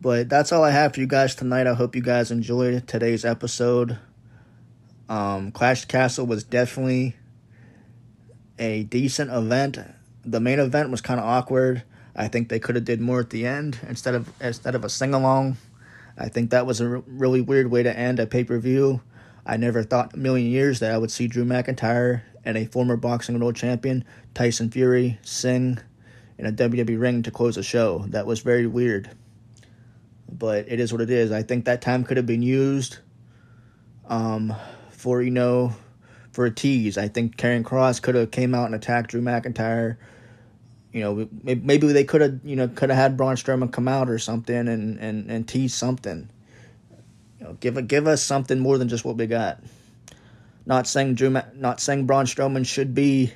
But 0.00 0.28
that's 0.28 0.52
all 0.52 0.62
I 0.62 0.70
have 0.70 0.94
for 0.94 1.00
you 1.00 1.06
guys 1.06 1.34
tonight. 1.34 1.66
I 1.66 1.74
hope 1.74 1.96
you 1.96 2.02
guys 2.02 2.30
enjoyed 2.30 2.86
today's 2.86 3.24
episode. 3.24 3.98
Um, 5.08 5.50
Clash 5.50 5.86
Castle 5.86 6.26
was 6.26 6.44
definitely 6.44 7.16
a 8.58 8.84
decent 8.84 9.30
event. 9.30 9.78
The 10.24 10.40
main 10.40 10.58
event 10.58 10.90
was 10.90 11.00
kind 11.00 11.20
of 11.20 11.26
awkward. 11.26 11.82
I 12.14 12.28
think 12.28 12.48
they 12.48 12.58
could 12.58 12.74
have 12.74 12.84
did 12.84 13.00
more 13.00 13.20
at 13.20 13.30
the 13.30 13.46
end 13.46 13.78
instead 13.88 14.14
of 14.14 14.30
instead 14.40 14.74
of 14.74 14.84
a 14.84 14.88
sing 14.88 15.14
along. 15.14 15.56
I 16.16 16.28
think 16.28 16.50
that 16.50 16.66
was 16.66 16.80
a 16.80 16.88
really 17.06 17.40
weird 17.40 17.70
way 17.70 17.82
to 17.84 17.96
end 17.96 18.18
a 18.18 18.26
pay 18.26 18.44
per 18.44 18.58
view. 18.58 19.00
I 19.46 19.56
never 19.56 19.82
thought 19.82 20.14
a 20.14 20.18
million 20.18 20.50
years 20.50 20.80
that 20.80 20.92
I 20.92 20.98
would 20.98 21.10
see 21.10 21.26
Drew 21.26 21.44
McIntyre 21.44 22.22
and 22.44 22.56
a 22.58 22.66
former 22.66 22.96
boxing 22.96 23.38
world 23.38 23.56
champion 23.56 24.04
Tyson 24.34 24.70
Fury 24.70 25.18
sing 25.22 25.78
in 26.36 26.46
a 26.46 26.52
WWE 26.52 27.00
ring 27.00 27.22
to 27.22 27.30
close 27.30 27.56
a 27.56 27.62
show. 27.62 28.04
That 28.08 28.26
was 28.26 28.40
very 28.40 28.66
weird. 28.66 29.10
But 30.30 30.66
it 30.68 30.80
is 30.80 30.92
what 30.92 31.00
it 31.00 31.10
is. 31.10 31.32
I 31.32 31.42
think 31.42 31.64
that 31.64 31.80
time 31.80 32.04
could 32.04 32.16
have 32.16 32.26
been 32.26 32.42
used 32.42 32.98
um, 34.06 34.54
for 34.90 35.22
you 35.22 35.30
know 35.30 35.74
for 36.38 36.46
a 36.46 36.52
tease. 36.52 36.96
I 36.96 37.08
think 37.08 37.36
Karrion 37.36 37.64
Kross 37.64 38.00
could 38.00 38.14
have 38.14 38.30
came 38.30 38.54
out 38.54 38.66
and 38.66 38.74
attacked 38.76 39.10
Drew 39.10 39.20
McIntyre. 39.20 39.96
You 40.92 41.00
know, 41.00 41.28
maybe 41.42 41.88
they 41.88 42.04
could 42.04 42.20
have 42.20 42.38
you 42.44 42.54
know 42.54 42.68
could 42.68 42.90
have 42.90 42.96
had 42.96 43.16
Braun 43.16 43.34
Strowman 43.34 43.72
come 43.72 43.88
out 43.88 44.08
or 44.08 44.20
something 44.20 44.68
and 44.68 45.00
and 45.00 45.28
and 45.28 45.48
tease 45.48 45.74
something. 45.74 46.30
You 47.40 47.44
know, 47.44 47.52
give 47.54 47.76
a, 47.76 47.82
give 47.82 48.06
us 48.06 48.22
something 48.22 48.60
more 48.60 48.78
than 48.78 48.88
just 48.88 49.04
what 49.04 49.16
we 49.16 49.26
got. 49.26 49.60
Not 50.64 50.86
saying 50.86 51.16
Drew, 51.16 51.36
not 51.56 51.80
saying 51.80 52.06
Braun 52.06 52.26
Strowman 52.26 52.64
should 52.64 52.94
be 52.94 53.32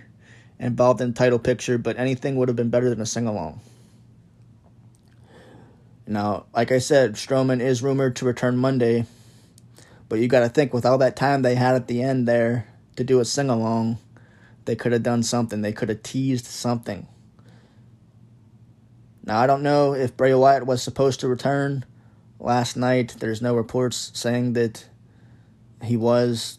involved 0.60 1.00
in 1.00 1.08
the 1.08 1.14
title 1.14 1.40
picture, 1.40 1.78
but 1.78 1.98
anything 1.98 2.36
would 2.36 2.46
have 2.46 2.56
been 2.56 2.70
better 2.70 2.88
than 2.88 3.00
a 3.00 3.06
sing 3.06 3.26
along. 3.26 3.58
Now, 6.06 6.44
like 6.54 6.70
I 6.70 6.78
said, 6.78 7.14
Strowman 7.14 7.60
is 7.60 7.82
rumored 7.82 8.14
to 8.16 8.26
return 8.26 8.56
Monday, 8.58 9.06
but 10.08 10.20
you 10.20 10.28
got 10.28 10.40
to 10.40 10.48
think 10.48 10.72
with 10.72 10.86
all 10.86 10.98
that 10.98 11.16
time 11.16 11.42
they 11.42 11.56
had 11.56 11.74
at 11.74 11.88
the 11.88 12.00
end 12.00 12.28
there 12.28 12.68
to 12.96 13.04
do 13.04 13.20
a 13.20 13.24
sing 13.24 13.50
along, 13.50 13.98
they 14.64 14.76
could 14.76 14.92
have 14.92 15.02
done 15.02 15.22
something. 15.22 15.62
They 15.62 15.72
could 15.72 15.88
have 15.88 16.02
teased 16.02 16.46
something. 16.46 17.06
Now, 19.24 19.38
I 19.38 19.46
don't 19.46 19.62
know 19.62 19.94
if 19.94 20.16
Bray 20.16 20.34
Wyatt 20.34 20.66
was 20.66 20.82
supposed 20.82 21.20
to 21.20 21.28
return 21.28 21.84
last 22.40 22.76
night. 22.76 23.16
There's 23.18 23.40
no 23.40 23.54
reports 23.54 24.10
saying 24.14 24.54
that 24.54 24.84
he 25.82 25.96
was 25.96 26.58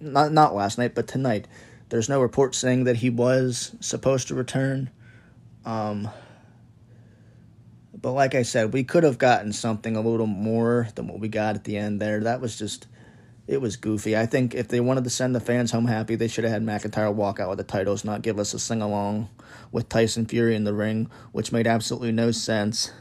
not 0.00 0.32
not 0.32 0.54
last 0.54 0.78
night, 0.78 0.94
but 0.94 1.06
tonight. 1.06 1.46
There's 1.88 2.08
no 2.08 2.20
reports 2.20 2.58
saying 2.58 2.84
that 2.84 2.96
he 2.96 3.10
was 3.10 3.76
supposed 3.80 4.28
to 4.28 4.34
return. 4.34 4.90
Um, 5.64 6.08
but 8.00 8.12
like 8.12 8.34
I 8.34 8.42
said, 8.42 8.72
we 8.72 8.82
could 8.82 9.04
have 9.04 9.18
gotten 9.18 9.52
something 9.52 9.94
a 9.94 10.00
little 10.00 10.26
more 10.26 10.88
than 10.94 11.06
what 11.06 11.20
we 11.20 11.28
got 11.28 11.54
at 11.54 11.64
the 11.64 11.76
end 11.76 12.00
there. 12.00 12.20
That 12.20 12.40
was 12.40 12.58
just, 12.58 12.86
it 13.46 13.60
was 13.60 13.76
goofy. 13.76 14.16
I 14.16 14.26
think 14.26 14.54
if 14.54 14.68
they 14.68 14.80
wanted 14.80 15.04
to 15.04 15.10
send 15.10 15.34
the 15.34 15.40
fans 15.40 15.72
home 15.72 15.86
happy, 15.86 16.14
they 16.14 16.28
should 16.28 16.44
have 16.44 16.52
had 16.52 16.62
McIntyre 16.62 17.12
walk 17.12 17.40
out 17.40 17.48
with 17.48 17.58
the 17.58 17.64
titles, 17.64 18.04
not 18.04 18.22
give 18.22 18.38
us 18.38 18.54
a 18.54 18.58
sing 18.58 18.80
along 18.80 19.28
with 19.72 19.88
Tyson 19.88 20.26
Fury 20.26 20.54
in 20.54 20.64
the 20.64 20.74
ring, 20.74 21.10
which 21.32 21.52
made 21.52 21.66
absolutely 21.66 22.12
no 22.12 22.30
sense. 22.30 22.92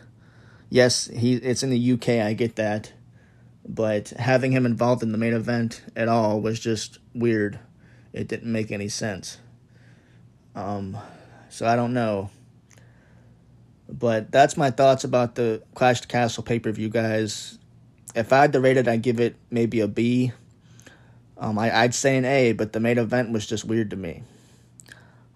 Yes, 0.70 1.08
he 1.08 1.36
it's 1.36 1.64
in 1.64 1.70
the 1.70 1.92
UK, 1.94 2.10
I 2.26 2.34
get 2.34 2.56
that. 2.56 2.94
But 3.68 4.10
having 4.10 4.52
him 4.52 4.66
involved 4.66 5.04
in 5.04 5.12
the 5.12 5.18
main 5.18 5.34
event 5.34 5.84
at 5.96 6.08
all 6.08 6.42
was 6.42 6.60
just 6.60 6.98
weird. 7.14 7.60
It 8.12 8.28
didn't 8.28 8.52
make 8.52 8.72
any 8.72 8.90
sense. 8.90 9.38
Um, 10.56 10.98
so 11.50 11.68
I 11.68 11.76
don't 11.76 11.94
know. 11.94 12.30
But 13.88 14.32
that's 14.32 14.58
my 14.58 14.72
thoughts 14.72 15.04
about 15.04 15.36
the 15.36 15.62
Clash 15.76 16.02
Castle 16.06 16.44
pay 16.44 16.60
per 16.60 16.72
view, 16.72 16.90
guys. 16.90 17.60
If 18.16 18.34
I 18.34 18.42
had 18.42 18.54
to 18.54 18.60
rate 18.60 18.78
it, 18.78 18.88
I'd 18.88 19.02
give 19.02 19.20
it 19.20 19.36
maybe 19.50 19.80
a 19.80 19.88
B. 19.88 20.32
Um, 21.38 21.58
I, 21.58 21.76
I'd 21.76 21.96
say 21.96 22.18
an 22.18 22.26
A, 22.26 22.52
but 22.52 22.74
the 22.74 22.80
main 22.80 22.98
event 22.98 23.32
was 23.32 23.48
just 23.48 23.66
weird 23.66 23.90
to 23.92 23.96
me. 23.96 24.24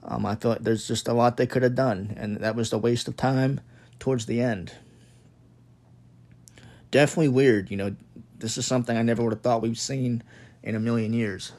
Um, 0.03 0.25
I 0.25 0.35
thought 0.35 0.63
there's 0.63 0.87
just 0.87 1.07
a 1.07 1.13
lot 1.13 1.37
they 1.37 1.47
could 1.47 1.63
have 1.63 1.75
done, 1.75 2.13
and 2.17 2.37
that 2.37 2.55
was 2.55 2.71
a 2.71 2.77
waste 2.77 3.07
of 3.07 3.17
time 3.17 3.61
towards 3.97 4.25
the 4.25 4.41
end. 4.41 4.73
Definitely 6.91 7.29
weird, 7.29 7.71
you 7.71 7.77
know. 7.77 7.95
This 8.37 8.57
is 8.57 8.67
something 8.67 8.95
I 8.95 9.01
never 9.01 9.23
would 9.23 9.31
have 9.31 9.41
thought 9.41 9.61
we've 9.61 9.77
seen 9.77 10.21
in 10.61 10.75
a 10.75 10.79
million 10.79 11.13
years. 11.13 11.53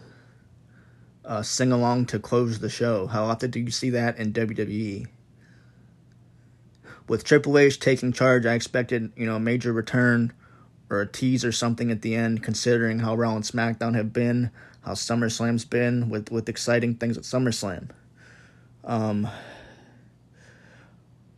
Uh, 1.24 1.42
sing 1.42 1.72
along 1.72 2.06
to 2.06 2.20
close 2.20 2.60
the 2.60 2.68
show. 2.68 3.06
How 3.08 3.24
often 3.24 3.50
do 3.50 3.58
you 3.58 3.70
see 3.70 3.90
that 3.90 4.18
in 4.18 4.32
WWE? 4.32 5.06
with 7.08 7.24
Triple 7.24 7.58
H 7.58 7.78
taking 7.78 8.12
charge, 8.12 8.46
I 8.46 8.54
expected, 8.54 9.12
you 9.16 9.26
know, 9.26 9.36
a 9.36 9.40
major 9.40 9.72
return 9.72 10.32
or 10.88 11.00
a 11.00 11.06
tease 11.06 11.44
or 11.44 11.52
something 11.52 11.90
at 11.90 12.02
the 12.02 12.14
end, 12.14 12.42
considering 12.42 13.00
how 13.00 13.14
Raw 13.14 13.34
and 13.34 13.44
SmackDown 13.44 13.94
have 13.94 14.12
been, 14.12 14.50
how 14.84 14.92
SummerSlam's 14.92 15.64
been, 15.64 16.08
with, 16.08 16.30
with 16.30 16.48
exciting 16.48 16.94
things 16.94 17.16
at 17.16 17.24
SummerSlam. 17.24 17.90
Um, 18.84 19.28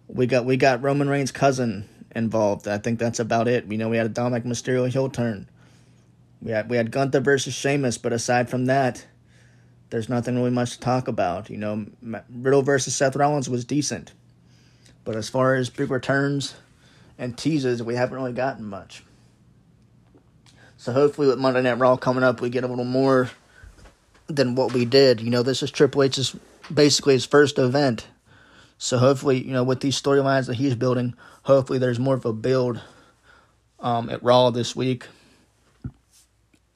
we 0.06 0.26
got 0.26 0.44
we 0.44 0.56
got 0.56 0.82
Roman 0.82 1.08
Reigns' 1.08 1.32
cousin 1.32 1.88
involved. 2.14 2.68
I 2.68 2.78
think 2.78 2.98
that's 2.98 3.18
about 3.18 3.48
it. 3.48 3.66
We 3.66 3.76
know 3.76 3.88
we 3.88 3.96
had 3.96 4.06
a 4.06 4.10
Dominik 4.10 4.44
Mysterio 4.44 4.88
heel 4.88 5.08
turn. 5.08 5.48
We 6.42 6.50
had 6.50 6.68
we 6.68 6.76
had 6.76 6.90
Gunther 6.90 7.20
versus 7.20 7.54
Sheamus, 7.54 7.98
but 7.98 8.12
aside 8.12 8.50
from 8.50 8.66
that, 8.66 9.06
there's 9.90 10.08
nothing 10.08 10.36
really 10.36 10.50
much 10.50 10.72
to 10.72 10.80
talk 10.80 11.08
about. 11.08 11.50
You 11.50 11.56
know, 11.56 11.86
Riddle 12.30 12.62
versus 12.62 12.94
Seth 12.94 13.16
Rollins 13.16 13.48
was 13.48 13.64
decent. 13.64 14.12
But 15.04 15.16
as 15.16 15.28
far 15.28 15.54
as 15.54 15.70
big 15.70 15.90
returns 15.90 16.54
and 17.16 17.36
teases, 17.36 17.82
we 17.82 17.94
haven't 17.94 18.16
really 18.16 18.34
gotten 18.34 18.64
much. 18.64 19.02
So 20.78 20.92
hopefully 20.92 21.26
with 21.26 21.40
Monday 21.40 21.60
Night 21.60 21.78
Raw 21.78 21.96
coming 21.96 22.22
up, 22.22 22.40
we 22.40 22.50
get 22.50 22.62
a 22.62 22.68
little 22.68 22.84
more 22.84 23.30
than 24.28 24.54
what 24.54 24.72
we 24.72 24.84
did. 24.84 25.20
You 25.20 25.28
know, 25.28 25.42
this 25.42 25.60
is 25.62 25.72
Triple 25.72 26.04
H's 26.04 26.36
basically 26.72 27.14
his 27.14 27.26
first 27.26 27.58
event. 27.58 28.06
So 28.78 28.96
hopefully, 28.98 29.44
you 29.44 29.52
know, 29.52 29.64
with 29.64 29.80
these 29.80 30.00
storylines 30.00 30.46
that 30.46 30.54
he's 30.54 30.76
building, 30.76 31.14
hopefully 31.42 31.80
there's 31.80 31.98
more 31.98 32.14
of 32.14 32.24
a 32.24 32.32
build 32.32 32.80
um, 33.80 34.08
at 34.08 34.22
Raw 34.22 34.50
this 34.50 34.76
week, 34.76 35.06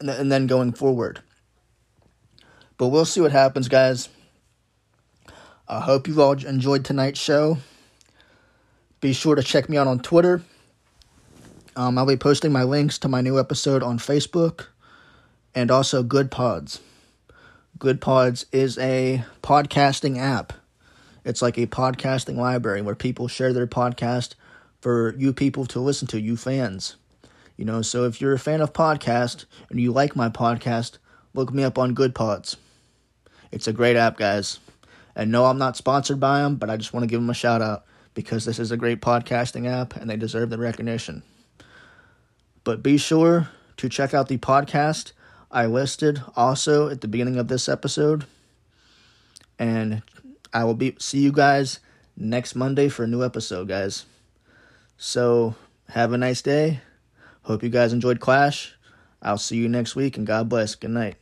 and, 0.00 0.08
th- 0.08 0.18
and 0.18 0.32
then 0.32 0.48
going 0.48 0.72
forward. 0.72 1.20
But 2.78 2.88
we'll 2.88 3.04
see 3.04 3.20
what 3.20 3.30
happens, 3.30 3.68
guys. 3.68 4.08
I 5.68 5.80
hope 5.80 6.08
you've 6.08 6.18
all 6.18 6.32
enjoyed 6.32 6.84
tonight's 6.84 7.20
show. 7.20 7.58
Be 9.00 9.12
sure 9.12 9.36
to 9.36 9.42
check 9.44 9.68
me 9.68 9.76
out 9.76 9.86
on 9.86 10.00
Twitter. 10.00 10.42
Um, 11.74 11.96
I'll 11.96 12.04
be 12.04 12.16
posting 12.16 12.52
my 12.52 12.64
links 12.64 12.98
to 12.98 13.08
my 13.08 13.22
new 13.22 13.40
episode 13.40 13.82
on 13.82 13.98
Facebook 13.98 14.66
and 15.54 15.70
also 15.70 16.02
Good 16.02 16.30
Pods. 16.30 16.80
Good 17.78 17.98
Pods 17.98 18.44
is 18.52 18.76
a 18.76 19.24
podcasting 19.42 20.18
app. 20.18 20.52
It's 21.24 21.40
like 21.40 21.56
a 21.56 21.66
podcasting 21.66 22.36
library 22.36 22.82
where 22.82 22.94
people 22.94 23.26
share 23.26 23.54
their 23.54 23.66
podcast 23.66 24.34
for 24.82 25.14
you 25.16 25.32
people 25.32 25.64
to 25.66 25.80
listen 25.80 26.06
to, 26.08 26.20
you 26.20 26.36
fans. 26.36 26.96
You 27.56 27.64
know, 27.64 27.80
so 27.80 28.04
if 28.04 28.20
you're 28.20 28.34
a 28.34 28.38
fan 28.38 28.60
of 28.60 28.74
podcast 28.74 29.46
and 29.70 29.80
you 29.80 29.92
like 29.92 30.14
my 30.14 30.28
podcast, 30.28 30.98
look 31.32 31.54
me 31.54 31.64
up 31.64 31.78
on 31.78 31.94
Good 31.94 32.14
Pods. 32.14 32.58
It's 33.50 33.66
a 33.66 33.72
great 33.72 33.96
app, 33.96 34.18
guys. 34.18 34.60
And 35.16 35.32
no, 35.32 35.46
I'm 35.46 35.58
not 35.58 35.78
sponsored 35.78 36.20
by 36.20 36.40
them, 36.40 36.56
but 36.56 36.68
I 36.68 36.76
just 36.76 36.92
want 36.92 37.04
to 37.04 37.08
give 37.08 37.20
them 37.20 37.30
a 37.30 37.34
shout 37.34 37.62
out 37.62 37.86
because 38.12 38.44
this 38.44 38.58
is 38.58 38.72
a 38.72 38.76
great 38.76 39.00
podcasting 39.00 39.66
app 39.66 39.96
and 39.96 40.10
they 40.10 40.16
deserve 40.16 40.50
the 40.50 40.58
recognition. 40.58 41.22
But 42.64 42.82
be 42.82 42.96
sure 42.96 43.48
to 43.76 43.88
check 43.88 44.14
out 44.14 44.28
the 44.28 44.38
podcast 44.38 45.12
I 45.50 45.66
listed 45.66 46.22
also 46.34 46.88
at 46.88 47.02
the 47.02 47.08
beginning 47.08 47.38
of 47.38 47.48
this 47.48 47.68
episode. 47.68 48.24
And 49.58 50.02
I 50.52 50.64
will 50.64 50.74
be 50.74 50.96
see 50.98 51.18
you 51.18 51.32
guys 51.32 51.80
next 52.16 52.54
Monday 52.54 52.88
for 52.88 53.04
a 53.04 53.06
new 53.06 53.22
episode, 53.22 53.68
guys. 53.68 54.06
So, 54.96 55.56
have 55.90 56.12
a 56.12 56.18
nice 56.18 56.42
day. 56.42 56.80
Hope 57.42 57.62
you 57.62 57.68
guys 57.68 57.92
enjoyed 57.92 58.20
Clash. 58.20 58.74
I'll 59.20 59.38
see 59.38 59.56
you 59.56 59.68
next 59.68 59.94
week 59.94 60.16
and 60.16 60.26
God 60.26 60.48
bless. 60.48 60.74
Good 60.74 60.90
night. 60.90 61.16